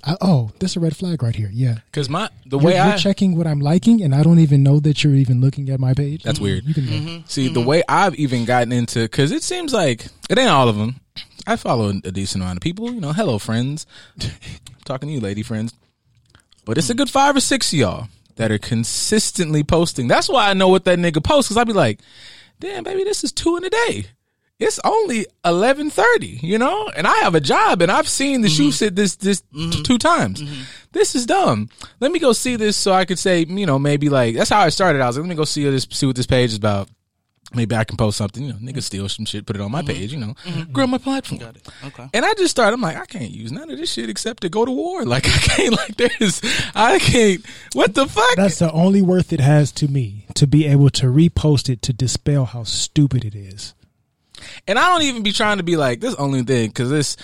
I, 0.05 0.17
oh, 0.21 0.51
there's 0.59 0.77
a 0.77 0.81
red 0.81 0.97
flag 0.97 1.23
right 1.23 1.35
here. 1.35 1.51
Yeah, 1.53 1.79
Because 1.87 2.09
my 2.09 2.29
the 2.47 2.59
you're, 2.59 2.67
way 2.67 2.75
you're 2.77 2.83
I 2.85 2.97
checking 2.97 3.37
what 3.37 3.47
I'm 3.47 3.61
liking, 3.61 4.03
and 4.03 4.15
I 4.15 4.23
don't 4.23 4.39
even 4.39 4.63
know 4.63 4.81
that 4.81 5.03
you're 5.05 5.15
even 5.15 5.41
looking 5.41 5.69
at 5.71 5.81
my 5.81 5.95
page. 5.95 6.23
That's 6.23 6.41
weird. 6.41 6.65
You 6.65 6.75
can 6.75 6.85
Mm-hmm. 6.85 7.27
see 7.27 7.49
the 7.49 7.61
way 7.61 7.83
I've 7.89 8.15
even 8.17 8.45
gotten 8.45 8.73
into 8.73 9.01
because 9.03 9.33
it 9.33 9.43
seems 9.43 9.73
like 9.73 10.07
it 10.31 10.39
ain't 10.39 10.49
all 10.51 10.69
of 10.69 10.77
them. 10.77 10.97
I 11.47 11.57
follow 11.57 11.89
a 11.91 12.13
decent 12.13 12.43
amount 12.43 12.59
of 12.59 12.63
people. 12.63 12.93
You 12.93 13.01
know, 13.01 13.13
hello 13.13 13.39
friends. 13.39 13.87
talking 14.85 15.09
to 15.09 15.15
you, 15.15 15.21
lady 15.21 15.43
friends. 15.43 15.73
But 16.65 16.79
it's 16.79 16.91
a 16.91 16.95
good 16.95 17.11
five 17.11 17.37
or 17.37 17.41
six 17.41 17.73
of 17.73 17.79
y'all 17.79 18.09
that 18.37 18.51
are 18.53 18.59
consistently 18.59 19.63
posting. 19.65 20.07
That's 20.09 20.29
why 20.29 20.51
I 20.51 20.55
know 20.55 20.69
what 20.69 20.85
that 20.85 20.99
nigga 20.99 21.23
posts 21.25 21.49
because 21.49 21.57
I'd 21.61 21.67
be 21.67 21.73
like, 21.73 22.01
damn, 22.61 22.85
baby, 22.85 23.05
this 23.05 23.25
is 23.25 23.33
two 23.33 23.57
in 23.57 23.65
a 23.65 23.71
day. 23.71 24.07
It's 24.59 24.81
only 24.85 25.27
eleven 25.45 25.89
thirty, 25.89 26.41
you 26.43 26.59
know, 26.59 26.89
and 26.97 27.07
I 27.07 27.15
have 27.19 27.37
a 27.37 27.41
job, 27.41 27.81
and 27.81 27.93
I've 27.93 28.09
seen 28.09 28.41
the 28.41 28.49
mm-hmm. 28.49 28.57
shoe 28.57 28.73
sit 28.73 28.97
this 28.97 29.15
this 29.15 29.41
t- 29.41 29.47
mm-hmm. 29.55 29.83
two 29.83 29.99
times. 29.99 30.43
Mm-hmm. 30.43 30.63
This 30.91 31.15
is 31.15 31.27
dumb. 31.27 31.69
Let 32.01 32.11
me 32.11 32.19
go 32.19 32.33
see 32.33 32.57
this 32.57 32.77
so 32.77 32.93
I 32.93 33.05
could 33.05 33.21
say, 33.21 33.45
you 33.45 33.67
know, 33.67 33.79
maybe 33.79 34.09
like 34.09 34.35
that's 34.35 34.51
how 34.51 34.61
I 34.61 34.71
started. 34.71 35.01
I 35.01 35.07
was 35.07 35.17
like, 35.17 35.23
let 35.23 35.29
me 35.29 35.37
go 35.37 35.45
see 35.45 35.69
this, 35.71 35.87
see 35.91 36.07
what 36.07 36.17
this 36.17 36.27
page 36.27 36.51
is 36.51 36.57
about. 36.57 36.89
Maybe 37.55 37.75
I 37.75 37.85
can 37.85 37.97
post 37.97 38.19
something, 38.19 38.43
you 38.43 38.53
know, 38.53 38.59
nigga 38.59 38.83
steal 38.83 39.09
some 39.09 39.25
shit, 39.25 39.47
put 39.47 39.57
it 39.57 39.63
on 39.63 39.71
my 39.73 39.81
page, 39.81 40.13
you 40.13 40.19
know, 40.19 40.35
grow 40.71 40.87
my 40.87 40.99
platform. 40.99 41.41
Got 41.41 41.57
it. 41.57 41.67
Okay. 41.87 42.07
And 42.13 42.25
I 42.25 42.35
just 42.35 42.51
started. 42.51 42.75
I'm 42.75 42.83
like, 42.83 42.97
I 42.97 43.07
can't 43.07 43.31
use 43.31 43.51
none 43.53 43.71
of 43.71 43.79
this 43.79 43.93
shit 43.93 44.11
except 44.11 44.43
to 44.43 44.51
go 44.51 44.65
to 44.65 44.71
war. 44.73 45.05
Like 45.05 45.27
I 45.29 45.39
can't. 45.39 45.73
Like 45.73 45.97
there's, 45.97 46.43
I 46.75 46.99
can't. 46.99 47.47
What 47.75 47.95
the 47.95 48.07
fuck? 48.07 48.37
That's 48.37 48.59
the 48.59 48.73
only 48.73 49.03
worth 49.03 49.33
it 49.33 49.41
has 49.41 49.71
to 49.73 49.89
me 49.89 50.27
to 50.35 50.47
be 50.49 50.67
able 50.67 50.91
to 50.91 51.07
repost 51.07 51.71
it 51.71 51.81
to 51.83 51.93
dispel 51.93 52.45
how 52.45 52.65
stupid 52.65 53.25
it 53.25 53.37
is. 53.37 53.75
And 54.67 54.79
I 54.79 54.87
don't 54.87 55.03
even 55.03 55.23
be 55.23 55.33
trying 55.33 55.59
to 55.59 55.63
be 55.63 55.77
like 55.77 56.01
this 56.01 56.15
only 56.17 56.43
thing 56.43 56.69
because 56.69 56.93
it's 56.93 57.17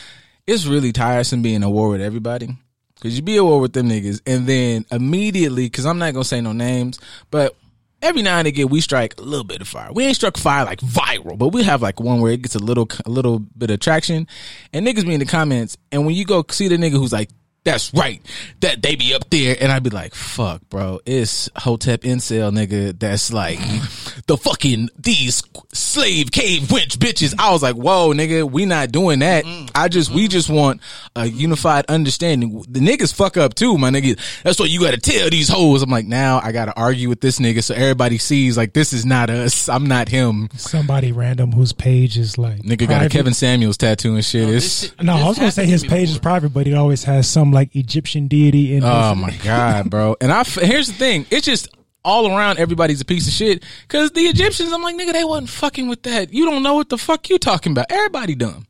it's 0.47 0.67
really 0.67 0.93
tiresome 0.93 1.43
being 1.43 1.63
a 1.63 1.71
war 1.71 1.89
with 1.89 2.01
everybody. 2.01 2.57
Cause 3.01 3.15
you 3.17 3.23
be 3.23 3.37
at 3.37 3.45
war 3.45 3.61
with 3.61 3.75
them 3.75 3.91
niggas, 3.91 4.23
and 4.27 4.47
then 4.47 4.87
immediately, 4.91 5.69
cause 5.69 5.85
I'm 5.85 5.99
not 5.99 6.15
gonna 6.15 6.25
say 6.25 6.41
no 6.41 6.53
names, 6.53 6.99
but 7.31 7.55
every 8.01 8.23
now 8.23 8.39
and 8.39 8.49
again 8.49 8.69
we 8.69 8.81
strike 8.81 9.19
a 9.19 9.23
little 9.23 9.45
bit 9.45 9.61
of 9.61 9.69
fire. 9.69 9.93
We 9.93 10.05
ain't 10.05 10.17
struck 10.17 10.39
fire 10.39 10.65
like 10.65 10.81
viral, 10.81 11.37
but 11.37 11.49
we 11.49 11.65
have 11.65 11.83
like 11.83 12.01
one 12.01 12.21
where 12.21 12.33
it 12.33 12.41
gets 12.41 12.55
a 12.55 12.61
little 12.61 12.89
a 13.05 13.11
little 13.11 13.41
bit 13.41 13.71
of 13.71 13.81
traction, 13.81 14.27
and 14.73 14.87
niggas 14.87 15.05
be 15.05 15.13
in 15.13 15.21
the 15.21 15.27
comments, 15.27 15.77
and 15.93 16.07
when 16.07 16.15
you 16.15 16.25
go 16.25 16.45
see 16.51 16.69
the 16.69 16.77
nigga 16.77 16.93
who's 16.93 17.13
like. 17.13 17.31
That's 17.65 17.93
right. 17.95 18.21
That 18.61 18.83
they 18.83 18.95
be 18.95 19.15
up 19.15 19.31
there, 19.31 19.57
and 19.59 19.73
I'd 19.73 19.83
be 19.83 19.91
like, 19.91 20.15
"Fuck, 20.15 20.63
bro, 20.69 21.01
it's 21.07 21.49
Hotep 21.57 22.03
Incel 22.03 22.53
nigga. 22.53 22.99
That's 22.99 23.33
like 23.33 23.59
the 24.27 24.37
fucking 24.37 24.91
these 24.99 25.43
slave 25.73 26.31
cave 26.31 26.63
wench 26.63 26.99
bitches." 26.99 27.35
I 27.39 27.53
was 27.53 27.63
like, 27.63 27.77
"Whoa, 27.77 28.13
nigga, 28.13 28.51
we 28.51 28.67
not 28.67 28.93
doing 28.93 29.21
that. 29.21 29.45
Mm-hmm. 29.45 29.67
I 29.75 29.89
just 29.89 30.11
we 30.11 30.23
mm-hmm. 30.23 30.31
just 30.31 30.51
want 30.51 30.81
a 31.17 31.27
unified 31.27 31.87
understanding. 31.89 32.65
The 32.69 32.81
niggas 32.81 33.15
fuck 33.15 33.37
up 33.37 33.55
too, 33.55 33.79
my 33.79 33.91
nigga. 33.91 34.19
That's 34.43 34.61
what 34.61 34.71
you 34.71 34.81
got 34.81 34.93
to 34.93 35.01
tell 35.01 35.31
these 35.31 35.49
hoes." 35.49 35.83
I'm 35.83 35.91
like, 35.91 36.07
now 36.07 36.41
I 36.43 36.53
got 36.53 36.67
to 36.67 36.77
argue 36.79 37.09
with 37.09 37.21
this 37.21 37.39
nigga 37.39 37.63
so 37.65 37.75
everybody 37.75 38.19
sees 38.19 38.57
like 38.57 38.73
this 38.73 38.93
is 38.93 39.07
not 39.07 39.31
us. 39.31 39.69
I'm 39.69 39.87
not 39.87 40.09
him. 40.09 40.49
Somebody 40.57 41.13
random 41.13 41.53
whose 41.53 41.73
page 41.73 42.19
is 42.19 42.37
like 42.37 42.61
Nigga 42.63 42.89
got 42.89 43.07
a. 43.07 43.09
Kevin 43.09 43.35
Samuels 43.35 43.77
tattoo 43.77 44.15
and 44.17 44.25
shit. 44.25 44.47
No, 44.47 44.53
this 44.53 44.81
shit- 44.81 45.03
No, 45.03 45.15
this 45.15 45.25
I 45.25 45.29
was 45.29 45.39
gonna 45.39 45.51
say 45.53 45.67
his 45.67 45.83
to 45.83 45.89
me 45.89 45.95
page 45.97 46.11
is 46.11 46.19
private, 46.19 46.53
but 46.53 46.67
it 46.67 46.75
always 46.75 47.05
has 47.05 47.29
some 47.29 47.53
like 47.55 47.75
Egyptian 47.75 48.29
deity. 48.29 48.77
And 48.77 48.85
Oh 48.85 49.15
my 49.15 49.31
god, 49.43 49.89
bro! 49.89 50.17
And 50.21 50.31
I 50.31 50.45
here's 50.45 50.89
the 50.89 50.93
thing: 50.95 51.27
it's 51.31 51.47
just 51.47 51.69
all 52.05 52.27
around. 52.29 52.59
Everybody's 52.59 53.01
a 53.01 53.05
piece 53.05 53.27
of 53.27 53.33
shit 53.33 53.65
because 53.83 54.11
the 54.11 54.23
Egyptians. 54.23 54.73
I'm 54.73 54.83
like, 54.83 54.97
nigga, 54.97 55.13
they 55.13 55.25
wasn't 55.25 55.49
fucking 55.49 55.89
with 55.89 56.03
that. 56.03 56.33
You 56.35 56.45
don't 56.45 56.63
know 56.63 56.75
what 56.75 56.91
the 56.91 56.99
fuck 56.99 57.31
you 57.31 57.39
talking 57.39 57.73
about. 57.73 57.87
Everybody 57.91 58.35
dumb. 58.35 58.67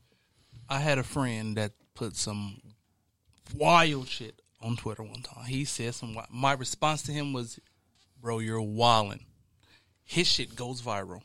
I 0.69 0.79
had 0.79 0.97
a 0.97 1.03
friend 1.03 1.57
that 1.57 1.73
put 1.93 2.15
some 2.15 2.61
wild 3.53 4.07
shit 4.07 4.41
on 4.61 4.77
Twitter 4.77 5.03
one 5.03 5.21
time. 5.21 5.45
He 5.45 5.65
said 5.65 5.93
some. 5.93 6.17
My 6.31 6.53
response 6.53 7.03
to 7.03 7.11
him 7.11 7.33
was, 7.33 7.59
"Bro, 8.21 8.39
you're 8.39 8.61
wildin'." 8.61 9.19
His 10.03 10.27
shit 10.27 10.55
goes 10.55 10.81
viral. 10.81 11.21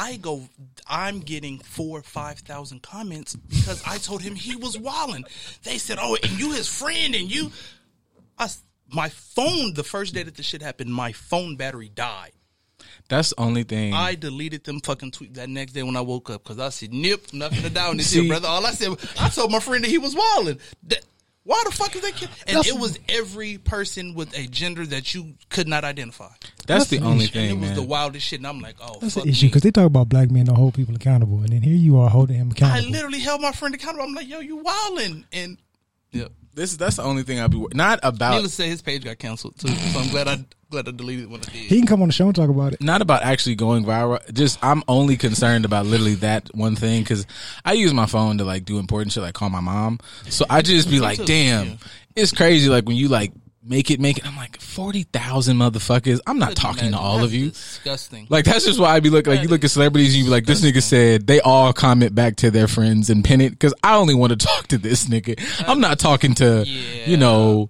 I 0.00 0.16
go. 0.16 0.48
I'm 0.86 1.20
getting 1.20 1.58
four, 1.58 2.00
five 2.00 2.38
thousand 2.38 2.80
comments 2.82 3.36
because 3.36 3.82
I 3.86 3.98
told 3.98 4.22
him 4.22 4.34
he 4.34 4.56
was 4.56 4.78
walling. 4.78 5.24
They 5.62 5.76
said, 5.76 5.98
"Oh, 6.00 6.16
and 6.22 6.40
you 6.40 6.52
his 6.52 6.66
friend, 6.66 7.14
and 7.14 7.30
you." 7.30 7.52
I, 8.38 8.48
my 8.90 9.10
phone. 9.10 9.74
The 9.74 9.84
first 9.84 10.14
day 10.14 10.22
that 10.22 10.36
the 10.36 10.42
shit 10.42 10.62
happened, 10.62 10.92
my 10.92 11.12
phone 11.12 11.56
battery 11.56 11.90
died. 11.94 12.32
That's 13.10 13.28
the 13.30 13.40
only 13.40 13.64
thing. 13.64 13.92
I 13.92 14.14
deleted 14.14 14.64
them 14.64 14.80
fucking 14.80 15.10
tweets 15.10 15.34
that 15.34 15.50
next 15.50 15.72
day 15.72 15.82
when 15.82 15.96
I 15.96 16.00
woke 16.00 16.30
up 16.30 16.44
because 16.44 16.58
I 16.58 16.70
said, 16.70 16.94
"Nip, 16.94 17.34
nothing 17.34 17.60
to 17.62 17.68
die 17.68 17.88
on 17.88 17.98
this 17.98 18.08
See- 18.08 18.20
here, 18.20 18.28
brother." 18.28 18.48
All 18.48 18.64
I 18.64 18.70
said, 18.70 18.96
I 19.18 19.28
told 19.28 19.52
my 19.52 19.60
friend 19.60 19.84
that 19.84 19.90
he 19.90 19.98
was 19.98 20.14
walling. 20.14 20.58
That, 20.84 21.04
why 21.44 21.62
the 21.64 21.72
fuck 21.72 21.94
is 21.96 22.02
that 22.02 22.14
kid? 22.14 22.28
And 22.46 22.56
That's- 22.58 22.68
it 22.68 22.78
was 22.78 22.98
every 23.08 23.58
person 23.58 24.14
with 24.14 24.36
a 24.38 24.46
gender 24.46 24.84
that 24.86 25.14
you 25.14 25.34
could 25.48 25.66
not 25.68 25.84
identify. 25.84 26.28
that's 26.66 26.88
the 26.88 26.96
that's 26.98 27.06
only 27.06 27.24
and 27.24 27.30
it 27.30 27.32
thing, 27.32 27.60
was 27.60 27.70
man. 27.70 27.76
the 27.76 27.82
wildest 27.82 28.26
shit. 28.26 28.40
And 28.40 28.46
I'm 28.46 28.60
like, 28.60 28.76
oh, 28.80 28.98
That's 29.00 29.14
fuck 29.14 29.24
the 29.24 29.30
issue 29.30 29.46
me. 29.46 29.48
because 29.48 29.62
they 29.62 29.70
talk 29.70 29.86
about 29.86 30.08
black 30.08 30.30
men 30.30 30.46
to 30.46 30.54
hold 30.54 30.74
people 30.74 30.94
accountable, 30.94 31.38
and 31.40 31.48
then 31.48 31.62
here 31.62 31.74
you 31.74 31.98
are 31.98 32.08
holding 32.10 32.36
him 32.36 32.50
accountable. 32.50 32.66
I 32.66 32.78
accountable. 32.78 32.92
literally 32.92 33.18
held 33.20 33.40
my 33.40 33.52
friend 33.52 33.74
accountable. 33.74 34.04
I'm 34.04 34.14
like, 34.14 34.28
yo, 34.28 34.40
you 34.40 34.56
wilding, 34.58 35.24
and 35.32 35.56
yeah. 36.12 36.26
This 36.54 36.76
that's 36.76 36.96
the 36.96 37.02
only 37.02 37.22
thing 37.22 37.40
I'll 37.40 37.48
be 37.48 37.56
wor- 37.56 37.68
not 37.72 38.00
about. 38.02 38.34
Needless 38.34 38.56
to 38.56 38.62
say, 38.62 38.68
his 38.68 38.82
page 38.82 39.04
got 39.04 39.18
canceled 39.18 39.58
too. 39.58 39.68
So 39.68 39.98
I'm 40.00 40.08
glad 40.10 40.28
I 40.28 40.44
glad 40.70 40.88
I 40.88 40.92
deleted 40.92 41.24
it 41.24 41.30
when 41.30 41.40
I 41.40 41.44
did. 41.44 41.54
he 41.54 41.78
can 41.78 41.86
come 41.86 42.02
on 42.02 42.08
the 42.08 42.12
show 42.12 42.26
and 42.26 42.34
talk 42.34 42.48
about 42.48 42.72
it. 42.72 42.82
not 42.82 43.02
about 43.02 43.22
actually 43.22 43.56
going 43.56 43.84
viral. 43.84 44.20
Just 44.32 44.58
I'm 44.62 44.82
only 44.88 45.16
concerned 45.16 45.64
about 45.64 45.86
literally 45.86 46.16
that 46.16 46.54
one 46.54 46.76
thing 46.76 47.02
because 47.02 47.26
I 47.64 47.74
use 47.74 47.92
my 47.92 48.06
phone 48.06 48.38
to 48.38 48.44
like 48.44 48.64
do 48.64 48.78
important 48.78 49.12
shit, 49.12 49.22
like 49.22 49.34
call 49.34 49.50
my 49.50 49.60
mom. 49.60 50.00
So 50.28 50.44
I 50.48 50.62
just 50.62 50.90
be 50.90 51.00
like, 51.00 51.18
too, 51.18 51.24
damn, 51.24 51.66
yeah. 51.66 51.76
it's 52.16 52.32
crazy. 52.32 52.68
Like 52.68 52.86
when 52.86 52.96
you 52.96 53.08
like 53.08 53.32
make 53.70 53.90
it, 53.90 54.00
make 54.00 54.18
it. 54.18 54.26
I'm 54.26 54.36
like 54.36 54.60
forty 54.60 55.04
thousand 55.04 55.56
motherfuckers. 55.56 56.20
I'm 56.26 56.38
not 56.38 56.56
talking 56.56 56.90
to 56.90 56.98
all 56.98 57.18
That's 57.18 57.28
of 57.28 57.34
you. 57.34 57.50
Disgusting. 57.50 58.26
Like 58.28 58.44
that's 58.44 58.66
just 58.66 58.78
why 58.78 58.94
I 58.94 59.00
be 59.00 59.08
looking. 59.08 59.32
Like 59.32 59.42
you 59.42 59.48
look 59.48 59.64
at 59.64 59.70
celebrities, 59.70 60.14
you 60.14 60.24
be 60.24 60.30
like, 60.30 60.44
this 60.44 60.60
nigga 60.62 60.82
said 60.82 61.26
they 61.26 61.40
all 61.40 61.72
comment 61.72 62.14
back 62.14 62.36
to 62.36 62.50
their 62.50 62.68
friends 62.68 63.08
and 63.08 63.24
pin 63.24 63.40
it 63.40 63.50
because 63.50 63.72
I 63.82 63.94
only 63.96 64.14
want 64.14 64.30
to 64.30 64.36
talk 64.46 64.66
to 64.68 64.78
this 64.78 65.06
nigga. 65.06 65.40
I'm 65.66 65.80
not 65.80 65.98
talking 65.98 66.34
to 66.34 66.64
Yeah. 66.66 67.06
you 67.06 67.16
know 67.16 67.68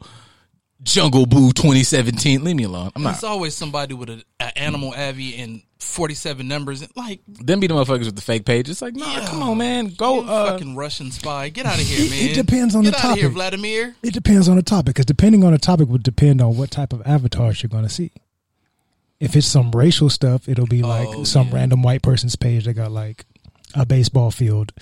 Jungle 0.82 1.26
Boo 1.26 1.52
2017. 1.52 2.42
Leave 2.44 2.56
me 2.56 2.64
alone. 2.64 2.90
I'm 2.96 3.02
not. 3.02 3.14
It's 3.14 3.24
always 3.24 3.54
somebody 3.54 3.94
with 3.94 4.08
a, 4.10 4.22
a 4.40 4.56
animal 4.58 4.94
avi 4.96 5.36
and 5.36 5.62
47 5.78 6.46
numbers. 6.48 6.80
And 6.82 6.90
like, 6.96 7.20
Them 7.28 7.60
be 7.60 7.66
the 7.66 7.74
motherfuckers 7.74 8.06
with 8.06 8.16
the 8.16 8.22
fake 8.22 8.44
page. 8.46 8.68
It's 8.68 8.80
like, 8.82 8.94
nah, 8.96 9.12
Yeah. 9.18 9.26
come 9.26 9.42
on, 9.42 9.58
man. 9.58 9.88
Go. 9.96 10.22
Uh, 10.24 10.52
fucking 10.52 10.76
Russian 10.76 11.10
spy. 11.10 11.48
Get 11.50 11.66
out 11.66 11.74
of 11.80 11.86
here, 11.86 12.06
It- 12.06 12.10
man. 12.10 12.28
it 12.30 12.34
depends 12.34 12.74
on 12.74 12.84
Get 12.84 12.94
the 12.94 13.06
out 13.06 13.12
of 13.12 13.18
here. 13.18 13.28
Vladimir. 13.28 13.94
It 14.02 14.14
depends 14.14 14.48
on 14.48 14.56
the 14.56 14.62
topic, 14.62 14.86
because 14.94 15.06
depending 15.06 15.44
on 15.44 15.52
the 15.52 15.58
topic 15.58 15.88
would 15.88 16.02
depend 16.02 16.40
on 16.40 16.56
what 16.56 16.70
type 16.70 16.92
of 16.92 17.02
avatars 17.06 17.62
you're 17.62 17.68
going 17.70 17.84
to 17.84 17.88
see. 17.90 18.12
If 19.20 19.36
it's 19.36 19.46
some 19.46 19.70
racial 19.72 20.08
stuff, 20.08 20.48
it'll 20.48 20.66
be 20.66 20.82
like 20.82 21.08
Oh, 21.08 21.24
some 21.24 21.48
yeah. 21.48 21.56
random 21.56 21.82
white 21.82 22.00
person's 22.02 22.36
page 22.36 22.64
that 22.64 22.72
got 22.72 22.90
like 22.90 23.26
a 23.74 23.84
baseball 23.84 24.30
field 24.30 24.72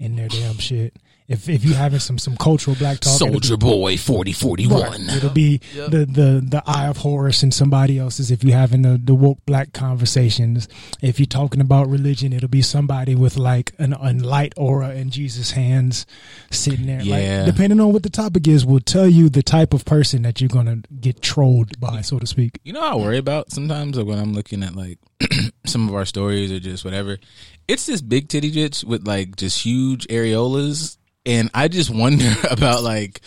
in 0.00 0.16
their 0.16 0.26
damn 0.28 0.58
shit. 0.58 0.94
If 1.28 1.48
if 1.48 1.64
you 1.64 1.74
having 1.74 1.98
some 1.98 2.18
some 2.18 2.36
cultural 2.36 2.76
black 2.76 3.00
talk, 3.00 3.14
it'll 3.16 3.26
be- 3.28 3.32
Soldier 3.34 3.56
Boy 3.56 3.96
4041. 3.96 4.80
Right. 4.80 5.16
It'll 5.16 5.30
be 5.30 5.60
Yep. 5.74 5.90
the, 5.90 5.98
the 6.06 6.44
the 6.48 6.62
eye 6.66 6.86
of 6.86 6.98
Horus 6.98 7.42
and 7.42 7.52
somebody 7.52 7.98
else's. 7.98 8.30
If 8.30 8.44
you're 8.44 8.56
having 8.56 8.82
the, 8.82 9.00
the 9.02 9.14
woke 9.14 9.38
black 9.44 9.72
conversations, 9.72 10.68
if 11.02 11.18
you're 11.18 11.26
talking 11.26 11.60
about 11.60 11.88
religion, 11.88 12.32
it'll 12.32 12.48
be 12.48 12.62
somebody 12.62 13.14
with 13.14 13.36
like 13.36 13.72
an, 13.78 13.92
an 13.94 14.22
light 14.22 14.52
aura 14.56 14.90
in 14.94 15.10
Jesus' 15.10 15.50
hands 15.52 16.06
sitting 16.50 16.86
there. 16.86 17.00
Yeah. 17.02 17.42
Like, 17.44 17.46
depending 17.54 17.80
on 17.80 17.92
what 17.92 18.02
the 18.04 18.10
topic 18.10 18.46
is, 18.46 18.64
will 18.64 18.80
tell 18.80 19.08
you 19.08 19.28
the 19.28 19.42
type 19.42 19.74
of 19.74 19.84
person 19.84 20.22
that 20.22 20.40
you're 20.40 20.48
gonna 20.48 20.82
get 21.00 21.22
trolled 21.22 21.78
by, 21.80 22.02
so 22.02 22.18
to 22.20 22.26
speak. 22.26 22.60
You 22.62 22.72
know 22.72 22.80
what 22.80 22.92
I 22.92 22.96
worry 22.96 23.18
about 23.18 23.50
sometimes 23.50 23.96
like, 23.96 24.06
when 24.06 24.18
I'm 24.18 24.32
looking 24.32 24.62
at 24.62 24.76
like 24.76 24.98
some 25.66 25.88
of 25.88 25.94
our 25.94 26.04
stories 26.04 26.52
or 26.52 26.60
just 26.60 26.84
whatever. 26.84 27.18
It's 27.66 27.86
this 27.86 28.00
big 28.00 28.28
titty 28.28 28.52
bitch 28.52 28.84
with 28.84 29.06
like 29.08 29.34
just 29.34 29.64
huge 29.64 30.06
areolas, 30.06 30.98
and 31.26 31.50
I 31.52 31.68
just 31.68 31.90
wonder 31.90 32.32
about 32.50 32.82
like, 32.82 33.20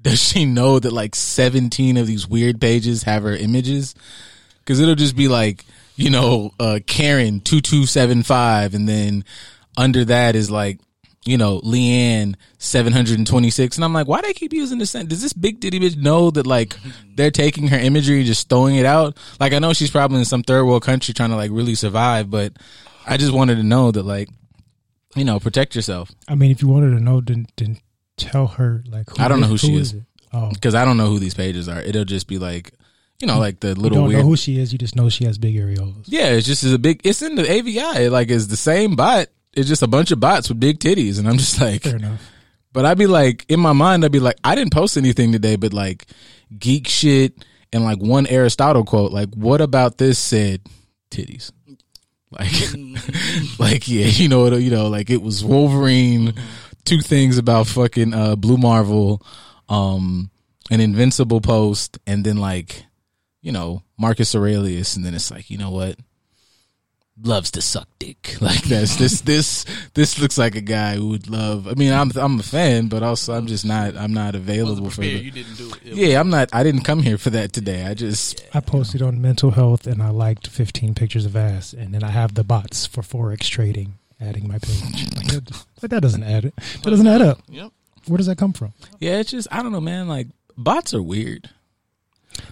does 0.00 0.20
she 0.20 0.46
know 0.46 0.78
that 0.78 0.92
like 0.92 1.14
17 1.14 1.96
of 1.98 2.06
these 2.06 2.26
weird 2.26 2.60
pages 2.60 3.02
have 3.02 3.22
her 3.22 3.36
images? 3.36 3.94
Because 4.60 4.80
it'll 4.80 4.94
just 4.94 5.16
be 5.16 5.28
like, 5.28 5.64
you 5.96 6.10
know, 6.10 6.52
uh, 6.58 6.78
Karen 6.86 7.40
two 7.40 7.60
two 7.60 7.84
seven 7.84 8.22
five, 8.22 8.72
and 8.74 8.88
then 8.88 9.24
under 9.76 10.04
that 10.06 10.34
is 10.34 10.50
like. 10.50 10.80
You 11.24 11.36
know, 11.36 11.60
Leanne 11.60 12.36
seven 12.56 12.94
hundred 12.94 13.18
and 13.18 13.84
I'm 13.84 13.92
like, 13.92 14.06
why 14.06 14.22
do 14.22 14.28
they 14.28 14.32
keep 14.32 14.54
using 14.54 14.78
this? 14.78 14.92
Does 14.92 15.20
this 15.20 15.34
big 15.34 15.60
titty 15.60 15.78
bitch 15.78 15.96
know 15.96 16.30
that 16.30 16.46
like 16.46 16.74
they're 17.16 17.30
taking 17.30 17.66
her 17.66 17.76
imagery 17.76 18.18
and 18.18 18.26
just 18.26 18.48
throwing 18.48 18.76
it 18.76 18.86
out? 18.86 19.18
Like, 19.38 19.52
I 19.52 19.58
know 19.58 19.74
she's 19.74 19.90
probably 19.90 20.20
in 20.20 20.24
some 20.24 20.42
third 20.42 20.64
world 20.64 20.84
country 20.84 21.12
trying 21.12 21.28
to 21.30 21.36
like 21.36 21.50
really 21.52 21.74
survive, 21.74 22.30
but 22.30 22.54
I 23.06 23.18
just 23.18 23.32
wanted 23.32 23.56
to 23.56 23.62
know 23.62 23.90
that 23.90 24.04
like, 24.04 24.30
you 25.18 25.24
know, 25.24 25.38
protect 25.40 25.74
yourself 25.74 26.10
I 26.28 26.34
mean, 26.34 26.50
if 26.50 26.62
you 26.62 26.68
wanted 26.68 26.90
to 26.96 27.00
know, 27.02 27.20
then 27.20 27.46
then 27.56 27.78
tell 28.16 28.46
her 28.46 28.82
like. 28.88 29.08
Who 29.10 29.22
I 29.22 29.28
don't 29.28 29.40
know 29.40 29.46
is- 29.52 29.62
who 29.62 29.68
she 29.68 29.74
is. 29.76 29.92
it? 29.94 30.02
Oh, 30.32 30.50
because 30.52 30.74
I 30.74 30.84
don't 30.84 30.96
know 30.98 31.08
who 31.08 31.18
these 31.18 31.34
pages 31.34 31.68
are. 31.68 31.80
It'll 31.80 32.04
just 32.04 32.26
be 32.28 32.38
like, 32.38 32.72
you 33.18 33.26
know, 33.26 33.38
like 33.38 33.60
the 33.60 33.68
you 33.68 33.74
little 33.74 33.98
don't 33.98 34.08
weird. 34.08 34.20
know 34.20 34.26
who 34.28 34.36
she 34.36 34.58
is. 34.60 34.72
You 34.72 34.78
just 34.78 34.94
know 34.94 35.08
she 35.08 35.24
has 35.24 35.38
big 35.38 35.56
areolas. 35.56 36.04
yeah, 36.06 36.26
it's 36.28 36.46
just 36.46 36.62
a 36.64 36.78
big. 36.78 37.00
It's 37.04 37.22
in 37.22 37.34
the 37.34 37.50
AVI. 37.50 38.04
It, 38.04 38.12
like 38.12 38.30
it's 38.30 38.46
the 38.48 38.56
same 38.56 38.94
bot. 38.96 39.28
It's 39.54 39.68
just 39.68 39.82
a 39.82 39.86
bunch 39.88 40.10
of 40.10 40.20
bots 40.20 40.48
with 40.50 40.60
big 40.60 40.78
titties, 40.80 41.18
and 41.18 41.26
I'm 41.26 41.38
just 41.38 41.58
like, 41.60 41.82
Fair 41.82 41.96
enough. 41.96 42.20
But 42.74 42.84
I'd 42.84 42.98
be 42.98 43.06
like, 43.06 43.46
in 43.48 43.58
my 43.58 43.72
mind, 43.72 44.04
I'd 44.04 44.12
be 44.12 44.20
like, 44.20 44.36
I 44.44 44.54
didn't 44.54 44.72
post 44.74 44.96
anything 44.98 45.32
today, 45.32 45.56
but 45.56 45.72
like 45.72 46.06
geek 46.58 46.86
shit 46.86 47.42
and 47.72 47.82
like 47.82 47.98
one 47.98 48.26
Aristotle 48.26 48.84
quote. 48.84 49.10
Like, 49.12 49.30
what 49.34 49.62
about 49.62 49.96
this 49.96 50.18
said 50.18 50.60
titties? 51.10 51.50
Like, 52.30 52.52
like 53.58 53.88
yeah, 53.88 54.06
you 54.06 54.28
know, 54.28 54.42
what 54.42 54.60
you 54.60 54.70
know, 54.70 54.88
like 54.88 55.10
it 55.10 55.22
was 55.22 55.44
Wolverine. 55.44 56.34
Two 56.84 57.00
things 57.00 57.36
about 57.36 57.66
fucking 57.66 58.14
uh, 58.14 58.36
Blue 58.36 58.56
Marvel, 58.56 59.22
um, 59.68 60.30
an 60.70 60.80
Invincible 60.80 61.40
post, 61.40 61.98
and 62.06 62.24
then 62.24 62.38
like, 62.38 62.84
you 63.42 63.52
know, 63.52 63.82
Marcus 63.98 64.34
Aurelius, 64.34 64.96
and 64.96 65.04
then 65.04 65.14
it's 65.14 65.30
like, 65.30 65.50
you 65.50 65.58
know 65.58 65.70
what? 65.70 65.96
Loves 67.22 67.50
to 67.52 67.60
suck 67.62 67.88
dick. 67.98 68.36
Like 68.40 68.62
that's 68.62 68.96
this 68.96 69.20
this 69.32 69.64
this 69.94 70.18
looks 70.18 70.38
like 70.38 70.54
a 70.54 70.60
guy 70.60 70.94
who 70.96 71.08
would 71.08 71.28
love. 71.28 71.66
I 71.66 71.74
mean, 71.74 71.92
I'm 71.92 72.10
I'm 72.16 72.38
a 72.38 72.42
fan, 72.42 72.88
but 72.88 73.02
also 73.02 73.32
I'm 73.34 73.46
just 73.46 73.64
not 73.64 73.96
I'm 73.96 74.12
not 74.12 74.34
available 74.34 74.90
for 74.90 75.00
the. 75.00 75.08
you 75.08 75.30
didn't 75.30 75.56
do 75.56 75.68
it. 75.70 75.76
It 75.84 75.88
was- 75.90 75.98
Yeah, 75.98 76.20
I'm 76.20 76.30
not. 76.30 76.48
I 76.52 76.62
didn't 76.62 76.82
come 76.82 77.02
here 77.02 77.18
for 77.18 77.30
that 77.30 77.52
today. 77.52 77.84
I 77.86 77.94
just 77.94 78.44
I 78.54 78.60
posted 78.60 79.02
on 79.02 79.20
mental 79.20 79.50
health 79.52 79.86
and 79.86 80.02
I 80.02 80.10
liked 80.10 80.46
15 80.46 80.94
pictures 80.94 81.24
of 81.26 81.34
ass, 81.36 81.72
and 81.72 81.92
then 81.94 82.02
I 82.04 82.10
have 82.10 82.34
the 82.34 82.44
bots 82.44 82.86
for 82.86 83.02
forex 83.02 83.40
trading 83.48 83.94
adding 84.20 84.48
my 84.48 84.58
page. 84.58 84.82
Like 85.16 85.26
that, 85.28 85.64
but 85.80 85.90
that 85.90 86.00
doesn't 86.00 86.22
add 86.24 86.44
it. 86.44 86.54
That 86.82 86.90
doesn't 86.90 87.06
add 87.06 87.22
up. 87.22 87.40
Yep. 87.48 87.72
Where 88.06 88.16
does 88.18 88.26
that 88.26 88.38
come 88.38 88.52
from? 88.52 88.72
yeah, 89.00 89.18
it's 89.18 89.30
just 89.32 89.48
I 89.50 89.62
don't 89.62 89.72
know, 89.72 89.80
man. 89.80 90.08
Like 90.08 90.28
bots 90.56 90.94
are 90.94 91.02
weird. 91.02 91.50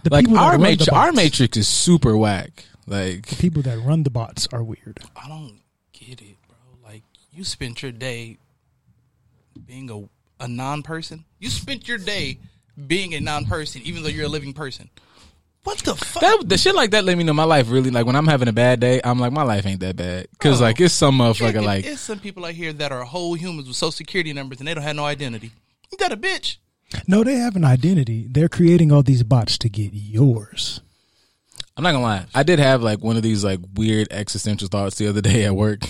The 0.02 0.11
Like 0.11 0.29
our 0.31 0.59
matrix, 0.59 0.88
our 0.88 1.12
matrix 1.12 1.57
is 1.57 1.68
super 1.68 2.16
whack. 2.16 2.64
Like 2.87 3.27
The 3.27 3.37
people 3.37 3.62
that 3.62 3.79
run 3.79 4.03
the 4.05 4.11
bots 4.11 4.46
are 4.53 4.62
weird. 4.62 4.99
I 5.16 5.29
don't 5.29 5.61
get 5.92 6.20
it, 6.22 6.37
bro. 6.46 6.57
Like 6.85 7.03
you 7.33 7.44
spent 7.44 7.83
your 7.83 7.92
day 7.92 8.38
being 9.66 9.90
a 9.90 10.09
a 10.42 10.49
non 10.49 10.83
person. 10.83 11.25
You 11.38 11.51
spent 11.51 11.88
your 11.88 11.99
day 11.99 12.38
being 12.87 13.14
a 13.14 13.20
non 13.20 13.46
person, 13.46 13.83
even 13.85 14.03
though 14.03 14.09
you're 14.09 14.27
a 14.27 14.29
living 14.29 14.53
person. 14.53 14.90
What 15.64 15.79
the 15.79 15.96
fuck? 15.96 16.20
that, 16.20 16.49
the 16.49 16.57
shit 16.59 16.77
like 16.77 16.92
that 16.92 17.05
let 17.05 17.18
me 17.18 17.25
know 17.25 17.33
my 17.33 17.42
life 17.42 17.68
really 17.68 17.90
like 17.90 18.07
when 18.07 18.14
I'm 18.14 18.29
having 18.29 18.46
a 18.46 18.53
bad 18.53 18.79
day. 18.79 19.01
I'm 19.03 19.18
like 19.18 19.33
my 19.33 19.42
life 19.42 19.66
ain't 19.66 19.81
that 19.81 19.96
bad 19.96 20.29
because 20.31 20.61
like 20.61 20.81
it's 20.81 20.94
some 20.94 21.18
motherfucker 21.18 21.55
Nigga, 21.55 21.64
like 21.64 21.85
it's 21.85 22.01
some 22.01 22.20
people 22.20 22.44
out 22.44 22.53
here 22.53 22.72
that 22.72 22.92
are 22.92 23.03
whole 23.03 23.35
humans 23.35 23.66
with 23.66 23.77
social 23.77 23.90
security 23.90 24.33
numbers 24.33 24.61
and 24.61 24.68
they 24.68 24.75
don't 24.75 24.85
have 24.85 24.94
no 24.94 25.05
identity. 25.05 25.51
You 25.90 25.99
got 25.99 26.12
a 26.12 26.16
bitch. 26.16 26.59
No, 27.09 27.25
they 27.25 27.35
have 27.35 27.57
an 27.57 27.64
identity. 27.64 28.29
They're 28.31 28.49
creating 28.49 28.92
all 28.92 29.03
these 29.03 29.25
bots 29.25 29.59
to 29.59 29.68
get 29.68 29.90
yours. 29.92 30.83
I'm 31.77 31.83
not 31.83 31.93
gonna 31.93 32.05
lie. 32.05 32.27
I 32.35 32.43
did 32.43 32.59
have 32.59 32.83
like 32.83 33.01
one 33.01 33.17
of 33.17 33.23
these 33.23 33.45
like 33.45 33.61
weird 33.75 34.09
existential 34.11 34.69
thoughts 34.69 34.97
the 34.97 35.09
other 35.09 35.21
day 35.21 35.45
at 35.45 35.55
work. 35.55 35.83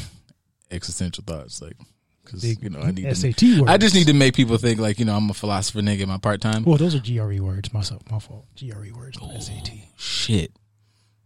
Existential 0.71 1.23
thoughts, 1.25 1.63
like 1.63 1.77
because 2.25 2.45
you 2.63 2.71
know 2.71 2.81
I 2.81 2.91
need 2.91 3.17
SAT 3.17 3.37
to, 3.39 3.61
words. 3.61 3.71
I 3.71 3.77
just 3.79 3.95
need 3.95 4.09
to 4.09 4.13
make 4.13 4.35
people 4.35 4.59
think 4.59 4.81
like 4.81 4.99
you 4.99 5.05
know 5.05 5.15
I'm 5.15 5.31
a 5.31 5.35
philosopher 5.35 5.81
nigga 5.81 6.01
in 6.01 6.09
my 6.09 6.19
part 6.19 6.41
time. 6.41 6.65
Well, 6.65 6.77
those 6.77 6.95
are 6.95 7.01
GRE 7.01 7.41
words. 7.41 7.73
Myself, 7.73 8.03
my 8.11 8.19
fault. 8.19 8.47
GRE 8.59 8.93
words, 8.97 9.21
not 9.21 9.43
SAT. 9.43 9.71
Oh, 9.73 9.79
shit. 9.97 10.53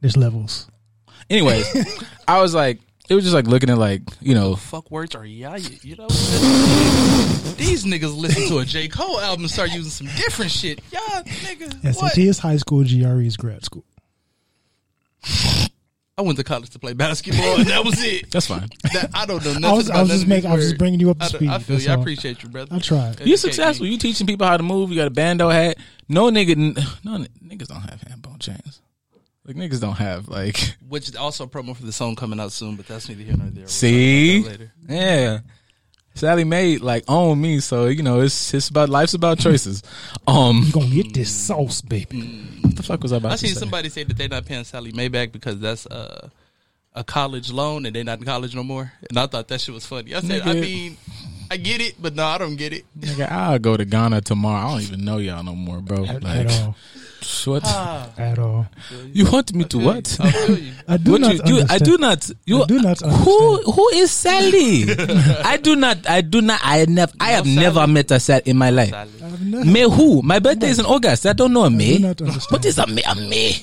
There's 0.00 0.16
levels. 0.16 0.68
Anyways, 1.28 1.66
I 2.28 2.40
was 2.40 2.54
like, 2.54 2.80
it 3.08 3.14
was 3.14 3.24
just 3.24 3.34
like 3.34 3.46
looking 3.46 3.70
at 3.70 3.78
like 3.78 4.02
you 4.20 4.34
know 4.34 4.56
Fuck 4.56 4.90
words 4.90 5.14
are 5.14 5.24
yeah, 5.24 5.56
you, 5.56 5.76
you 5.82 5.96
know. 5.96 6.08
These 6.08 7.56
These 7.56 7.84
niggas 7.84 8.16
listen 8.16 8.48
to 8.48 8.58
a 8.58 8.64
J. 8.64 8.88
Cole 8.88 9.20
album 9.20 9.44
and 9.44 9.50
start 9.50 9.72
using 9.72 9.90
some 9.90 10.06
different 10.16 10.50
shit. 10.50 10.80
Y'all 10.92 11.22
niggas, 11.22 11.84
what? 11.84 12.12
SAT 12.12 12.18
is 12.18 12.38
high 12.38 12.56
school, 12.56 12.84
GRE 12.84 13.22
is 13.22 13.36
grad 13.36 13.64
school. 13.64 13.84
I 16.18 16.22
went 16.22 16.36
to 16.36 16.44
college 16.44 16.68
to 16.70 16.78
play 16.78 16.92
basketball, 16.92 17.60
and 17.60 17.66
that 17.68 17.82
was 17.82 18.02
it. 18.04 18.30
That's 18.30 18.46
fine. 18.46 18.68
That, 18.92 19.10
I 19.14 19.24
don't 19.24 19.42
know 19.42 19.52
nothing 19.52 19.64
I 19.64 19.72
was, 19.72 19.88
about 19.88 19.98
I 19.98 20.02
was 20.02 20.10
just 20.10 20.26
making, 20.26 20.50
I 20.50 20.54
was 20.54 20.64
just 20.66 20.78
bringing 20.78 21.00
you 21.00 21.10
up 21.10 21.18
to 21.18 21.24
I, 21.24 21.28
speed. 21.28 21.48
I 21.48 21.58
feel 21.60 21.76
that's 21.76 21.86
you. 21.86 21.92
I 21.92 21.94
appreciate 21.94 22.42
you, 22.42 22.50
brother. 22.50 22.74
I 22.74 22.78
tried. 22.78 23.08
Educate 23.12 23.26
You 23.26 23.36
successful. 23.38 23.86
You 23.86 23.96
teaching 23.96 24.26
people 24.26 24.46
how 24.46 24.58
to 24.58 24.62
move. 24.62 24.90
You 24.90 24.96
got 24.96 25.06
a 25.06 25.10
bando 25.10 25.48
hat. 25.48 25.78
No 26.10 26.30
nigga, 26.30 26.56
no 27.04 27.14
n- 27.14 27.28
niggas 27.42 27.68
don't 27.68 27.80
have 27.80 28.00
handbone 28.02 28.38
chains. 28.38 28.82
Like 29.46 29.56
niggas 29.56 29.80
don't 29.80 29.96
have 29.96 30.28
like. 30.28 30.76
Which 30.86 31.16
also 31.16 31.44
a 31.44 31.48
promo 31.48 31.74
for 31.74 31.84
the 31.84 31.92
song 31.92 32.16
coming 32.16 32.38
out 32.38 32.52
soon, 32.52 32.76
but 32.76 32.86
that's 32.86 33.08
neither 33.08 33.22
here 33.22 33.36
nor 33.36 33.46
there. 33.46 33.62
We'll 33.62 33.68
See, 33.68 34.42
talk 34.42 34.52
about 34.52 34.58
that 34.58 34.60
later. 34.60 34.72
yeah. 34.88 35.38
Sallie 36.14 36.44
Mae 36.44 36.76
like 36.78 37.04
own 37.08 37.40
me, 37.40 37.60
so 37.60 37.86
you 37.86 38.02
know 38.02 38.20
it's 38.20 38.52
it's 38.52 38.68
about 38.68 38.88
life's 38.88 39.14
about 39.14 39.38
choices. 39.38 39.82
Um, 40.26 40.62
You 40.66 40.72
gonna 40.72 40.86
get 40.88 41.14
this 41.14 41.30
sauce, 41.30 41.80
baby. 41.80 42.22
what 42.60 42.76
the 42.76 42.82
fuck 42.82 43.02
was 43.02 43.12
I 43.12 43.16
about 43.16 43.32
I 43.32 43.34
to 43.36 43.38
seen 43.38 43.54
say? 43.54 43.60
somebody 43.60 43.88
say 43.88 44.04
that 44.04 44.16
they're 44.16 44.28
not 44.28 44.44
paying 44.44 44.64
Sallie 44.64 44.92
Mae 44.92 45.08
back 45.08 45.32
because 45.32 45.58
that's 45.60 45.86
uh, 45.86 46.28
a 46.94 47.02
college 47.04 47.50
loan 47.50 47.86
and 47.86 47.94
they're 47.96 48.04
not 48.04 48.18
in 48.18 48.24
college 48.24 48.54
no 48.54 48.62
more. 48.62 48.92
And 49.08 49.18
I 49.18 49.26
thought 49.26 49.48
that 49.48 49.60
shit 49.60 49.74
was 49.74 49.86
funny. 49.86 50.14
I 50.14 50.20
said, 50.20 50.42
I 50.42 50.52
mean, 50.54 50.96
I 51.50 51.56
get 51.56 51.80
it, 51.80 51.94
but 52.00 52.14
no, 52.14 52.24
I 52.24 52.38
don't 52.38 52.54
get 52.56 52.72
it. 52.72 52.84
Nigga, 52.98 53.30
I'll 53.30 53.58
go 53.58 53.76
to 53.76 53.84
Ghana 53.84 54.20
tomorrow. 54.20 54.68
I 54.68 54.70
don't 54.72 54.82
even 54.82 55.04
know 55.04 55.18
y'all 55.18 55.42
no 55.42 55.54
more, 55.56 55.80
bro. 55.80 56.04
At, 56.06 56.22
Like, 56.22 56.46
ah. 56.48 56.48
at 56.48 56.62
all. 56.62 56.74
what? 57.44 58.18
At 58.20 58.38
all. 58.38 58.66
You 59.12 59.28
want 59.30 59.52
me 59.52 59.64
to 59.64 59.78
what? 59.78 60.16
I 60.20 60.30
feel 60.30 60.58
you. 60.58 60.72
I 60.88 60.96
do 60.96 61.10
What 61.12 61.20
not 61.22 61.48
you, 61.48 61.56
you, 61.58 61.64
I 61.68 61.78
do 61.78 61.98
not. 61.98 62.30
You 62.46 62.62
I 62.62 62.66
do 62.66 62.78
not 62.80 63.00
Who 63.00 63.62
who 63.72 63.88
is 63.94 64.10
Sally? 64.12 64.84
I 65.44 65.56
do 65.56 65.74
not. 65.74 66.08
I 66.08 66.20
do 66.20 66.40
not. 66.40 66.60
I 66.62 66.84
never. 66.88 67.12
I 67.18 67.32
have 67.32 67.44
Sally. 67.46 67.56
never 67.56 67.86
met 67.88 68.10
a 68.12 68.20
Sally 68.20 68.42
in 68.46 68.56
my 68.56 68.70
life. 68.70 68.90
Sally. 68.90 69.64
May 69.64 69.82
who? 69.82 70.22
My 70.22 70.38
birthday 70.38 70.68
is 70.68 70.78
in 70.78 70.86
August. 70.86 71.26
I 71.26 71.32
don't 71.32 71.52
know 71.52 71.62
a 71.62 71.66
I 71.66 71.70
do 71.70 71.76
May. 71.76 71.98
not. 71.98 72.20
What 72.50 72.64
is 72.64 72.78
a 72.78 72.86
May? 72.86 73.02
A 73.02 73.14
May? 73.16 73.56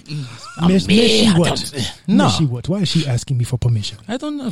A 0.61 0.67
Miss, 0.67 0.87
May? 0.87 0.95
miss 0.97 1.11
she 1.33 1.39
what? 1.39 1.87
No, 2.07 2.25
Miss 2.25 2.35
she 2.37 2.45
what? 2.45 2.67
Why 2.67 2.79
is 2.79 2.89
she 2.89 3.07
asking 3.07 3.37
me 3.37 3.45
for 3.45 3.57
permission? 3.57 3.97
I 4.09 4.17
don't 4.17 4.35
know. 4.37 4.51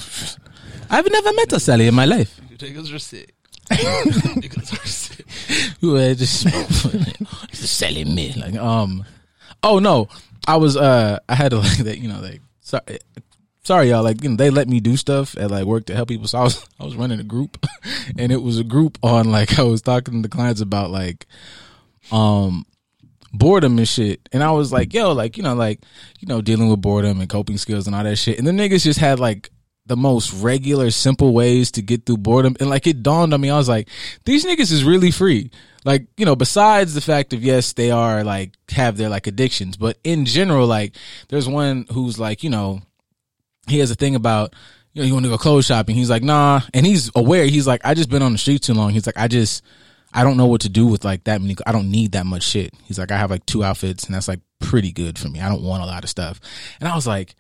I've 0.89 1.11
never 1.11 1.33
met 1.33 1.51
a 1.53 1.59
Sally 1.59 1.87
in 1.87 1.95
my 1.95 2.05
life. 2.05 2.39
You 2.61 2.69
niggas 2.69 2.93
are 2.93 2.99
sick. 2.99 3.33
niggas 3.69 4.73
are 4.73 4.87
sick. 4.87 5.25
You 5.81 5.91
were 5.91 6.13
just 6.13 7.77
selling 7.77 8.15
me 8.15 8.33
like 8.37 8.55
um. 8.55 9.03
Oh 9.63 9.79
no, 9.79 10.07
I 10.47 10.57
was 10.57 10.77
uh 10.77 11.19
I 11.27 11.35
had 11.35 11.51
to 11.51 11.57
like 11.59 11.77
that 11.79 11.99
you 11.99 12.07
know 12.07 12.19
like 12.19 12.41
sorry 12.61 12.99
sorry 13.63 13.89
y'all 13.89 14.03
like 14.03 14.23
you 14.23 14.29
know 14.29 14.35
they 14.35 14.49
let 14.49 14.67
me 14.67 14.79
do 14.79 14.95
stuff 14.95 15.35
at 15.37 15.51
like 15.51 15.65
work 15.65 15.85
to 15.85 15.95
help 15.95 16.09
people 16.09 16.27
so 16.27 16.39
I 16.39 16.43
was 16.43 16.65
I 16.79 16.85
was 16.85 16.95
running 16.95 17.19
a 17.19 17.23
group 17.23 17.65
and 18.17 18.31
it 18.31 18.41
was 18.41 18.59
a 18.59 18.63
group 18.63 18.97
on 19.03 19.31
like 19.31 19.59
I 19.59 19.63
was 19.63 19.81
talking 19.81 20.23
to 20.23 20.29
clients 20.29 20.61
about 20.61 20.91
like 20.91 21.25
um 22.11 22.65
boredom 23.33 23.77
and 23.77 23.87
shit 23.87 24.29
and 24.31 24.43
I 24.43 24.51
was 24.51 24.71
like 24.71 24.93
yo 24.93 25.11
like 25.11 25.35
you 25.35 25.43
know 25.43 25.55
like 25.55 25.81
you 26.19 26.27
know 26.27 26.41
dealing 26.41 26.69
with 26.69 26.81
boredom 26.81 27.19
and 27.19 27.29
coping 27.29 27.57
skills 27.57 27.87
and 27.87 27.95
all 27.95 28.03
that 28.03 28.15
shit 28.17 28.37
and 28.37 28.47
the 28.47 28.51
niggas 28.51 28.83
just 28.83 28.99
had 28.99 29.19
like 29.19 29.49
the 29.85 29.95
most 29.95 30.33
regular 30.33 30.89
simple 30.89 31.33
ways 31.33 31.71
to 31.71 31.81
get 31.81 32.05
through 32.05 32.17
boredom. 32.17 32.55
And 32.59 32.69
like 32.69 32.87
it 32.87 33.03
dawned 33.03 33.33
on 33.33 33.41
me 33.41 33.49
I 33.49 33.57
was 33.57 33.69
like 33.69 33.89
these 34.25 34.45
niggas 34.45 34.71
is 34.71 34.83
really 34.83 35.11
free. 35.11 35.51
Like 35.83 36.07
you 36.17 36.25
know 36.25 36.35
besides 36.35 36.93
the 36.93 37.01
fact 37.01 37.33
of 37.33 37.43
yes 37.43 37.73
they 37.73 37.91
are 37.91 38.23
like 38.23 38.53
have 38.71 38.97
their 38.97 39.09
like 39.09 39.27
addictions 39.27 39.77
but 39.77 39.97
in 40.03 40.25
general 40.25 40.65
like 40.65 40.95
there's 41.29 41.47
one 41.47 41.85
who's 41.91 42.19
like 42.19 42.43
you 42.43 42.49
know 42.49 42.81
he 43.67 43.79
has 43.79 43.91
a 43.91 43.95
thing 43.95 44.15
about 44.15 44.55
you 44.93 45.01
know 45.01 45.07
you 45.07 45.13
want 45.13 45.25
to 45.25 45.29
go 45.29 45.37
clothes 45.37 45.65
shopping. 45.65 45.95
He's 45.95 46.09
like 46.09 46.23
nah. 46.23 46.61
And 46.73 46.85
he's 46.85 47.11
aware. 47.15 47.45
He's 47.45 47.67
like 47.67 47.81
i 47.85 47.93
just 47.93 48.09
been 48.09 48.23
on 48.23 48.31
the 48.31 48.37
street 48.37 48.63
too 48.63 48.73
long. 48.73 48.91
He's 48.91 49.05
like 49.05 49.17
i 49.17 49.27
just 49.27 49.63
i 50.13 50.23
don't 50.23 50.37
know 50.37 50.47
what 50.47 50.61
to 50.61 50.69
do 50.69 50.87
with 50.87 51.03
like 51.05 51.25
that 51.25 51.41
many 51.41 51.55
i 51.67 51.71
don't 51.71 51.91
need 51.91 52.13
that 52.13 52.25
much 52.25 52.43
shit. 52.43 52.73
He's 52.85 52.97
like 52.97 53.11
i 53.11 53.17
have 53.17 53.29
like 53.29 53.45
two 53.45 53.63
outfits 53.63 54.05
and 54.05 54.15
that's 54.15 54.27
like 54.27 54.39
pretty 54.59 54.91
good 54.91 55.19
for 55.19 55.29
me. 55.29 55.41
I 55.41 55.49
don't 55.49 55.61
want 55.61 55.83
a 55.83 55.85
lot 55.85 56.03
of 56.03 56.09
stuff. 56.09 56.39
And 56.79 56.89
i 56.89 56.95
was 56.95 57.05
like 57.05 57.35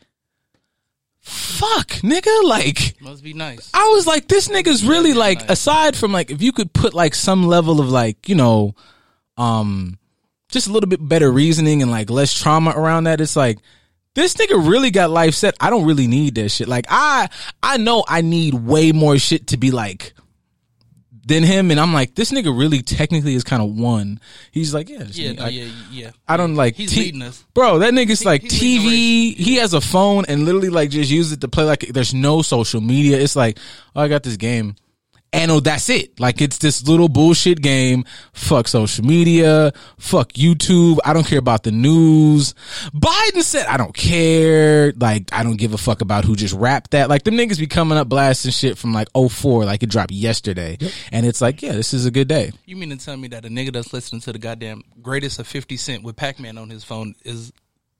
fuck 1.25 1.87
nigga 2.03 2.43
like 2.43 2.95
Must 3.01 3.23
be 3.23 3.33
nice. 3.33 3.71
I 3.73 3.89
was 3.89 4.05
like, 4.05 4.27
this 4.27 4.47
nigga's 4.47 4.85
really 4.85 5.13
like, 5.13 5.49
aside 5.49 5.95
from 5.95 6.11
like, 6.11 6.29
if 6.29 6.41
you 6.41 6.51
could 6.51 6.71
put 6.71 6.93
like 6.93 7.15
some 7.15 7.47
level 7.47 7.81
of 7.81 7.89
like, 7.89 8.29
you 8.29 8.35
know, 8.35 8.75
um, 9.35 9.97
just 10.49 10.67
a 10.67 10.71
little 10.71 10.87
bit 10.87 11.05
better 11.05 11.31
reasoning 11.31 11.81
and 11.81 11.89
like 11.89 12.09
less 12.09 12.33
trauma 12.33 12.71
around 12.71 13.05
that, 13.05 13.21
it's 13.21 13.35
like, 13.35 13.57
this 14.13 14.35
nigga 14.35 14.69
really 14.69 14.91
got 14.91 15.09
life 15.09 15.33
set. 15.33 15.55
I 15.59 15.69
don't 15.69 15.85
really 15.85 16.07
need 16.07 16.35
that 16.35 16.49
shit. 16.49 16.67
Like, 16.67 16.85
I, 16.89 17.27
I 17.61 17.77
know 17.77 18.05
I 18.07 18.21
need 18.21 18.53
way 18.53 18.91
more 18.91 19.17
shit 19.17 19.47
to 19.47 19.57
be 19.57 19.71
like, 19.71 20.13
than 21.25 21.43
him. 21.43 21.71
And 21.71 21.79
I'm 21.79 21.91
like, 21.93 22.15
this 22.15 22.31
nigga 22.31 22.57
really 22.57 22.81
technically 22.81 23.33
is 23.35 23.43
kind 23.43 23.61
of 23.63 23.69
one. 23.75 24.19
He's 24.51 24.73
like, 24.73 24.89
yeah, 24.89 25.03
Yeah, 25.09 25.31
no, 25.33 25.43
like, 25.43 25.53
yeah, 25.53 25.67
yeah. 25.91 26.11
I 26.27 26.37
don't 26.37 26.55
like 26.55 26.75
He's 26.75 26.91
T- 26.91 27.01
leading 27.01 27.21
us. 27.23 27.43
Bro, 27.53 27.79
that 27.79 27.93
nigga's 27.93 28.19
He- 28.19 28.25
like 28.25 28.43
he's 28.43 28.61
leading 28.61 28.89
the 28.89 29.35
TV. 29.35 29.37
He 29.37 29.55
has 29.55 29.73
a 29.73 29.81
phone 29.81 30.25
and 30.27 30.45
literally 30.45 30.69
like 30.69 30.91
just 30.91 31.09
use 31.11 31.31
it 31.31 31.41
to 31.41 31.47
play 31.47 31.63
like 31.63 31.81
there's 31.89 32.13
no 32.13 32.41
social 32.41 32.79
media. 32.81 33.19
It's 33.19 33.35
like, 33.35 33.57
oh, 33.95 34.01
I 34.01 34.07
got 34.07 34.23
this 34.23 34.37
game. 34.37 34.75
And 35.35 35.51
oh, 35.51 35.59
that's 35.59 35.89
it. 35.89 36.17
Like 36.17 36.39
it's 36.39 36.59
this 36.59 36.87
little 36.87 37.09
bullshit 37.09 37.61
game. 37.61 38.05
Fuck 38.31 38.69
social 38.69 39.03
media. 39.03 39.73
Fuck 39.97 40.31
YouTube. 40.31 40.99
I 41.03 41.11
don't 41.11 41.27
care 41.27 41.39
about 41.39 41.63
the 41.63 41.71
news. 41.71 42.53
Biden 42.93 43.41
said, 43.41 43.65
I 43.65 43.75
don't 43.75 43.93
care. 43.93 44.93
Like, 44.93 45.33
I 45.33 45.43
don't 45.43 45.57
give 45.57 45.73
a 45.73 45.77
fuck 45.77 45.99
about 45.99 46.23
who 46.23 46.37
just 46.37 46.53
rapped 46.53 46.91
that. 46.91 47.09
Like, 47.09 47.23
the 47.23 47.31
niggas 47.31 47.59
be 47.59 47.67
coming 47.67 47.97
up 47.97 48.07
blasting 48.07 48.51
shit 48.51 48.77
from 48.77 48.93
like 48.93 49.09
04, 49.13 49.65
like 49.65 49.83
it 49.83 49.89
dropped 49.89 50.11
yesterday. 50.11 50.77
And 51.11 51.25
it's 51.25 51.41
like, 51.41 51.61
yeah, 51.61 51.73
this 51.73 51.93
is 51.93 52.05
a 52.05 52.11
good 52.11 52.29
day. 52.29 52.53
You 52.65 52.77
mean 52.77 52.91
to 52.91 52.97
tell 52.97 53.17
me 53.17 53.27
that 53.27 53.43
a 53.43 53.49
nigga 53.49 53.73
that's 53.73 53.91
listening 53.91 54.21
to 54.21 54.31
the 54.31 54.39
goddamn 54.39 54.83
greatest 55.01 55.39
of 55.39 55.47
50 55.47 55.75
Cent 55.75 56.03
with 56.03 56.15
Pac 56.15 56.39
Man 56.39 56.57
on 56.57 56.69
his 56.69 56.85
phone 56.85 57.13
is 57.25 57.51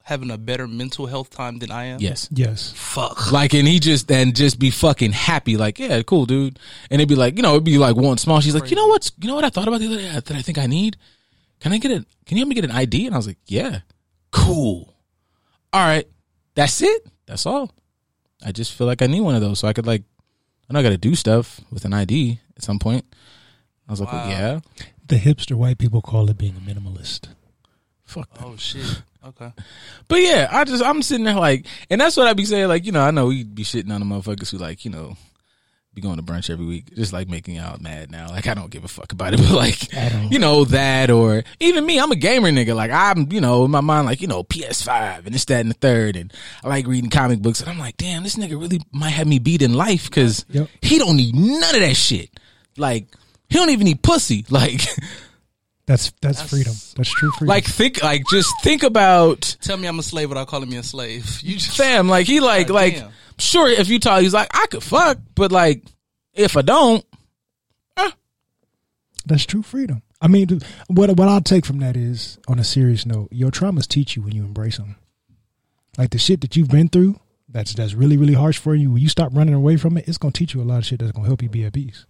having 0.05 0.29
a 0.29 0.37
better 0.37 0.67
mental 0.67 1.07
health 1.07 1.31
time 1.31 1.57
than 1.57 1.71
I 1.71 1.85
am? 1.85 1.99
Yes. 1.99 2.29
Yes. 2.31 2.71
Fuck. 2.75 3.31
Like, 3.31 3.53
and 3.55 3.67
he 3.67 3.79
just 3.79 4.09
and 4.11 4.35
just 4.35 4.59
be 4.59 4.69
fucking 4.69 5.11
happy, 5.11 5.57
like, 5.57 5.79
yeah, 5.79 6.01
cool, 6.03 6.25
dude. 6.27 6.59
And 6.91 7.01
it'd 7.01 7.09
be 7.09 7.15
like, 7.15 7.35
you 7.37 7.41
know, 7.41 7.51
it'd 7.53 7.63
be 7.63 7.79
like 7.79 7.95
one 7.95 8.17
small. 8.19 8.39
She's 8.39 8.53
like, 8.53 8.69
you 8.69 8.75
know 8.75 8.87
what's, 8.87 9.11
you 9.19 9.27
know 9.27 9.33
what 9.35 9.43
I 9.43 9.49
thought 9.49 9.67
about 9.67 9.79
the 9.79 9.87
other 9.87 9.97
day 9.97 10.09
uh, 10.09 10.19
that 10.21 10.31
I 10.37 10.41
think 10.43 10.59
I 10.59 10.67
need? 10.67 10.97
Can 11.59 11.73
I 11.73 11.79
get 11.79 11.89
it? 11.89 12.05
Can 12.27 12.37
you 12.37 12.41
help 12.41 12.49
me 12.49 12.55
get 12.55 12.65
an 12.65 12.71
ID? 12.71 13.07
And 13.07 13.15
I 13.15 13.17
was 13.17 13.25
like, 13.27 13.39
yeah, 13.47 13.79
cool. 14.31 14.93
All 15.73 15.81
right, 15.85 16.07
that's 16.53 16.81
it. 16.81 17.07
That's 17.25 17.45
all. 17.47 17.71
I 18.45 18.51
just 18.51 18.73
feel 18.73 18.85
like 18.85 19.01
I 19.01 19.07
need 19.07 19.21
one 19.21 19.33
of 19.35 19.41
those 19.41 19.59
so 19.59 19.67
I 19.67 19.73
could 19.73 19.87
like, 19.87 20.03
I 20.69 20.73
know 20.73 20.79
I 20.79 20.83
got 20.83 20.89
to 20.89 20.97
do 20.97 21.15
stuff 21.15 21.59
with 21.71 21.83
an 21.85 21.93
ID 21.93 22.39
at 22.55 22.63
some 22.63 22.77
point. 22.79 23.05
I 23.87 23.91
was 23.91 24.01
like, 24.01 24.11
well, 24.11 24.29
yeah, 24.29 24.59
The 25.07 25.17
hipster 25.17 25.55
white 25.55 25.77
people 25.77 26.01
call 26.01 26.29
it 26.29 26.37
being 26.37 26.55
a 26.55 26.59
minimalist. 26.59 27.29
Fuck 28.05 28.29
that. 28.33 28.43
Oh, 28.45 28.55
shit. 28.57 29.01
Okay. 29.25 29.51
But 30.07 30.21
yeah, 30.21 30.47
I 30.51 30.63
just 30.65 30.83
I'm 30.83 31.01
sitting 31.01 31.25
there 31.25 31.35
like, 31.35 31.65
and 31.89 31.99
that's 31.99 32.15
what 32.15 32.27
I 32.27 32.33
be 32.33 32.45
saying. 32.45 32.67
Like, 32.67 32.85
you 32.85 32.91
know, 32.91 33.01
I 33.01 33.11
know 33.11 33.27
we 33.27 33.43
be 33.43 33.63
shitting 33.63 33.91
on 33.91 33.99
the 33.99 34.05
motherfuckers 34.05 34.51
who 34.51 34.57
like, 34.57 34.85
you 34.85 34.91
know, 34.91 35.17
be 35.95 36.01
going 36.01 36.17
to 36.17 36.23
brunch 36.23 36.49
every 36.49 36.65
week, 36.65 36.93
just 36.93 37.13
like 37.13 37.27
making 37.29 37.55
y'all 37.55 37.77
mad 37.79 38.11
now. 38.11 38.29
Like, 38.29 38.47
I 38.47 38.53
don't 38.53 38.69
give 38.69 38.83
a 38.83 38.87
fuck 38.87 39.13
about 39.13 39.33
it, 39.33 39.37
but 39.41 39.51
like, 39.51 39.91
you 40.31 40.37
know, 40.39 40.65
that 40.65 41.09
or 41.09 41.43
even 41.59 41.85
me, 41.85 41.99
I'm 41.99 42.11
a 42.11 42.15
gamer 42.17 42.51
nigga. 42.51 42.75
Like, 42.75 42.91
I'm, 42.91 43.31
you 43.31 43.41
know, 43.41 43.65
in 43.65 43.71
my 43.71 43.81
mind, 43.81 44.05
like, 44.05 44.21
you 44.21 44.27
know, 44.27 44.43
PS5 44.43 45.25
and 45.25 45.33
this, 45.33 45.45
that, 45.45 45.61
and 45.61 45.69
the 45.69 45.73
third, 45.75 46.17
and 46.17 46.31
I 46.63 46.67
like 46.67 46.85
reading 46.85 47.09
comic 47.09 47.39
books, 47.39 47.61
and 47.61 47.69
I'm 47.69 47.79
like, 47.79 47.97
damn, 47.97 48.23
this 48.23 48.35
nigga 48.35 48.59
really 48.59 48.81
might 48.91 49.09
have 49.11 49.25
me 49.27 49.39
beat 49.39 49.61
in 49.61 49.73
life 49.73 50.05
because 50.09 50.45
Yep. 50.49 50.67
he 50.81 50.99
don't 50.99 51.15
need 51.17 51.33
none 51.33 51.73
of 51.75 51.81
that 51.81 51.95
shit. 51.95 52.29
Like, 52.77 53.07
he 53.49 53.55
don't 53.55 53.69
even 53.69 53.85
need 53.85 54.03
pussy. 54.03 54.45
Like, 54.51 54.81
That's 55.87 56.11
that's, 56.19 56.41
freedom. 56.41 56.73
That's 56.95 57.09
true 57.09 57.29
freedom. 57.31 57.47
like 57.47 57.65
think, 57.65 58.01
like 58.01 58.23
just 58.31 58.51
think 58.63 58.81
about. 58.81 59.55
Tell 59.61 59.77
me 59.77 59.87
I'm 59.87 59.99
a 59.99 60.03
slave 60.03 60.29
without 60.29 60.47
calling 60.47 60.69
me 60.69 60.77
a 60.77 60.83
slave. 60.83 61.41
You 61.41 61.55
just. 61.55 61.77
fam, 61.77 62.09
like 62.09 62.25
he 62.25 62.39
like 62.39 62.67
God 62.67 62.73
like 62.73 62.95
damn. 62.95 63.11
sure 63.37 63.69
if 63.69 63.87
you 63.87 63.99
talk, 63.99 64.21
he's 64.21 64.33
like 64.33 64.49
I 64.51 64.65
could 64.67 64.81
fuck, 64.81 65.19
but 65.35 65.51
like 65.51 65.83
if 66.33 66.57
I 66.57 66.63
don't, 66.63 67.05
eh. 67.97 68.11
That's 69.27 69.45
true 69.45 69.61
freedom. 69.61 70.01
I 70.19 70.27
mean, 70.27 70.47
th- 70.47 70.63
what 70.87 71.15
what 71.17 71.27
I'll 71.27 71.41
take 71.41 71.67
from 71.67 71.79
that 71.79 71.95
is, 71.95 72.39
on 72.47 72.57
a 72.57 72.63
serious 72.63 73.05
note, 73.05 73.27
your 73.31 73.51
traumas 73.51 73.87
teach 73.87 74.15
you 74.15 74.23
when 74.23 74.33
you 74.33 74.43
embrace 74.43 74.77
them. 74.77 74.95
Like 75.99 76.09
the 76.09 76.17
shit 76.17 76.41
that 76.41 76.55
you've 76.55 76.69
been 76.69 76.89
through, 76.89 77.19
that's 77.47 77.73
that's 77.75 77.93
really 77.93 78.17
really 78.17 78.33
harsh 78.33 78.57
for 78.57 78.73
you. 78.73 78.91
When 78.91 79.03
you 79.03 79.09
stop 79.09 79.29
running 79.33 79.53
away 79.53 79.77
from 79.77 79.97
it, 79.97 80.07
it's 80.07 80.17
gonna 80.17 80.31
teach 80.31 80.55
you 80.55 80.61
a 80.61 80.63
lot 80.63 80.79
of 80.79 80.85
shit 80.85 80.99
that's 80.99 81.11
gonna 81.11 81.27
help 81.27 81.43
you 81.43 81.49
be 81.49 81.63
at 81.63 81.73
peace. 81.73 82.07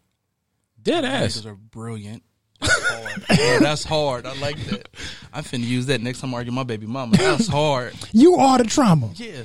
dead 0.81 1.03
ass. 1.03 1.37
Niggas 1.37 1.45
are 1.45 1.55
brilliant. 1.55 2.23
That's 2.65 2.83
hard. 2.89 3.39
Yeah, 3.39 3.59
that's 3.59 3.83
hard. 3.83 4.25
I 4.25 4.33
like 4.39 4.57
that. 4.65 4.89
I'm 5.33 5.43
finna 5.43 5.65
use 5.65 5.85
that 5.87 6.01
next 6.01 6.19
time 6.21 6.33
I 6.33 6.37
argue 6.37 6.51
with 6.51 6.55
my 6.55 6.63
baby 6.63 6.85
mama. 6.87 7.17
That's 7.17 7.47
hard. 7.47 7.93
You 8.11 8.35
are 8.35 8.57
the 8.57 8.63
trauma. 8.65 9.09
Yeah. 9.15 9.43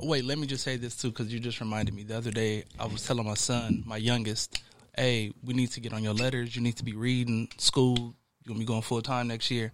Wait, 0.00 0.24
let 0.24 0.38
me 0.38 0.46
just 0.46 0.64
say 0.64 0.76
this 0.76 0.96
too, 0.96 1.10
because 1.10 1.32
you 1.32 1.40
just 1.40 1.60
reminded 1.60 1.94
me. 1.94 2.02
The 2.02 2.16
other 2.16 2.30
day, 2.30 2.64
I 2.78 2.86
was 2.86 3.06
telling 3.06 3.26
my 3.26 3.34
son, 3.34 3.82
my 3.86 3.96
youngest, 3.96 4.60
"Hey, 4.96 5.32
we 5.42 5.54
need 5.54 5.70
to 5.72 5.80
get 5.80 5.92
on 5.92 6.02
your 6.02 6.14
letters. 6.14 6.54
You 6.54 6.62
need 6.62 6.76
to 6.76 6.84
be 6.84 6.92
reading 6.92 7.48
school. 7.58 7.96
You're 7.96 8.48
gonna 8.48 8.58
be 8.58 8.64
going 8.66 8.82
full 8.82 9.00
time 9.02 9.28
next 9.28 9.50
year." 9.50 9.72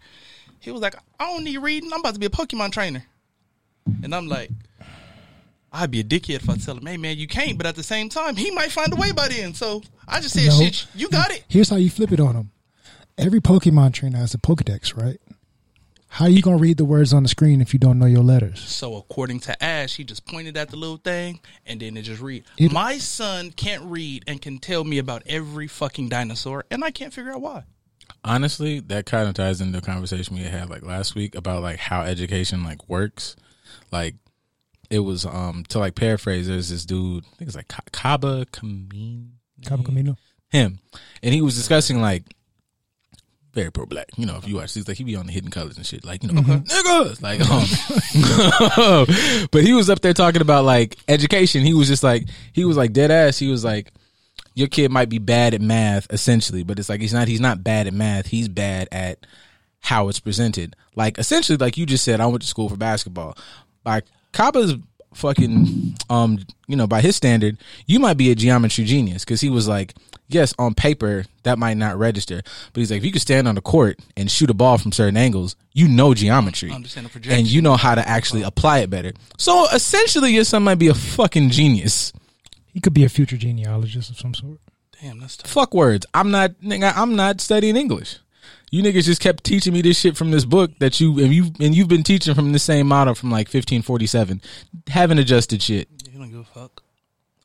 He 0.61 0.71
was 0.71 0.81
like, 0.81 0.95
"I 1.19 1.27
don't 1.27 1.45
need 1.45 1.59
reading. 1.59 1.93
I'm 1.93 2.01
about 2.01 2.15
to 2.15 2.21
be 2.21 2.27
a 2.27 2.31
Pokemon 2.31 2.73
trainer." 2.73 3.05
And 4.03 4.15
I'm 4.15 4.29
like, 4.29 4.51
I'd 5.73 5.91
be 5.91 6.01
a 6.01 6.05
dickhead 6.05 6.37
if 6.37 6.49
I 6.49 6.57
tell 6.57 6.77
him, 6.79 6.87
hey 6.87 6.97
man, 6.97 7.19
you 7.19 7.27
can't. 7.27 7.59
But 7.59 7.67
at 7.67 7.75
the 7.75 7.83
same 7.83 8.09
time, 8.09 8.37
he 8.37 8.51
might 8.53 8.71
find 8.71 8.93
a 8.93 8.97
way 8.97 9.11
by 9.13 9.29
then. 9.29 9.53
So 9.55 9.83
I 10.07 10.21
just 10.21 10.35
said, 10.35 10.47
No. 10.47 10.59
shit, 10.61 10.87
you 10.95 11.09
got 11.09 11.31
it. 11.33 11.45
Here's 11.49 11.69
how 11.69 11.77
you 11.77 11.91
flip 11.91 12.13
it 12.13 12.21
on 12.21 12.35
them. 12.35 12.51
Every 13.17 13.41
Pokemon 13.41 13.93
trainer 13.93 14.19
has 14.19 14.35
a 14.35 14.39
Pokedex, 14.39 14.97
right? 15.01 15.21
How 16.09 16.27
are 16.27 16.31
you 16.31 16.43
gonna 16.43 16.59
read 16.59 16.77
the 16.77 16.85
words 16.85 17.13
on 17.13 17.25
the 17.25 17.29
screen 17.29 17.61
if 17.61 17.73
you 17.73 17.79
don't 17.81 17.99
know 17.99 18.07
your 18.07 18.23
letters? 18.23 18.61
So 18.61 18.97
according 18.97 19.41
to 19.41 19.63
Ash, 19.65 19.97
he 19.97 20.05
just 20.05 20.25
pointed 20.27 20.57
at 20.57 20.71
the 20.71 20.77
little 20.77 20.97
thing 20.97 21.41
and 21.67 21.81
then 21.81 21.97
it 21.97 22.03
just 22.03 22.23
read. 22.23 22.45
It- 22.57 22.71
My 22.73 22.99
son 22.99 23.51
can't 23.51 23.83
read 23.85 24.25
and 24.29 24.41
can 24.41 24.59
tell 24.59 24.85
me 24.85 24.99
about 24.99 25.23
every 25.27 25.67
fucking 25.67 26.09
dinosaur, 26.09 26.65
and 26.71 26.85
I 26.85 26.91
can't 26.93 27.13
figure 27.13 27.33
out 27.33 27.41
why. 27.41 27.65
honestly, 28.23 28.81
that 28.81 29.07
kind 29.07 29.29
of 29.29 29.35
ties 29.35 29.61
into 29.61 29.79
the 29.81 29.85
conversation 29.85 30.37
we 30.37 30.43
had 30.43 30.71
like 30.71 30.83
last 30.83 31.15
week 31.15 31.35
about 31.35 31.63
like 31.63 31.79
how 31.79 32.03
education 32.03 32.63
like 32.65 32.89
works. 32.89 33.35
Like 33.91 34.15
it 34.91 35.01
was 35.01 35.25
um 35.27 35.65
to 35.71 35.79
like 35.79 35.95
paraphrase, 35.95 36.47
there's 36.47 36.69
this 36.69 36.85
dude, 36.85 37.25
I 37.25 37.37
think 37.37 37.49
it's 37.49 37.57
like 37.57 37.69
Ka- 37.69 37.83
Kaba 37.93 38.47
Kamene, 38.53 39.31
Cabo 39.67 39.83
Camino. 39.83 40.17
him, 40.51 40.79
and 41.23 41.35
he 41.35 41.41
was 41.43 41.55
discussing 41.57 42.01
like 42.01 42.23
very 43.55 43.71
pro 43.71 43.87
black. 43.87 44.09
You 44.17 44.27
know, 44.27 44.37
if 44.37 44.47
you 44.47 44.57
watch 44.57 44.75
these, 44.75 44.87
like 44.87 44.97
he 44.97 45.05
be 45.05 45.17
on 45.17 45.27
the 45.27 45.33
hidden 45.33 45.51
colors 45.51 45.77
and 45.77 45.87
shit, 45.87 46.05
like 46.05 46.23
you 46.23 46.33
know, 46.33 46.43
niggas, 46.43 47.23
like 47.23 47.41
um. 47.41 49.47
but 49.51 49.63
he 49.63 49.73
was 49.73 49.89
up 49.89 50.01
there 50.01 50.13
talking 50.13 50.43
about 50.43 50.65
like 50.65 50.97
education. 51.09 51.63
He 51.63 51.75
was 51.75 51.89
just 51.89 52.03
like 52.03 52.29
he 52.53 52.65
was 52.65 52.77
like 52.77 52.93
dead 52.93 53.11
ass. 53.11 53.39
He 53.39 53.49
was 53.49 53.65
like 53.65 53.93
your 54.55 54.69
kid 54.69 54.91
might 54.91 55.09
be 55.09 55.19
bad 55.19 55.55
at 55.55 55.61
math 55.61 56.07
essentially, 56.11 56.63
but 56.63 56.79
it's 56.79 56.89
like 56.89 57.01
he's 57.01 57.13
not 57.13 57.29
he's 57.29 57.41
not 57.41 57.65
bad 57.65 57.87
at 57.87 57.95
math. 57.95 58.27
He's 58.27 58.49
bad 58.49 58.89
at 58.93 59.27
how 59.81 60.09
it's 60.09 60.21
presented. 60.21 60.77
Like 60.97 61.19
essentially, 61.19 61.57
like 61.57 61.77
you 61.77 61.87
just 61.87 62.05
said, 62.05 62.21
I 62.21 62.27
went 62.27 62.43
to 62.43 62.49
school 62.49 62.69
for 62.69 62.77
basketball. 62.77 63.37
By 63.83 64.03
Kaba's 64.33 64.77
fucking 65.15 65.95
um, 66.11 66.39
you 66.67 66.77
know, 66.77 66.87
by 66.87 67.01
his 67.01 67.17
standard, 67.17 67.59
you 67.87 67.99
might 67.99 68.17
be 68.17 68.31
a 68.31 68.35
geometry 68.35 68.85
genius 68.85 69.25
because 69.25 69.41
he 69.41 69.49
was 69.51 69.69
like, 69.69 69.95
yes, 70.29 70.55
on 70.59 70.75
paper 70.75 71.25
that 71.43 71.59
might 71.59 71.77
not 71.77 71.99
register, 71.99 72.43
but 72.73 72.81
he's 72.81 72.91
like, 72.91 72.99
if 72.99 73.05
you 73.05 73.13
could 73.13 73.21
stand 73.23 73.47
on 73.49 73.55
the 73.55 73.61
court 73.61 73.99
and 74.17 74.31
shoot 74.31 74.51
a 74.51 74.55
ball 74.55 74.79
from 74.79 74.93
certain 74.93 75.17
angles, 75.17 75.57
you 75.73 75.89
know 75.89 76.15
geometry, 76.15 76.71
Understand 76.71 77.07
the 77.07 77.11
projection. 77.11 77.39
and 77.39 77.47
you 77.47 77.61
know 77.63 77.77
how 77.77 77.95
to 77.95 78.07
actually 78.09 78.43
apply 78.43 78.79
it 78.79 78.91
better. 78.91 79.13
So 79.39 79.67
essentially, 79.73 80.33
your 80.33 80.45
son 80.45 80.63
might 80.63 80.77
be 80.79 80.89
a 80.89 80.95
fucking 80.95 81.51
genius. 81.51 82.13
He 82.73 82.81
could 82.81 82.95
be 82.95 83.05
a 83.05 83.09
future 83.09 83.37
genealogist 83.37 84.11
of 84.11 84.19
some 84.19 84.35
sort. 84.35 84.59
Damn, 85.01 85.21
that's 85.21 85.37
tough. 85.37 85.51
fuck 85.51 85.75
words. 85.75 86.07
I'm 86.15 86.31
not 86.31 86.53
nigga, 86.63 86.93
I'm 86.97 87.15
not 87.17 87.41
studying 87.41 87.77
English. 87.77 88.19
You 88.75 88.83
niggas 88.83 89.05
just 89.05 89.21
kept 89.21 89.45
teaching 89.45 89.73
me 89.73 89.83
this 89.83 90.01
shit 90.01 90.17
from 90.17 90.33
this 90.33 90.45
book 90.45 90.77
that 90.81 90.99
you 90.99 91.21
and 91.21 91.33
you 91.33 91.53
and 91.61 91.77
you've 91.77 91.87
been 91.87 92.03
teaching 92.03 92.35
from 92.35 92.51
the 92.51 92.59
same 92.59 92.89
model 92.89 93.15
from 93.15 93.31
like 93.31 93.47
1547. 93.47 94.41
Haven't 94.89 95.19
adjusted 95.21 95.63
shit. 95.63 95.87
You 96.13 96.19
don't 96.19 96.29
give 96.29 96.41
a 96.41 96.45
fuck. 96.45 96.83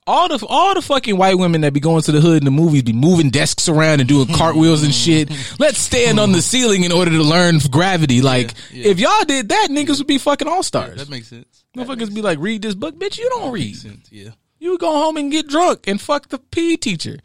All 0.07 0.27
the 0.27 0.43
all 0.49 0.73
the 0.73 0.81
fucking 0.81 1.17
white 1.17 1.37
women 1.37 1.61
that 1.61 1.71
be 1.71 1.79
going 1.79 2.01
to 2.01 2.11
the 2.11 2.19
hood 2.19 2.41
in 2.41 2.45
the 2.45 2.49
movies 2.49 2.81
be 2.81 2.93
moving 2.93 3.29
desks 3.29 3.69
around 3.69 3.99
and 3.99 4.09
doing 4.09 4.25
cartwheels 4.33 4.81
and 4.81 4.91
shit. 4.91 5.29
Let's 5.59 5.77
stand 5.77 6.19
on 6.19 6.31
the 6.31 6.41
ceiling 6.41 6.83
in 6.83 6.91
order 6.91 7.11
to 7.11 7.21
learn 7.21 7.59
gravity. 7.69 8.23
Like 8.23 8.55
yeah. 8.71 8.87
if 8.87 8.99
y'all 8.99 9.23
did 9.23 9.49
that, 9.49 9.67
niggas 9.69 9.99
would 9.99 10.07
be 10.07 10.17
fucking 10.17 10.47
all 10.47 10.55
Yeah, 10.55 10.61
stars. 10.61 10.95
that 10.97 11.09
makes 11.11 11.27
sense. 11.27 11.63
Motherfuckers 11.77 11.97
makes 11.99 12.09
be 12.15 12.23
like, 12.23 12.39
read 12.39 12.63
this 12.63 12.73
book, 12.73 12.95
bitch. 12.97 13.19
You 13.19 13.29
don't 13.29 13.51
read. 13.51 13.75
sense. 13.75 14.07
Yeah. 14.11 14.31
You 14.57 14.79
go 14.79 14.91
home 14.93 15.17
and 15.17 15.31
get 15.31 15.47
drunk 15.47 15.87
and 15.87 16.01
fuck 16.01 16.29
the 16.29 16.39
PE 16.39 16.77
teacher. 16.77 17.19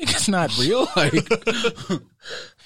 Niggas 0.00 0.30
not 0.30 0.56
real. 0.58 0.88
Like 0.96 1.12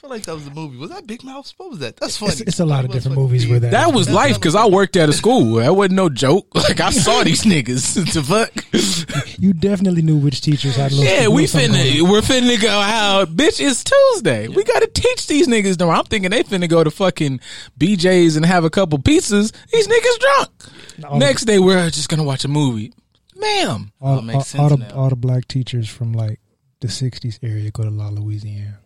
feel 0.08 0.16
like 0.16 0.24
that 0.26 0.34
was 0.34 0.44
the 0.46 0.50
movie. 0.50 0.76
Was 0.78 0.90
that 0.90 1.06
Big 1.06 1.22
Mouth? 1.22 1.52
What 1.58 1.70
was 1.70 1.78
that? 1.80 1.96
That's 1.96 2.16
funny. 2.16 2.32
It's, 2.32 2.40
it's 2.40 2.60
a 2.60 2.64
lot 2.64 2.84
of 2.84 2.90
different 2.90 3.16
funny. 3.16 3.26
movies 3.26 3.46
where 3.46 3.60
that. 3.60 3.70
That 3.72 3.92
was 3.92 4.08
life 4.08 4.34
because 4.36 4.54
I 4.54 4.66
worked 4.66 4.96
at 4.96 5.08
a 5.08 5.12
school. 5.12 5.54
That 5.56 5.74
wasn't 5.76 5.94
no 5.96 6.08
joke. 6.08 6.46
Like 6.68 6.80
I 6.80 6.90
saw 6.90 7.24
these 7.24 7.42
niggas. 7.44 7.94
the 8.12 8.22
fuck? 8.22 9.38
you 9.38 9.52
definitely 9.54 10.02
knew 10.02 10.16
which 10.18 10.40
teachers 10.42 10.76
had. 10.76 10.92
a 10.92 10.94
little- 10.94 11.12
Yeah, 11.12 11.28
we 11.28 11.44
finna 11.44 12.02
we're 12.02 12.20
finna 12.20 12.60
go 12.60 12.68
out. 12.68 13.28
Bitch, 13.28 13.58
it's 13.64 13.82
Tuesday. 13.84 14.48
We 14.48 14.64
gotta 14.64 14.86
teach 14.86 15.26
these 15.26 15.46
niggas. 15.48 15.78
No, 15.78 15.88
I'm 15.90 16.04
thinking 16.04 16.30
they 16.30 16.42
finna 16.42 16.68
go 16.68 16.84
to 16.84 16.90
fucking 16.90 17.40
BJ's 17.78 18.36
and 18.36 18.44
have 18.44 18.64
a 18.64 18.70
couple 18.70 18.98
pizzas. 18.98 19.52
These 19.72 19.88
niggas 19.88 20.18
drunk. 20.18 21.10
on. 21.12 21.18
Next 21.20 21.44
day 21.44 21.58
we're 21.58 21.88
just 21.90 22.08
gonna 22.08 22.24
watch 22.24 22.44
a 22.44 22.48
movie. 22.48 22.92
Ma'am. 23.36 23.92
all, 24.00 24.18
All 24.18 24.30
all, 24.30 24.44
all 24.58 24.76
the 24.76 24.94
all 24.94 25.08
the 25.10 25.16
black 25.16 25.46
teachers 25.48 25.88
from 25.88 26.12
like 26.12 26.40
the 26.80 26.88
'60s 26.88 27.38
area 27.42 27.70
go 27.70 27.84
to 27.84 27.90
La 27.90 28.08
Louisiana. 28.08 28.80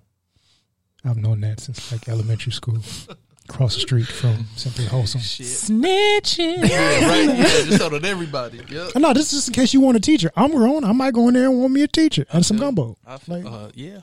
I've 1.04 1.16
known 1.16 1.40
that 1.40 1.60
since 1.60 1.90
like 1.92 2.08
elementary 2.08 2.52
school. 2.52 2.78
Across 3.48 3.74
the 3.74 3.80
street 3.80 4.06
from 4.06 4.46
Simply 4.56 4.84
Wholesome. 4.86 5.20
Snitching. 5.20 6.68
Yeah, 6.68 7.08
right. 7.08 7.24
Yeah, 7.26 7.42
just 7.64 7.82
on 7.82 8.04
everybody. 8.04 8.60
Yep. 8.68 8.94
No, 8.96 9.12
this 9.12 9.26
is 9.32 9.38
just 9.38 9.48
in 9.48 9.54
case 9.54 9.74
you 9.74 9.80
want 9.80 9.96
a 9.96 10.00
teacher. 10.00 10.30
I'm 10.36 10.52
grown. 10.52 10.84
I 10.84 10.92
might 10.92 11.12
go 11.12 11.26
in 11.28 11.34
there 11.34 11.46
and 11.48 11.58
want 11.60 11.72
me 11.72 11.82
a 11.82 11.88
teacher 11.88 12.24
and 12.32 12.46
some 12.46 12.56
gumbo. 12.56 12.96
I 13.06 13.14
f- 13.14 13.28
Like, 13.28 13.44
uh, 13.44 13.70
yeah. 13.74 14.00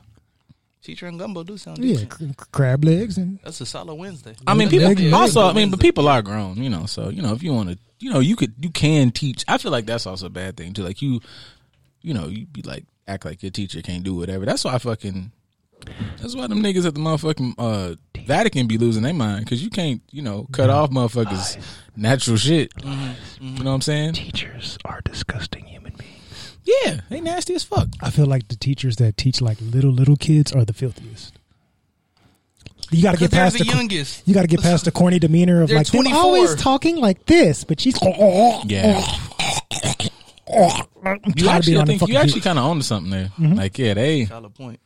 Teacher 0.83 1.07
and 1.07 1.17
gumbo 1.17 1.43
do 1.43 1.57
sound 1.57 1.77
yeah, 1.79 1.93
decent. 1.93 2.09
cr- 2.09 2.25
crab 2.51 2.83
legs 2.83 3.17
and 3.17 3.39
That's 3.43 3.61
a 3.61 3.65
solid 3.65 3.95
Wednesday. 3.95 4.35
I 4.45 4.53
mean, 4.53 4.69
people 4.69 4.91
yeah, 4.93 5.15
also. 5.15 5.41
yeah. 5.43 5.47
I 5.49 5.53
mean, 5.53 5.71
but 5.71 5.79
people 5.79 6.07
are 6.09 6.21
grown, 6.21 6.57
you 6.61 6.69
know. 6.69 6.85
So 6.85 7.09
you 7.09 7.21
know, 7.21 7.33
if 7.33 7.41
you 7.41 7.53
want 7.53 7.69
to, 7.69 7.77
you 7.99 8.11
know, 8.11 8.19
you 8.19 8.35
could, 8.35 8.53
you 8.59 8.69
can 8.69 9.11
teach. 9.11 9.43
I 9.47 9.57
feel 9.57 9.71
like 9.71 9.85
that's 9.85 10.05
also 10.05 10.25
a 10.27 10.29
bad 10.29 10.57
thing 10.57 10.73
too. 10.73 10.83
Like 10.83 11.01
you, 11.01 11.21
you 12.01 12.13
know, 12.13 12.27
you 12.27 12.45
be 12.45 12.61
like 12.61 12.85
act 13.07 13.25
like 13.25 13.41
your 13.43 13.51
teacher 13.51 13.81
can't 13.81 14.03
do 14.03 14.15
whatever. 14.15 14.45
That's 14.45 14.63
why 14.65 14.73
I 14.73 14.77
fucking. 14.79 15.31
That's 16.17 16.35
why 16.35 16.47
them 16.47 16.61
niggas 16.61 16.85
at 16.85 16.93
the 16.93 16.99
motherfucking 16.99 17.55
uh, 17.57 17.95
Vatican 18.25 18.67
be 18.67 18.77
losing 18.77 19.03
their 19.03 19.13
mind 19.13 19.45
because 19.45 19.63
you 19.63 19.69
can't, 19.69 20.01
you 20.11 20.21
know, 20.21 20.47
cut 20.51 20.69
mm-hmm. 20.69 20.97
off 20.97 21.11
motherfuckers 21.13 21.57
natural 21.95 22.37
shit. 22.37 22.73
Mm-hmm. 22.75 22.89
Mm-hmm. 22.89 23.57
You 23.57 23.63
know 23.63 23.71
what 23.71 23.75
I'm 23.75 23.81
saying? 23.81 24.13
teachers 24.13 24.77
are 24.85 25.01
disgusting 25.01 25.65
human 25.65 25.93
beings. 25.93 26.57
Yeah, 26.63 27.01
they 27.09 27.21
nasty 27.21 27.55
as 27.55 27.63
fuck. 27.63 27.87
I 28.01 28.11
feel 28.11 28.25
like 28.25 28.47
the 28.47 28.55
teachers 28.55 28.97
that 28.97 29.17
teach 29.17 29.41
like 29.41 29.57
little 29.61 29.91
little 29.91 30.17
kids 30.17 30.51
are 30.53 30.65
the 30.65 30.73
filthiest. 30.73 31.35
You 32.91 33.03
got 33.03 33.11
to 33.11 33.17
get 33.17 33.31
past 33.31 33.57
the 33.57 33.63
the, 33.63 33.69
youngest. 33.69 34.27
you 34.27 34.33
got 34.33 34.41
to 34.41 34.47
get 34.47 34.61
past 34.61 34.85
the 34.85 34.91
corny 34.91 35.19
demeanor 35.19 35.61
of 35.61 35.69
like 35.69 35.87
They're 35.87 36.01
like 36.01 36.11
them 36.11 36.13
24. 36.13 36.21
always 36.21 36.55
talking 36.55 36.95
like 36.95 37.25
this, 37.25 37.63
but 37.63 37.79
she's 37.79 37.97
oh, 38.01 38.07
oh, 38.07 38.15
oh, 38.19 38.63
Yeah, 38.65 39.05
I'm 41.05 41.19
you 41.35 41.47
actually, 41.49 41.77
I 41.77 41.85
think 41.85 42.07
you 42.07 42.17
actually 42.17 42.41
kind 42.41 42.57
of 42.57 42.65
own 42.65 42.81
something 42.81 43.11
there. 43.11 43.31
Like, 43.37 43.77
yeah, 43.77 43.93
they, 43.93 44.25
Solid 44.25 44.55
point. 44.55 44.79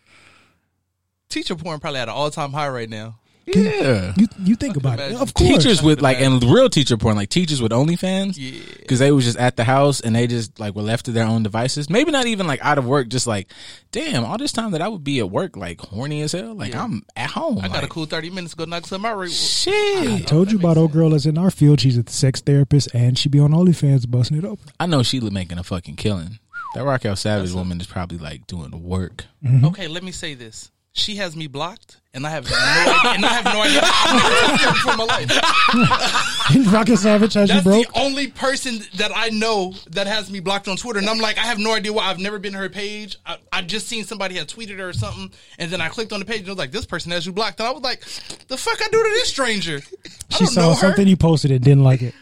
Teacher 1.34 1.56
porn 1.56 1.80
probably 1.80 2.00
at 2.00 2.08
an 2.08 2.14
all 2.14 2.30
time 2.32 2.52
high 2.54 2.70
right 2.70 2.90
now. 2.90 3.16
yeah. 3.46 4.14
You 4.16 4.28
you 4.40 4.56
think 4.56 4.78
about 4.78 5.02
it, 5.02 5.12
of 5.20 5.34
course. 5.34 5.50
teachers 5.64 5.84
with 5.84 6.02
like 6.02 6.22
and 6.22 6.42
real 6.44 6.70
teacher 6.70 6.96
porn, 6.96 7.18
like 7.18 7.28
teachers 7.28 7.62
with 7.62 7.74
OnlyFans, 7.74 8.36
Yeah. 8.38 8.62
because 8.80 9.00
they 9.00 9.12
was 9.12 9.26
just 9.26 9.38
at 9.38 9.58
the 9.58 9.66
house 9.66 10.00
and 10.00 10.16
they 10.16 10.28
just 10.28 10.58
like 10.62 10.76
were 10.76 10.82
left 10.82 11.06
to 11.08 11.12
their 11.12 11.26
own 11.26 11.44
devices. 11.44 11.90
Maybe 11.90 12.12
not 12.12 12.26
even 12.26 12.48
like 12.48 12.64
out 12.64 12.78
of 12.78 12.86
work, 12.86 13.10
just 13.10 13.28
like, 13.28 13.52
damn, 13.92 14.24
all 14.24 14.38
this 14.38 14.54
time 14.54 14.72
that 14.72 14.82
I 14.82 14.88
would 14.88 15.04
be 15.04 15.20
at 15.20 15.30
work, 15.30 15.58
like 15.58 15.82
horny 15.82 16.22
as 16.22 16.32
hell. 16.32 16.54
Like 16.56 16.72
Yeah. 16.72 16.84
I'm 16.86 17.04
at 17.18 17.32
home. 17.32 17.60
I 17.62 17.68
got 17.68 17.84
a 17.84 17.88
cool 17.88 18.06
30 18.06 18.30
minutes 18.30 18.54
to 18.54 18.60
go 18.60 18.64
knock 18.66 18.88
some 18.88 19.04
out. 19.06 19.18
Right. 19.18 19.30
I 19.30 19.34
shit. 19.34 20.26
told 20.28 20.50
you 20.50 20.58
about 20.58 20.78
old 20.78 20.94
girl 20.94 21.10
that's 21.10 21.26
in 21.26 21.38
our 21.38 21.52
field. 21.52 21.82
She's 21.82 21.98
a 21.98 22.10
sex 22.10 22.40
therapist 22.40 22.94
and 22.96 23.18
she 23.20 23.28
be 23.28 23.40
on 23.40 23.52
OnlyFans 23.52 24.10
busting 24.10 24.38
it 24.38 24.46
open. 24.46 24.70
I 24.80 24.86
know 24.86 25.04
she 25.04 25.20
was 25.20 25.32
making 25.32 25.58
a 25.58 25.64
fucking 25.64 25.98
killing. 25.98 26.40
That 26.76 26.86
Raquel 26.86 27.18
Savage 27.18 27.52
woman 27.52 27.82
is 27.82 27.88
probably 27.88 28.20
like 28.20 28.48
doing 28.48 28.72
the 28.72 28.78
work. 28.78 29.26
Mm-hmm. 29.44 29.66
Okay, 29.66 29.88
let 29.90 30.02
me 30.02 30.12
say 30.14 30.34
this. 30.34 30.72
She 30.96 31.16
has 31.16 31.36
me 31.36 31.48
blocked, 31.48 31.98
and 32.14 32.26
I 32.26 32.30
have 32.30 32.48
no 32.48 32.56
idea, 32.56 33.12
and 33.16 33.26
I 33.26 33.34
have 33.34 33.46
no 33.46 33.62
idea. 33.64 33.82
I've 33.84 34.14
never 34.14 34.36
talked 34.46 34.62
to 34.62 34.68
her 34.68 34.74
before 34.74 34.92
in 34.92 34.98
my 34.98 35.04
life. 35.06 36.68
Raquel 36.74 36.98
Savage 36.98 37.34
has 37.34 37.50
you 37.50 37.56
That's 37.56 37.66
broke. 37.66 37.88
the 37.92 38.00
only 38.00 38.28
person 38.28 38.80
that 38.98 39.12
I 39.16 39.30
know 39.30 39.74
that 39.90 40.06
has 40.06 40.30
me 40.32 40.40
blocked 40.40 40.68
on 40.68 40.78
Twitter. 40.78 41.00
And 41.00 41.10
I'm 41.10 41.18
like, 41.18 41.40
I 41.40 41.42
have 41.42 41.58
no 41.58 41.74
idea 41.74 41.92
why. 41.94 42.06
I've 42.12 42.20
never 42.20 42.38
been 42.38 42.54
to 42.54 42.60
her 42.60 42.70
page. 42.70 43.18
I, 43.26 43.38
I 43.52 43.62
just 43.64 43.88
seen 43.88 44.04
somebody 44.04 44.36
had 44.36 44.48
tweeted 44.48 44.78
her 44.78 44.90
or 44.90 44.94
something. 44.94 45.32
And 45.58 45.72
then 45.72 45.82
I 45.82 45.90
clicked 45.90 46.14
on 46.14 46.20
the 46.20 46.26
page 46.26 46.42
and 46.42 46.50
I 46.50 46.52
was 46.52 46.60
like, 46.60 46.72
this 46.72 46.86
person 46.86 47.12
has 47.12 47.26
you 47.26 47.34
blocked. 47.34 47.60
And 47.60 47.68
I 47.68 47.72
was 47.72 47.82
like, 47.82 48.02
the 48.48 48.58
fuck 48.58 48.80
I 48.80 48.86
do 48.90 49.02
to 49.04 49.10
this 49.16 49.30
stranger? 49.30 49.82
I 49.82 50.10
She 50.36 50.46
don't 50.46 50.56
know 50.56 50.74
saw 50.74 50.76
something 50.76 51.08
you 51.08 51.18
posted 51.18 51.50
and 51.50 51.64
didn't 51.64 51.84
like 51.84 52.04
it. 52.04 52.14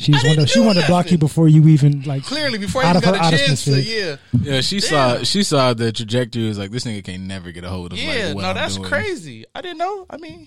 She 0.00 0.12
just 0.12 0.24
I 0.24 0.28
didn't 0.28 0.38
wanted 0.42 0.50
she 0.50 0.60
wanted 0.60 0.80
to 0.82 0.86
block 0.86 1.10
you 1.10 1.18
before 1.18 1.48
you 1.48 1.66
even 1.68 2.02
like 2.02 2.22
Clearly, 2.22 2.58
before 2.58 2.84
I 2.84 2.90
out 2.90 2.96
of 2.96 3.02
got 3.02 3.16
her 3.16 3.34
a 3.34 3.38
chance 3.38 3.64
to, 3.64 3.72
atmosphere. 3.72 4.18
yeah. 4.32 4.40
Yeah, 4.54 4.60
she 4.60 4.78
saw 4.80 5.22
she 5.24 5.42
saw 5.42 5.74
the 5.74 5.90
trajectory. 5.90 6.46
Was 6.46 6.58
like 6.58 6.70
this 6.70 6.84
nigga 6.84 7.02
can't 7.04 7.22
never 7.24 7.50
get 7.50 7.64
a 7.64 7.68
hold 7.68 7.92
of. 7.92 7.98
Yeah, 7.98 8.26
like, 8.26 8.34
what 8.36 8.42
no, 8.42 8.48
I'm 8.50 8.54
that's 8.54 8.76
doing. 8.76 8.88
crazy. 8.88 9.44
I 9.54 9.60
didn't 9.60 9.78
know. 9.78 10.06
I 10.08 10.16
mean, 10.18 10.46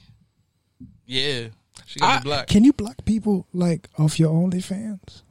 yeah. 1.06 1.48
She 1.86 2.00
got 2.00 2.10
I- 2.10 2.18
me 2.20 2.24
blocked. 2.24 2.50
Can 2.50 2.64
you 2.64 2.72
block 2.74 3.04
people 3.06 3.46
like 3.54 3.90
off 4.00 4.20
your 4.20 4.32
OnlyFans? 4.34 5.24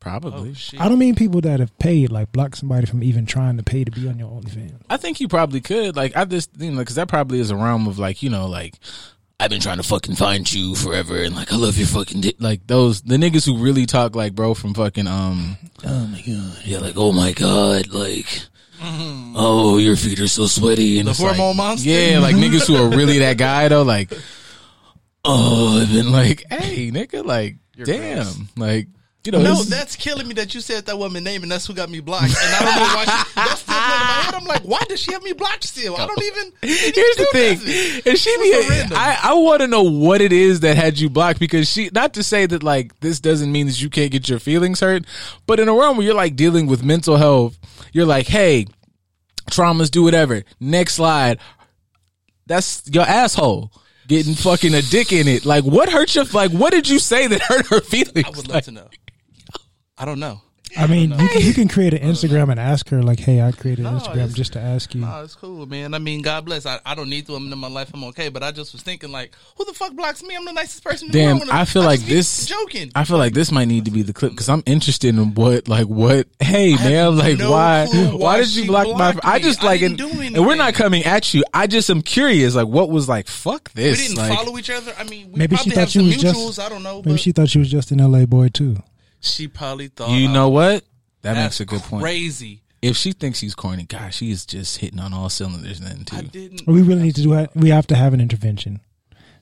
Probably. 0.00 0.50
Oh, 0.50 0.54
shit. 0.54 0.80
I 0.80 0.88
don't 0.90 0.98
mean 0.98 1.14
people 1.14 1.40
that 1.42 1.60
have 1.60 1.78
paid, 1.78 2.10
like 2.12 2.30
block 2.32 2.56
somebody 2.56 2.84
from 2.86 3.02
even 3.02 3.24
trying 3.24 3.56
to 3.56 3.62
pay 3.62 3.84
to 3.84 3.90
be 3.90 4.06
on 4.08 4.18
your 4.18 4.28
OnlyFans. 4.30 4.80
I 4.90 4.96
think 4.98 5.18
you 5.20 5.28
probably 5.28 5.62
could. 5.62 5.96
Like, 5.96 6.14
I 6.14 6.26
just, 6.26 6.50
you 6.60 6.72
know, 6.72 6.78
because 6.80 6.96
that 6.96 7.08
probably 7.08 7.38
is 7.40 7.50
a 7.50 7.56
realm 7.56 7.86
of 7.86 7.98
like, 7.98 8.22
you 8.22 8.28
know, 8.28 8.46
like, 8.46 8.74
I've 9.40 9.50
been 9.50 9.60
trying 9.60 9.78
to 9.78 9.82
fucking 9.82 10.14
find 10.14 10.50
you 10.50 10.74
forever, 10.74 11.16
and 11.22 11.34
like, 11.34 11.52
I 11.52 11.56
love 11.56 11.76
your 11.76 11.88
fucking 11.88 12.20
dick. 12.20 12.36
Like 12.38 12.66
those, 12.66 13.02
the 13.02 13.16
niggas 13.16 13.44
who 13.44 13.58
really 13.58 13.84
talk 13.84 14.14
like, 14.14 14.34
bro, 14.34 14.54
from 14.54 14.74
fucking, 14.74 15.06
um, 15.08 15.56
oh 15.84 16.06
my 16.06 16.20
god, 16.22 16.58
yeah, 16.64 16.78
like, 16.78 16.94
oh 16.96 17.12
my 17.12 17.32
god, 17.32 17.88
like, 17.88 18.42
oh, 18.80 19.78
your 19.78 19.96
feet 19.96 20.20
are 20.20 20.28
so 20.28 20.46
sweaty, 20.46 20.98
and 20.98 21.08
The 21.08 21.10
it's 21.12 21.20
like- 21.20 21.56
monster? 21.56 21.88
Yeah, 21.88 22.20
like 22.20 22.36
niggas 22.36 22.66
who 22.66 22.76
are 22.76 22.88
really 22.96 23.18
that 23.18 23.36
guy 23.36 23.68
though, 23.68 23.82
like, 23.82 24.12
oh, 25.24 25.80
I've 25.82 25.92
been 25.92 26.12
like, 26.12 26.44
hey, 26.50 26.90
nigga, 26.90 27.24
like, 27.24 27.56
damn, 27.82 28.24
gross. 28.24 28.38
like. 28.56 28.88
You 29.24 29.32
know, 29.32 29.40
No, 29.40 29.62
that's 29.62 29.96
killing 29.96 30.28
me 30.28 30.34
that 30.34 30.54
you 30.54 30.60
said 30.60 30.86
that 30.86 30.98
woman 30.98 31.24
name 31.24 31.42
and 31.42 31.50
that's 31.50 31.66
who 31.66 31.74
got 31.74 31.88
me 31.88 32.00
blocked. 32.00 32.24
And 32.24 32.54
I 32.54 32.58
don't 32.64 32.76
know 32.76 32.94
why 32.94 33.04
she, 33.04 33.34
that's 33.34 33.60
still 33.60 33.74
in 33.74 33.80
my 33.80 34.22
head. 34.22 34.34
I'm 34.34 34.44
like, 34.44 34.62
why 34.62 34.82
does 34.88 35.00
she 35.00 35.12
have 35.12 35.22
me 35.22 35.32
blocked 35.32 35.64
still? 35.64 35.96
I 35.96 36.06
don't 36.06 36.22
even. 36.22 36.52
Here's 36.62 37.16
the 37.16 37.28
thing, 37.32 38.02
and 38.06 38.18
she 38.18 38.36
be. 38.38 38.68
random. 38.68 38.96
I, 38.98 39.18
I 39.22 39.34
want 39.34 39.62
to 39.62 39.66
know 39.68 39.82
what 39.82 40.20
it 40.20 40.32
is 40.32 40.60
that 40.60 40.76
had 40.76 40.98
you 40.98 41.08
blocked 41.08 41.40
because 41.40 41.68
she. 41.70 41.90
Not 41.92 42.14
to 42.14 42.22
say 42.22 42.46
that 42.46 42.62
like 42.62 42.98
this 43.00 43.20
doesn't 43.20 43.50
mean 43.50 43.66
that 43.66 43.80
you 43.80 43.88
can't 43.90 44.10
get 44.12 44.28
your 44.28 44.38
feelings 44.38 44.80
hurt, 44.80 45.04
but 45.46 45.58
in 45.60 45.68
a 45.68 45.74
realm 45.74 45.96
where 45.96 46.06
you're 46.06 46.14
like 46.14 46.36
dealing 46.36 46.66
with 46.66 46.84
mental 46.84 47.16
health, 47.16 47.58
you're 47.92 48.06
like, 48.06 48.26
hey, 48.26 48.66
traumas 49.50 49.90
do 49.90 50.02
whatever. 50.02 50.42
Next 50.60 50.94
slide. 50.94 51.38
That's 52.46 52.82
your 52.92 53.04
asshole 53.04 53.72
getting 54.06 54.34
fucking 54.34 54.74
a 54.74 54.82
dick 54.82 55.12
in 55.12 55.28
it. 55.28 55.46
Like, 55.46 55.64
what 55.64 55.88
hurt 55.88 56.14
your? 56.14 56.24
Like, 56.26 56.50
what 56.50 56.72
did 56.72 56.88
you 56.88 56.98
say 56.98 57.26
that 57.26 57.40
hurt 57.40 57.66
her 57.68 57.80
feelings? 57.80 58.26
I 58.26 58.28
would 58.30 58.36
love 58.48 58.48
Like, 58.48 58.64
to 58.64 58.70
know. 58.72 58.88
I 59.96 60.04
don't 60.04 60.18
know. 60.20 60.40
I 60.76 60.88
mean, 60.88 61.10
you 61.12 61.28
can, 61.28 61.40
you 61.42 61.54
can 61.54 61.68
create 61.68 61.94
an 61.94 62.00
Instagram 62.00 62.50
and 62.50 62.58
ask 62.58 62.88
her 62.88 63.00
like, 63.00 63.20
"Hey, 63.20 63.40
I 63.40 63.52
created 63.52 63.86
an 63.86 63.94
No, 63.94 64.00
Instagram 64.00 64.34
just 64.34 64.54
to 64.54 64.60
ask 64.60 64.92
you." 64.92 65.02
No, 65.02 65.22
it's 65.22 65.36
cool, 65.36 65.66
man. 65.66 65.94
I 65.94 65.98
mean, 65.98 66.20
God 66.20 66.44
bless. 66.46 66.66
I, 66.66 66.80
I 66.84 66.96
don't 66.96 67.08
need 67.08 67.26
them 67.28 67.52
in 67.52 67.58
my 67.58 67.68
life. 67.68 67.92
I'm 67.94 68.02
okay. 68.04 68.28
But 68.28 68.42
I 68.42 68.50
just 68.50 68.72
was 68.72 68.82
thinking, 68.82 69.12
like, 69.12 69.36
who 69.56 69.64
the 69.66 69.72
fuck 69.72 69.92
blocks 69.94 70.24
me? 70.24 70.34
I'm 70.34 70.44
the 70.44 70.52
nicest 70.52 70.82
person 70.82 71.06
in 71.06 71.12
the 71.12 71.18
Damn, 71.18 71.38
world. 71.38 71.50
I 71.50 71.64
feel 71.64 71.82
like 71.84 72.00
this. 72.00 72.46
Joking. 72.46 72.90
I 72.96 73.04
feel 73.04 73.18
like 73.18 73.34
this 73.34 73.52
might 73.52 73.66
need 73.66 73.84
to 73.84 73.92
be 73.92 74.02
the 74.02 74.12
clip 74.12 74.32
because 74.32 74.48
I'm 74.48 74.64
interested 74.66 75.14
in 75.14 75.34
what, 75.34 75.68
like, 75.68 75.86
what. 75.86 76.26
Hey, 76.40 76.72
have 76.72 77.14
man, 77.14 77.18
like, 77.18 77.38
no 77.38 77.52
why? 77.52 77.86
Why, 77.86 78.06
why 78.10 78.38
did 78.40 78.52
you 78.56 78.66
block 78.66 78.88
my? 78.88 79.12
blocked 79.12 79.20
I 79.24 79.36
me. 79.36 79.42
just 79.44 79.62
I 79.62 79.66
like, 79.66 79.80
didn't 79.80 80.00
and, 80.00 80.12
do 80.12 80.20
and 80.38 80.44
we're 80.46 80.56
not 80.56 80.74
coming 80.74 81.04
at 81.04 81.32
you. 81.34 81.44
I 81.54 81.68
just 81.68 81.88
am 81.88 82.02
curious, 82.02 82.56
like, 82.56 82.66
what 82.66 82.90
was 82.90 83.08
like? 83.08 83.28
Fuck 83.28 83.70
this. 83.74 84.00
we 84.00 84.08
didn't 84.08 84.18
like, 84.28 84.36
follow 84.36 84.58
each 84.58 84.70
other. 84.70 84.92
I 84.98 85.04
mean, 85.04 85.30
we 85.30 85.38
Maybe 85.38 85.54
she 85.54 85.70
thought 85.70 85.78
have 85.78 85.90
she 85.90 85.98
some 86.00 86.06
was 86.08 86.16
mutuals. 86.16 86.46
just- 86.56 86.58
I 86.60 86.68
don't 86.68 86.82
know. 86.82 86.96
Maybe 86.96 87.10
But 87.12 87.20
she 87.20 87.30
thought 87.30 87.48
she 87.48 87.60
was 87.60 87.70
just 87.70 87.92
an 87.92 87.98
LA 87.98 88.26
boy 88.26 88.48
too. 88.48 88.78
She 89.24 89.48
probably 89.48 89.88
thought 89.88 90.10
you 90.10 90.28
know 90.28 90.48
was- 90.48 90.74
what? 90.74 90.84
That 91.22 91.36
makes 91.36 91.58
a 91.60 91.64
good 91.64 91.80
point. 91.82 92.02
Crazy. 92.02 92.60
If 92.82 92.98
she 92.98 93.12
thinks 93.12 93.38
she's 93.38 93.54
corny, 93.54 93.84
gosh, 93.84 94.16
she 94.16 94.30
is 94.30 94.44
just 94.44 94.76
hitting 94.76 95.00
on 95.00 95.14
all 95.14 95.30
cylinders 95.30 95.80
then 95.80 96.04
I 96.12 96.20
too. 96.20 96.26
didn't. 96.28 96.66
We 96.66 96.82
really 96.82 97.04
need 97.04 97.14
to 97.16 97.22
do. 97.22 97.46
We 97.54 97.70
have 97.70 97.86
to 97.86 97.96
have 97.96 98.12
an 98.12 98.20
intervention 98.20 98.80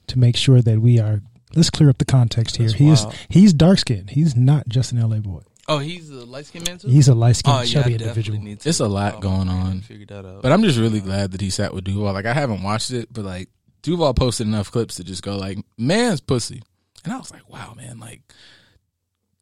to 0.07 0.17
make 0.17 0.37
sure 0.37 0.61
that 0.61 0.79
we 0.79 0.97
are. 0.99 1.21
Let's 1.53 1.69
clear 1.69 1.89
up 1.89 1.97
the 1.97 2.05
context 2.05 2.55
here. 2.55 2.67
That's 2.67 2.79
he 2.79 2.89
is 2.89 3.05
he's 3.27 3.53
dark 3.53 3.79
skinned. 3.79 4.11
He's 4.11 4.33
not 4.35 4.69
just 4.69 4.93
an 4.93 5.01
LA 5.01 5.17
boy. 5.17 5.41
Oh, 5.67 5.79
he's 5.79 6.09
a 6.09 6.23
light 6.25 6.45
skinned 6.45 6.67
man 6.67 6.77
too. 6.77 6.87
He's 6.87 7.09
a 7.09 7.13
light 7.13 7.35
skinned, 7.35 7.57
oh, 7.59 7.65
chubby 7.65 7.95
I 7.95 7.97
definitely 7.97 8.07
individual. 8.07 8.39
need 8.39 8.59
to- 8.61 8.69
It's 8.69 8.79
a 8.79 8.87
lot 8.87 9.15
um, 9.15 9.19
going 9.19 9.49
on. 9.49 9.81
Figure 9.81 10.05
that 10.07 10.25
out. 10.25 10.41
But 10.41 10.51
I'm 10.53 10.63
just 10.63 10.79
really 10.79 10.99
glad 11.01 11.31
that 11.31 11.41
he 11.41 11.49
sat 11.49 11.73
with 11.73 11.83
Duval. 11.83 12.13
Like 12.13 12.25
I 12.25 12.33
haven't 12.33 12.63
watched 12.63 12.91
it, 12.91 13.11
but 13.11 13.25
like 13.25 13.49
Duval 13.81 14.13
posted 14.13 14.47
enough 14.47 14.71
clips 14.71 14.95
to 14.95 15.03
just 15.03 15.21
go 15.21 15.35
like, 15.37 15.57
man's 15.77 16.21
pussy. 16.21 16.63
And 17.03 17.11
I 17.11 17.17
was 17.17 17.31
like, 17.31 17.47
wow, 17.49 17.73
man, 17.75 17.99
like 17.99 18.21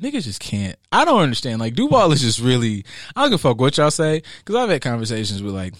niggas 0.02 0.24
just 0.24 0.40
can't. 0.40 0.76
I 0.92 1.06
don't 1.06 1.22
understand. 1.22 1.60
Like 1.60 1.76
Duval 1.76 2.12
is 2.12 2.22
just 2.22 2.40
really. 2.40 2.86
I 3.16 3.22
don't 3.22 3.32
give 3.32 3.40
a 3.40 3.50
fuck 3.50 3.60
what 3.60 3.78
y'all 3.78 3.92
say 3.92 4.24
because 4.40 4.56
I've 4.56 4.70
had 4.70 4.82
conversations 4.82 5.42
with 5.42 5.54
like. 5.54 5.74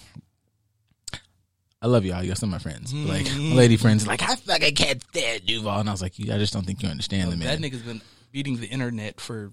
I 1.80 1.88
love 1.88 2.04
y'all. 2.04 2.22
Y'all 2.22 2.36
some 2.36 2.54
of 2.54 2.64
my 2.64 2.70
friends. 2.70 2.92
But, 2.92 3.08
like 3.08 3.26
my 3.36 3.54
lady 3.54 3.76
friends, 3.76 4.06
like 4.06 4.22
I 4.22 4.36
fucking 4.36 4.74
can't 4.74 5.02
stand 5.02 5.46
Duval, 5.46 5.80
and 5.80 5.88
I 5.88 5.92
was 5.92 6.02
like, 6.02 6.14
I 6.20 6.38
just 6.38 6.52
don't 6.52 6.64
think 6.64 6.82
you 6.82 6.88
understand 6.88 7.32
the 7.32 7.36
man. 7.36 7.48
that 7.48 7.58
nigga's 7.58 7.82
been 7.82 8.00
beating 8.30 8.58
the 8.58 8.66
internet 8.66 9.20
for 9.20 9.50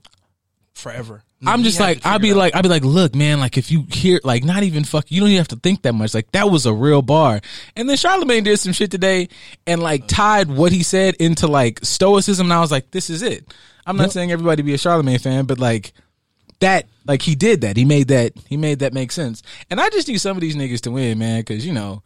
forever. 0.80 1.24
I'm 1.46 1.64
just 1.64 1.80
like 1.80 2.06
I'd 2.06 2.22
be 2.22 2.32
it 2.32 2.36
like 2.36 2.56
I'd 2.56 2.64
be 2.64 2.70
like, 2.70 2.84
look, 2.84 3.16
man, 3.16 3.40
like 3.40 3.58
if 3.58 3.72
you 3.72 3.86
hear 3.90 4.20
like 4.24 4.44
not 4.44 4.64
even 4.64 4.84
fuck, 4.84 5.10
you 5.10 5.22
don't 5.22 5.30
even 5.30 5.38
have 5.38 5.48
to 5.50 5.56
think 5.56 5.84
that 5.84 5.94
much. 5.94 6.14
Like 6.14 6.32
that 6.32 6.50
was 6.50 6.66
a 6.66 6.74
real 6.74 7.02
bar. 7.02 7.40
And 7.76 7.90
then 7.90 7.98
Charlemagne 7.98 8.44
did 8.44 8.58
some 8.60 8.74
shit 8.74 8.92
today 8.92 9.30
and 9.66 9.82
like 9.82 10.02
uh-huh. 10.02 10.08
tied 10.10 10.52
what 10.52 10.72
he 10.72 10.84
said 10.84 11.16
into 11.16 11.48
like 11.48 11.80
stoicism. 11.84 12.48
And 12.48 12.54
I 12.54 12.60
was 12.60 12.72
like, 12.72 12.92
this 12.92 13.10
is 13.10 13.22
it. 13.22 13.54
I'm 13.90 13.98
not 13.98 14.04
Yep. 14.04 14.12
saying 14.12 14.32
everybody 14.32 14.62
be 14.62 14.74
a 14.74 14.78
Charlemagne 14.78 15.20
fan, 15.20 15.46
but 15.46 15.60
like 15.60 15.94
that, 16.60 16.86
like 17.06 17.22
he 17.22 17.36
did 17.36 17.62
that. 17.62 17.76
He 17.76 17.86
made 17.86 18.10
that. 18.10 18.34
He 18.48 18.56
made 18.58 18.80
that 18.80 18.94
make 18.94 19.12
sense. 19.12 19.42
And 19.70 19.80
I 19.82 19.90
just 19.90 20.08
need 20.08 20.20
some 20.20 20.38
of 20.38 20.42
these 20.42 20.56
niggas 20.56 20.82
to 20.82 20.92
win, 20.92 21.18
man, 21.20 21.42
because 21.42 21.66
you 21.66 21.74
know. 21.74 22.04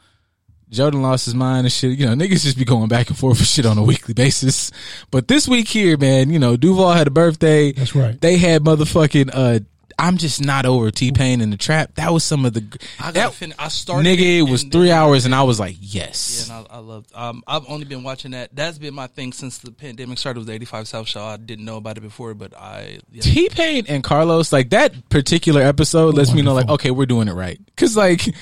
Jordan 0.70 1.04
lost 1.04 1.26
his 1.26 1.36
mind 1.36 1.68
and 1.68 1.72
shit. 1.72 2.00
You 2.00 2.08
know, 2.08 2.16
niggas 2.16 2.42
just 2.42 2.58
be 2.58 2.66
going 2.66 2.88
back 2.88 3.08
and 3.10 3.16
forth 3.18 3.38
for 3.38 3.44
shit 3.44 3.68
on 3.68 3.78
a 3.78 3.84
weekly 3.84 4.16
basis. 4.16 4.72
But 5.12 5.28
this 5.28 5.48
week 5.48 5.68
here, 5.68 5.98
man, 5.98 6.32
you 6.32 6.40
know, 6.40 6.58
Duval 6.58 6.94
had 6.94 7.06
a 7.06 7.12
birthday. 7.12 7.74
That's 7.74 7.94
right. 7.94 8.20
They 8.20 8.38
had 8.38 8.64
motherfucking 8.64 9.30
uh 9.32 9.60
I'm 9.98 10.18
just 10.18 10.44
not 10.44 10.66
over 10.66 10.92
T 10.92 11.12
Pain 11.12 11.42
in 11.42 11.50
the 11.50 11.58
trap. 11.58 11.96
That 11.96 12.12
was 12.12 12.24
some 12.24 12.46
of 12.46 12.54
the 12.54 12.62
I 13.00 13.06
got 13.06 13.14
that 13.14 13.34
fin- 13.34 13.54
I 13.58 13.68
started. 13.68 14.08
Nigga, 14.08 14.40
it 14.40 14.50
was 14.50 14.64
three 14.64 14.92
hours, 14.92 15.26
and 15.26 15.34
I 15.34 15.44
was 15.44 15.60
like, 15.60 15.76
yes. 15.80 16.48
Yeah, 16.50 16.58
and 16.58 16.68
I, 16.72 16.76
I 16.76 16.80
loved. 16.80 17.12
Um, 17.16 17.44
I've 17.48 17.70
only 17.70 17.86
been 17.86 18.04
watching 18.04 18.32
that. 18.32 18.56
That's 18.56 18.78
been 18.78 18.94
my 18.94 19.08
thing 19.08 19.34
since 19.34 19.60
the 19.60 19.72
pandemic 19.72 20.18
started. 20.18 20.40
Was 20.40 20.48
the 20.48 20.54
eighty 20.54 20.66
five 20.66 20.88
South 20.88 21.08
Show? 21.08 21.24
I 21.24 21.38
didn't 21.38 21.66
know 21.66 21.78
about 21.78 21.98
it 21.98 22.02
before, 22.02 22.34
but 22.34 22.56
I. 22.56 23.00
Yeah. 23.12 23.22
T 23.22 23.50
Pain 23.50 23.86
and 23.88 24.04
Karlous, 24.04 24.52
like 24.52 24.72
that 24.72 25.10
particular 25.10 25.62
episode, 25.62 26.16
lets 26.16 26.34
me 26.34 26.42
know, 26.42 26.54
like, 26.54 26.70
okay, 26.70 26.92
we're 26.92 27.06
doing 27.06 27.28
it 27.28 27.34
right. 27.34 27.60
Cause 27.76 27.98
like 27.98 28.34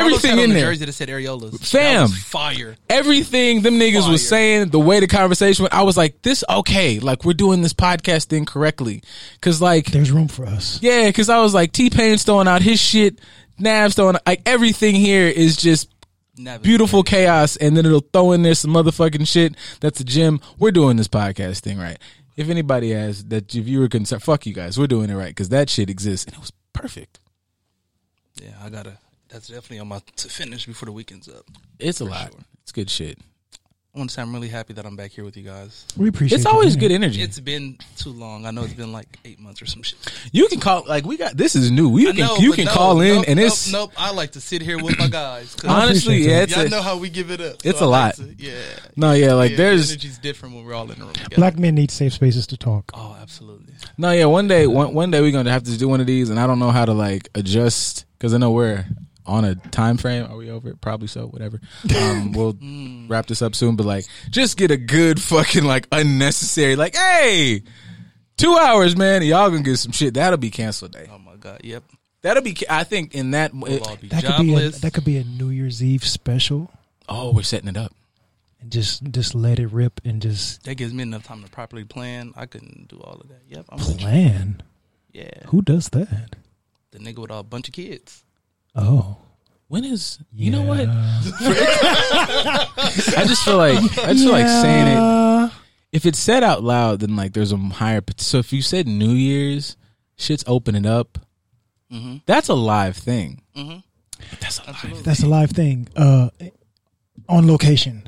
everything 0.00 0.38
in 0.38 0.50
the 0.50 0.54
there, 0.56 0.70
jersey 0.70 0.84
that 0.84 0.92
said 0.92 1.08
Areolas. 1.08 1.66
Fam. 1.66 2.08
fire. 2.08 2.76
everything 2.88 3.62
them 3.62 3.74
niggas 3.74 4.02
Fire. 4.02 4.10
was 4.12 4.28
saying, 4.28 4.68
the 4.70 4.80
way 4.80 5.00
the 5.00 5.06
conversation 5.06 5.62
went, 5.64 5.74
I 5.74 5.82
was 5.82 5.96
like, 5.96 6.22
this 6.22 6.44
okay, 6.48 6.98
like 6.98 7.24
we're 7.24 7.32
doing 7.34 7.62
this 7.62 7.72
podcast 7.72 8.26
thing 8.26 8.44
correctly. 8.44 9.02
Cause 9.40 9.60
like 9.60 9.86
There's 9.86 10.10
room 10.12 10.28
for 10.28 10.46
us. 10.46 10.80
Yeah, 10.82 11.06
because 11.06 11.28
I 11.28 11.40
was 11.40 11.54
like 11.54 11.72
T 11.72 11.90
Pain's 11.90 12.22
throwing 12.24 12.48
out 12.48 12.62
his 12.62 12.80
shit, 12.80 13.20
Nav's 13.58 13.94
throwing 13.94 14.16
like 14.26 14.42
everything 14.46 14.94
here 14.94 15.26
is 15.26 15.56
just 15.56 15.88
Navigate. 16.38 16.64
beautiful 16.64 17.02
chaos, 17.02 17.56
and 17.56 17.76
then 17.76 17.86
it'll 17.86 18.00
throw 18.00 18.32
in 18.32 18.42
there 18.42 18.54
some 18.54 18.72
motherfucking 18.72 19.26
shit 19.26 19.54
that's 19.80 20.00
a 20.00 20.04
gym. 20.04 20.40
We're 20.58 20.70
doing 20.72 20.96
this 20.96 21.08
podcast 21.08 21.60
thing 21.60 21.78
right. 21.78 21.98
If 22.36 22.50
anybody 22.50 22.90
has 22.90 23.24
that, 23.26 23.54
if 23.54 23.66
you 23.66 23.80
were 23.80 23.88
concerned, 23.88 24.22
fuck 24.22 24.44
you 24.44 24.52
guys, 24.52 24.78
we're 24.78 24.86
doing 24.86 25.08
it 25.08 25.14
right 25.14 25.28
because 25.30 25.48
that 25.48 25.70
shit 25.70 25.88
exists 25.88 26.26
and 26.26 26.34
it 26.34 26.40
was 26.40 26.52
perfect. 26.74 27.18
Yeah, 28.34 28.50
I 28.62 28.68
gotta. 28.68 28.98
That's 29.28 29.48
definitely 29.48 29.80
on 29.80 29.88
my 29.88 30.00
to 30.16 30.28
finish 30.28 30.66
before 30.66 30.86
the 30.86 30.92
weekend's 30.92 31.28
up. 31.28 31.46
It's 31.78 32.00
a 32.00 32.04
lot. 32.04 32.32
It's 32.62 32.72
good 32.72 32.90
shit. 32.90 33.18
I 33.96 33.98
want 33.98 34.10
to 34.10 34.14
say 34.14 34.20
I'm 34.20 34.34
really 34.34 34.48
happy 34.48 34.74
that 34.74 34.84
I'm 34.84 34.94
back 34.94 35.12
here 35.12 35.24
with 35.24 35.38
you 35.38 35.42
guys. 35.42 35.86
We 35.96 36.10
appreciate. 36.10 36.36
It. 36.36 36.40
It's 36.40 36.46
always 36.46 36.76
good 36.76 36.92
energy. 36.92 37.22
It's 37.22 37.40
been 37.40 37.78
too 37.96 38.10
long. 38.10 38.44
I 38.44 38.50
know 38.50 38.62
it's 38.62 38.74
been 38.74 38.92
like 38.92 39.18
eight 39.24 39.40
months 39.40 39.62
or 39.62 39.66
some 39.66 39.82
shit. 39.82 39.98
you 40.32 40.48
can 40.48 40.60
call 40.60 40.84
like 40.86 41.06
we 41.06 41.16
got 41.16 41.34
this 41.34 41.56
is 41.56 41.70
new. 41.70 41.96
You 41.96 42.10
I 42.10 42.12
can 42.12 42.20
know, 42.26 42.36
you 42.36 42.52
can 42.52 42.66
no, 42.66 42.72
call 42.72 43.00
in 43.00 43.14
nope, 43.14 43.24
and 43.26 43.38
nope, 43.38 43.46
it's 43.46 43.72
nope. 43.72 43.92
I 43.96 44.12
like 44.12 44.32
to 44.32 44.40
sit 44.42 44.60
here 44.60 44.76
with 44.76 44.98
my 44.98 45.08
guys. 45.08 45.56
Honestly 45.66 46.18
yeah. 46.18 46.40
that. 46.40 46.42
It's 46.42 46.56
y'all 46.56 46.66
a, 46.66 46.68
know 46.68 46.82
how 46.82 46.98
we 46.98 47.08
give 47.08 47.30
it 47.30 47.40
up. 47.40 47.64
it's 47.64 47.80
I 47.80 47.86
a 47.86 47.88
like 47.88 48.18
lot. 48.18 48.26
to- 48.26 48.34
yeah. 48.36 48.52
no 48.96 49.12
yeah 49.12 49.32
like 49.32 49.52
yeah, 49.52 49.56
there's 49.56 49.88
the 49.88 49.94
energy's 49.94 50.18
different 50.18 50.54
when 50.54 50.66
we're 50.66 50.74
all 50.74 50.90
in 50.90 50.98
the 50.98 51.02
room 51.02 51.14
together. 51.14 51.36
Black 51.36 51.58
men 51.58 51.74
need 51.74 51.90
safe 51.90 52.12
spaces 52.12 52.46
to 52.48 52.58
talk. 52.58 52.90
Oh, 52.92 53.16
absolutely. 53.18 53.72
No, 53.96 54.10
yeah. 54.10 54.26
One 54.26 54.46
day, 54.46 54.66
one 54.66 54.92
one 54.92 55.10
day 55.10 55.22
we're 55.22 55.32
gonna 55.32 55.50
have 55.50 55.62
to 55.62 55.78
do 55.78 55.88
one 55.88 56.02
of 56.02 56.06
these, 56.06 56.28
and 56.28 56.38
I 56.38 56.46
don't 56.46 56.58
know 56.58 56.70
how 56.70 56.84
to 56.84 56.92
like 56.92 57.30
adjust 57.34 58.04
because 58.18 58.34
I 58.34 58.36
know 58.36 58.50
we're 58.50 58.84
on 59.26 59.44
a 59.44 59.54
time 59.54 59.96
frame. 59.96 60.24
Are 60.30 60.36
we 60.36 60.50
over 60.50 60.68
it? 60.70 60.80
Probably 60.80 61.08
so. 61.08 61.26
Whatever. 61.26 61.60
Um, 61.96 62.32
we'll 62.32 62.56
wrap 63.08 63.26
this 63.26 63.42
up 63.42 63.54
soon, 63.54 63.76
but 63.76 63.86
like, 63.86 64.04
just 64.30 64.56
get 64.56 64.70
a 64.70 64.76
good 64.76 65.20
fucking 65.20 65.64
like 65.64 65.88
unnecessary 65.92 66.76
like, 66.76 66.94
hey, 66.96 67.62
two 68.36 68.56
hours, 68.56 68.96
man. 68.96 69.22
Y'all 69.22 69.50
gonna 69.50 69.62
get 69.62 69.76
some 69.78 69.92
shit. 69.92 70.14
That'll 70.14 70.38
be 70.38 70.50
canceled 70.50 70.92
day. 70.92 71.08
Oh 71.12 71.18
my 71.18 71.36
god. 71.36 71.60
Yep. 71.64 71.84
That'll 72.22 72.42
be. 72.42 72.56
I 72.68 72.84
think 72.84 73.14
in 73.14 73.32
that. 73.32 73.52
We'll 73.54 73.82
all 73.84 73.96
be 73.96 74.08
That 74.08 74.24
could 74.24 74.42
be 74.42 74.54
a, 74.54 74.70
that 74.70 74.94
could 74.94 75.04
be 75.04 75.16
a 75.18 75.24
New 75.24 75.50
Year's 75.50 75.82
Eve 75.82 76.04
special, 76.04 76.70
oh, 77.08 77.32
we're 77.32 77.42
setting 77.42 77.68
it 77.68 77.76
up. 77.76 77.92
and 78.60 78.72
just 78.72 79.04
just 79.12 79.34
let 79.34 79.58
it 79.58 79.68
rip 79.68 80.00
and 80.04 80.20
just 80.20 80.64
that 80.64 80.74
gives 80.74 80.92
me 80.92 81.02
enough 81.02 81.24
time 81.24 81.42
to 81.44 81.50
properly 81.50 81.84
plan. 81.84 82.32
I 82.36 82.46
couldn't 82.46 82.88
do 82.88 83.00
all 83.00 83.20
of 83.20 83.28
that. 83.28 83.42
Yep. 83.48 83.66
I'm 83.68 83.78
plan. 83.78 84.62
Yeah. 85.12 85.46
Who 85.46 85.62
does 85.62 85.88
that? 85.90 86.36
The 86.90 86.98
nigga 86.98 87.18
with 87.18 87.30
a 87.30 87.42
bunch 87.42 87.68
of 87.68 87.74
kids. 87.74 88.24
Oh, 88.76 89.16
When 89.68 89.84
is? 89.84 90.18
You 90.32 90.50
know 90.50 90.62
what? 90.62 90.80
I 90.88 91.22
just 93.26 93.44
feel 93.44 93.56
like 93.56 93.78
I 93.98 94.12
just 94.12 94.24
feel 94.24 94.32
like 94.32 94.48
saying 94.48 94.86
it. 94.88 95.50
If 95.92 96.04
it's 96.04 96.18
said 96.18 96.44
out 96.44 96.62
loud, 96.62 97.00
then 97.00 97.16
like 97.16 97.32
there's 97.32 97.52
a 97.52 97.56
higher. 97.56 98.02
So 98.18 98.38
if 98.38 98.52
you 98.52 98.62
said 98.62 98.86
New 98.86 99.10
Year's, 99.10 99.76
shit's 100.16 100.44
opening 100.46 100.86
up. 100.86 101.18
Mm-hmm. 101.90 102.16
That's 102.26 102.48
a 102.48 102.54
live 102.54 102.96
thing. 102.96 103.42
Mm-hmm. 103.56 103.78
That's 104.40 104.58
a 104.58 104.62
live. 104.62 104.68
Absolutely. 104.74 105.02
That's 105.02 105.22
a 105.22 105.26
live 105.26 105.50
thing. 105.52 105.88
Uh, 105.96 106.28
on 107.28 107.46
location, 107.46 108.06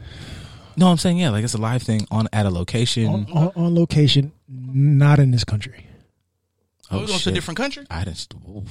No, 0.76 0.88
I'm 0.88 0.98
saying 0.98 1.18
yeah, 1.18 1.30
like 1.30 1.44
it's 1.44 1.54
a 1.54 1.58
live 1.58 1.82
thing 1.82 2.06
on 2.10 2.28
at 2.32 2.46
a 2.46 2.50
location. 2.50 3.06
on, 3.06 3.26
on, 3.32 3.52
on 3.56 3.74
location, 3.74 4.32
not 4.48 5.18
in 5.18 5.30
this 5.30 5.44
country. 5.44 5.86
Oh, 6.90 7.00
we 7.00 7.06
going 7.06 7.18
to 7.20 7.30
a 7.30 7.32
different 7.32 7.56
country? 7.58 7.86
I 7.90 8.04
just 8.04 8.34
ooh, 8.34 8.64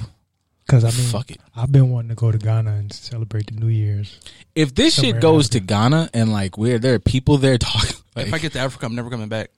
Because 0.68 0.84
I 0.84 0.90
mean, 0.92 1.08
fuck 1.10 1.32
it. 1.32 1.40
I've 1.56 1.72
been 1.72 1.90
wanting 1.92 2.10
to 2.10 2.16
go 2.16 2.30
to 2.30 2.38
Ghana 2.38 2.72
and 2.72 2.92
celebrate 2.92 3.48
the 3.48 3.54
New 3.60 3.68
Year's. 3.70 4.20
If 4.54 4.76
this 4.76 4.96
shit 5.00 5.22
goes 5.22 5.48
to 5.50 5.62
Ghana 5.62 6.10
and 6.14 6.32
like 6.34 6.58
where 6.58 6.78
there 6.78 6.94
are 6.96 7.00
people 7.00 7.38
there 7.38 7.58
talking, 7.58 7.96
like, 8.16 8.28
if 8.28 8.34
I 8.34 8.38
get 8.40 8.52
to 8.54 8.60
Africa, 8.60 8.86
I'm 8.86 8.94
never 8.96 9.10
coming 9.10 9.30
back. 9.30 9.50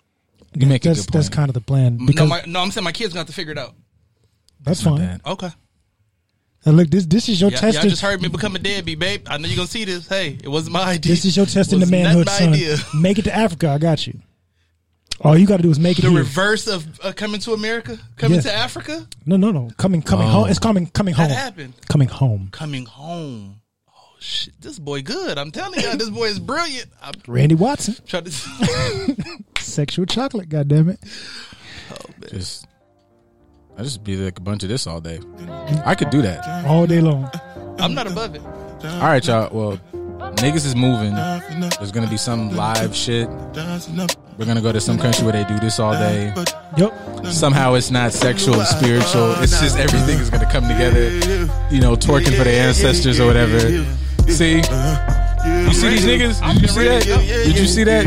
you 0.53 0.67
make 0.67 0.85
a 0.85 0.89
that's 0.89 1.05
good 1.07 1.13
that's 1.13 1.29
kind 1.29 1.49
of 1.49 1.55
the 1.55 1.61
plan. 1.61 1.97
no, 1.97 2.05
Because 2.05 2.29
my, 2.29 2.43
no, 2.45 2.59
I'm 2.59 2.69
saying 2.69 2.83
my 2.83 2.91
kids 2.91 3.13
gonna 3.13 3.21
have 3.21 3.27
to 3.27 3.33
figure 3.33 3.51
it 3.53 3.57
out. 3.57 3.73
that's 4.61 4.85
Not 4.85 4.99
fine. 4.99 5.07
bad. 5.07 5.21
Okay. 5.25 5.49
And 6.65 6.77
look, 6.77 6.89
this 6.89 7.05
this 7.07 7.27
is 7.29 7.41
your 7.41 7.49
Yeah, 7.51 7.57
test. 7.59 7.75
y'all 7.81 7.89
just 7.89 8.01
heard 8.03 8.21
me 8.21 8.27
become 8.27 8.55
a 8.55 8.59
deadbeat, 8.59 8.99
babe. 8.99 9.25
I 9.27 9.37
know 9.39 9.47
you're 9.47 9.55
gonna 9.55 9.67
see 9.67 9.85
this. 9.85 10.07
Hey, 10.07 10.37
it 10.43 10.47
wasn't 10.49 10.73
my 10.73 10.83
idea. 10.83 11.11
This 11.13 11.25
is 11.25 11.35
your 11.35 11.45
test 11.47 11.73
in 11.73 11.79
the 11.79 11.85
manhood, 11.87 12.27
my 12.27 12.31
son. 12.33 12.49
idea. 12.53 12.75
Make 12.93 13.17
it 13.17 13.23
to 13.23 13.35
Africa. 13.35 13.69
I 13.69 13.77
got 13.79 14.05
you. 14.05 14.19
All 15.21 15.37
you 15.37 15.45
got 15.45 15.57
to 15.57 15.63
do 15.63 15.69
is 15.69 15.79
make 15.79 15.99
it 15.99 16.03
The 16.03 16.09
here. 16.09 16.19
reverse 16.19 16.67
of 16.67 16.87
uh, 17.03 17.11
coming 17.13 17.39
to 17.41 17.53
America, 17.53 17.97
coming 18.15 18.37
Yeah. 18.37 18.41
to 18.43 18.53
Africa. 18.53 19.07
No, 19.25 19.35
no, 19.37 19.51
no. 19.51 19.69
Coming, 19.77 20.01
coming 20.01 20.27
Oh. 20.27 20.31
home. 20.31 20.49
It's 20.49 20.59
coming, 20.59 20.87
coming 20.87 21.13
home. 21.13 21.27
That 21.27 21.35
home. 21.35 21.43
happened. 21.43 21.73
Coming 21.89 22.07
home. 22.07 22.49
Coming 22.51 22.85
home. 22.85 23.61
Oh 23.89 24.15
shit! 24.19 24.53
This 24.61 24.79
boy 24.79 25.01
good. 25.01 25.37
I'm 25.37 25.51
telling 25.51 25.79
you, 25.81 25.95
this 25.97 26.09
boy 26.09 26.25
is 26.27 26.39
brilliant. 26.39 26.87
I'm 27.01 27.13
Randy 27.27 27.55
Watson, 27.55 27.95
trying 28.07 28.25
to. 28.25 28.31
sexual 29.59 30.05
chocolate. 30.05 30.47
God 30.49 30.67
damn 30.69 30.89
it. 30.89 30.99
Just, 32.29 32.65
I 33.77 33.83
just 33.83 34.03
be 34.03 34.15
like 34.15 34.37
a 34.37 34.41
bunch 34.41 34.63
of 34.63 34.69
this 34.69 34.87
all 34.87 35.01
day. 35.01 35.19
I 35.85 35.95
could 35.95 36.09
do 36.11 36.21
that. 36.21 36.65
All 36.65 36.85
day 36.87 37.01
long. 37.01 37.29
I'm 37.79 37.93
not 37.93 38.07
above 38.07 38.35
it. 38.35 38.41
All 38.43 39.01
right, 39.01 39.25
y'all. 39.25 39.49
Well, 39.53 39.79
niggas 40.37 40.65
is 40.65 40.75
moving. 40.75 41.13
There's 41.15 41.91
gonna 41.91 42.09
be 42.09 42.17
some 42.17 42.55
live 42.55 42.95
shit. 42.95 43.29
We're 44.37 44.45
gonna 44.45 44.61
go 44.61 44.71
to 44.71 44.79
some 44.81 44.97
country 44.97 45.23
where 45.23 45.33
they 45.33 45.43
do 45.43 45.59
this 45.59 45.79
all 45.79 45.93
day. 45.93 46.33
Yep. 46.77 47.25
Somehow 47.27 47.73
it's 47.73 47.91
not 47.91 48.13
sexual 48.13 48.55
and 48.59 48.67
spiritual. 48.67 49.33
It's 49.41 49.59
just 49.59 49.77
everything 49.77 50.19
is 50.19 50.29
gonna 50.29 50.49
come 50.51 50.63
together. 50.67 51.09
You 51.73 51.81
know, 51.81 51.95
twerking 51.95 52.37
for 52.37 52.43
their 52.43 52.67
ancestors 52.67 53.19
or 53.19 53.25
whatever. 53.27 53.59
See, 54.29 54.57
you 54.57 55.73
see 55.73 55.89
these 55.89 56.05
niggas? 56.05 56.53
Did 56.53 56.61
you 56.61 56.67
see 56.67 56.83
that? 56.85 57.03
Did 57.03 57.57
you 57.59 57.65
see 57.67 57.83
that? 57.83 58.05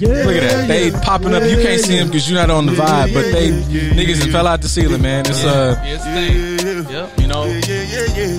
Yeah. 0.00 0.08
Look 0.24 0.34
at 0.36 0.40
that. 0.40 0.66
They 0.68 0.90
popping 0.90 1.34
up. 1.34 1.42
You 1.42 1.56
can't 1.60 1.80
see 1.80 1.96
them 1.96 2.06
because 2.08 2.30
you're 2.30 2.38
not 2.40 2.48
on 2.50 2.64
the 2.64 2.72
vibe, 2.72 3.12
but 3.12 3.22
they 3.32 3.50
niggas 3.50 4.22
and 4.22 4.32
fell 4.32 4.46
out 4.46 4.62
the 4.62 4.68
ceiling, 4.68 5.02
man. 5.02 5.26
It's 5.26 5.44
uh, 5.44 5.78
Yes, 5.84 6.02
thing. 6.04 6.90
Yep. 6.90 7.20
you 7.20 7.26
know, 7.26 7.44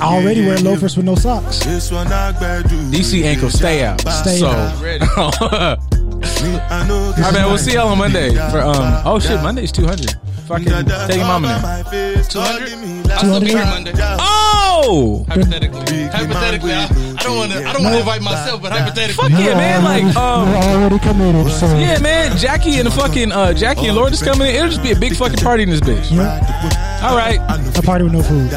I 0.01 0.15
already 0.15 0.41
wear 0.45 0.57
loafers 0.57 0.97
with 0.97 1.05
no 1.05 1.13
socks. 1.13 1.59
DC 1.59 3.23
ankles 3.23 3.53
stay 3.53 3.83
out. 3.83 4.01
Stay 4.01 4.39
so, 4.39 4.47
out. 4.49 4.81
Ready. 4.81 5.05
all 5.15 5.31
right, 5.39 7.33
man. 7.33 7.45
We'll 7.45 7.59
see 7.59 7.73
y'all 7.73 7.89
on 7.89 7.99
Monday 7.99 8.31
for 8.49 8.61
um. 8.61 9.03
Oh 9.05 9.19
shit, 9.19 9.39
Monday's 9.43 9.71
two 9.71 9.85
hundred. 9.85 10.15
Fucking 10.47 10.65
tell 10.65 11.15
your 11.15 11.25
mama 11.27 11.47
now. 11.47 11.83
200. 11.83 13.11
I'll 13.11 13.19
still 13.19 13.39
be 13.39 13.47
here 13.49 13.63
Monday. 13.65 13.93
Oh, 13.95 15.23
Hypothetically, 15.29 16.07
hypothetically, 16.07 16.73
I, 16.73 16.85
I 16.85 17.23
don't 17.23 17.37
want 17.37 17.51
to. 17.51 17.59
I 17.59 17.73
don't 17.73 17.83
want 17.83 17.93
to 17.93 17.99
invite 17.99 18.21
myself, 18.21 18.61
but 18.61 18.71
hypothetically, 18.71 19.29
fuck 19.29 19.31
yeah, 19.31 19.53
man. 19.53 19.83
Like 19.83 20.15
um. 20.15 20.49
already 20.49 20.97
committed, 20.99 21.51
so. 21.51 21.67
Yeah, 21.77 21.99
man, 21.99 22.35
Jackie 22.37 22.77
and 22.77 22.87
the 22.87 22.91
fucking 22.91 23.31
uh, 23.31 23.53
Jackie 23.53 23.85
and 23.85 23.95
Lord 23.95 24.13
is 24.13 24.23
coming 24.23 24.47
in. 24.47 24.55
It'll 24.55 24.69
just 24.69 24.81
be 24.81 24.91
a 24.91 24.99
big 24.99 25.15
fucking 25.15 25.37
party 25.37 25.63
in 25.63 25.69
this 25.69 25.79
bitch. 25.81 26.11
All 27.03 27.15
right, 27.15 27.39
A 27.77 27.81
party 27.83 28.03
with 28.03 28.13
no 28.13 28.23
food. 28.23 28.49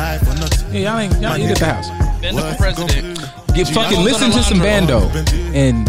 Yeah, 0.75 0.91
y'all 0.91 0.99
ain't 0.99 1.23
y'all 1.23 1.37
eat 1.39 1.51
at 1.51 1.59
the 1.59 1.67
house. 1.67 1.89
then 2.21 2.35
the 2.35 2.57
president. 2.59 3.21
Get 3.55 3.69
fucking 3.69 4.03
listen 4.03 4.33
to 4.33 4.43
some 4.43 4.59
bando 4.59 5.09
and 5.55 5.89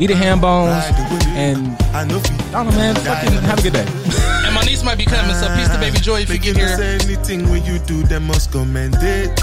eat 0.00 0.10
a 0.10 0.16
ham 0.16 0.40
bones 0.40 0.84
and 1.34 1.76
I 1.92 2.06
don't 2.06 2.22
know, 2.52 2.70
man. 2.70 2.94
Fucking 2.94 3.32
have 3.32 3.58
a 3.58 3.62
good 3.62 3.72
day. 3.72 3.86
And 4.50 4.54
my 4.56 4.62
niece 4.62 4.82
might 4.82 4.98
be 4.98 5.04
coming, 5.04 5.32
so 5.36 5.46
peace 5.54 5.68
to 5.68 5.78
baby 5.78 5.98
Joy 5.98 6.22
if 6.22 6.30
you 6.30 6.38
get 6.38 6.56
here. 6.56 6.76
Anything 6.80 7.48
when 7.50 7.64
you 7.64 7.78
do, 7.78 8.02
them 8.02 8.26
must 8.26 8.50
commend 8.50 8.96
it. 9.00 9.40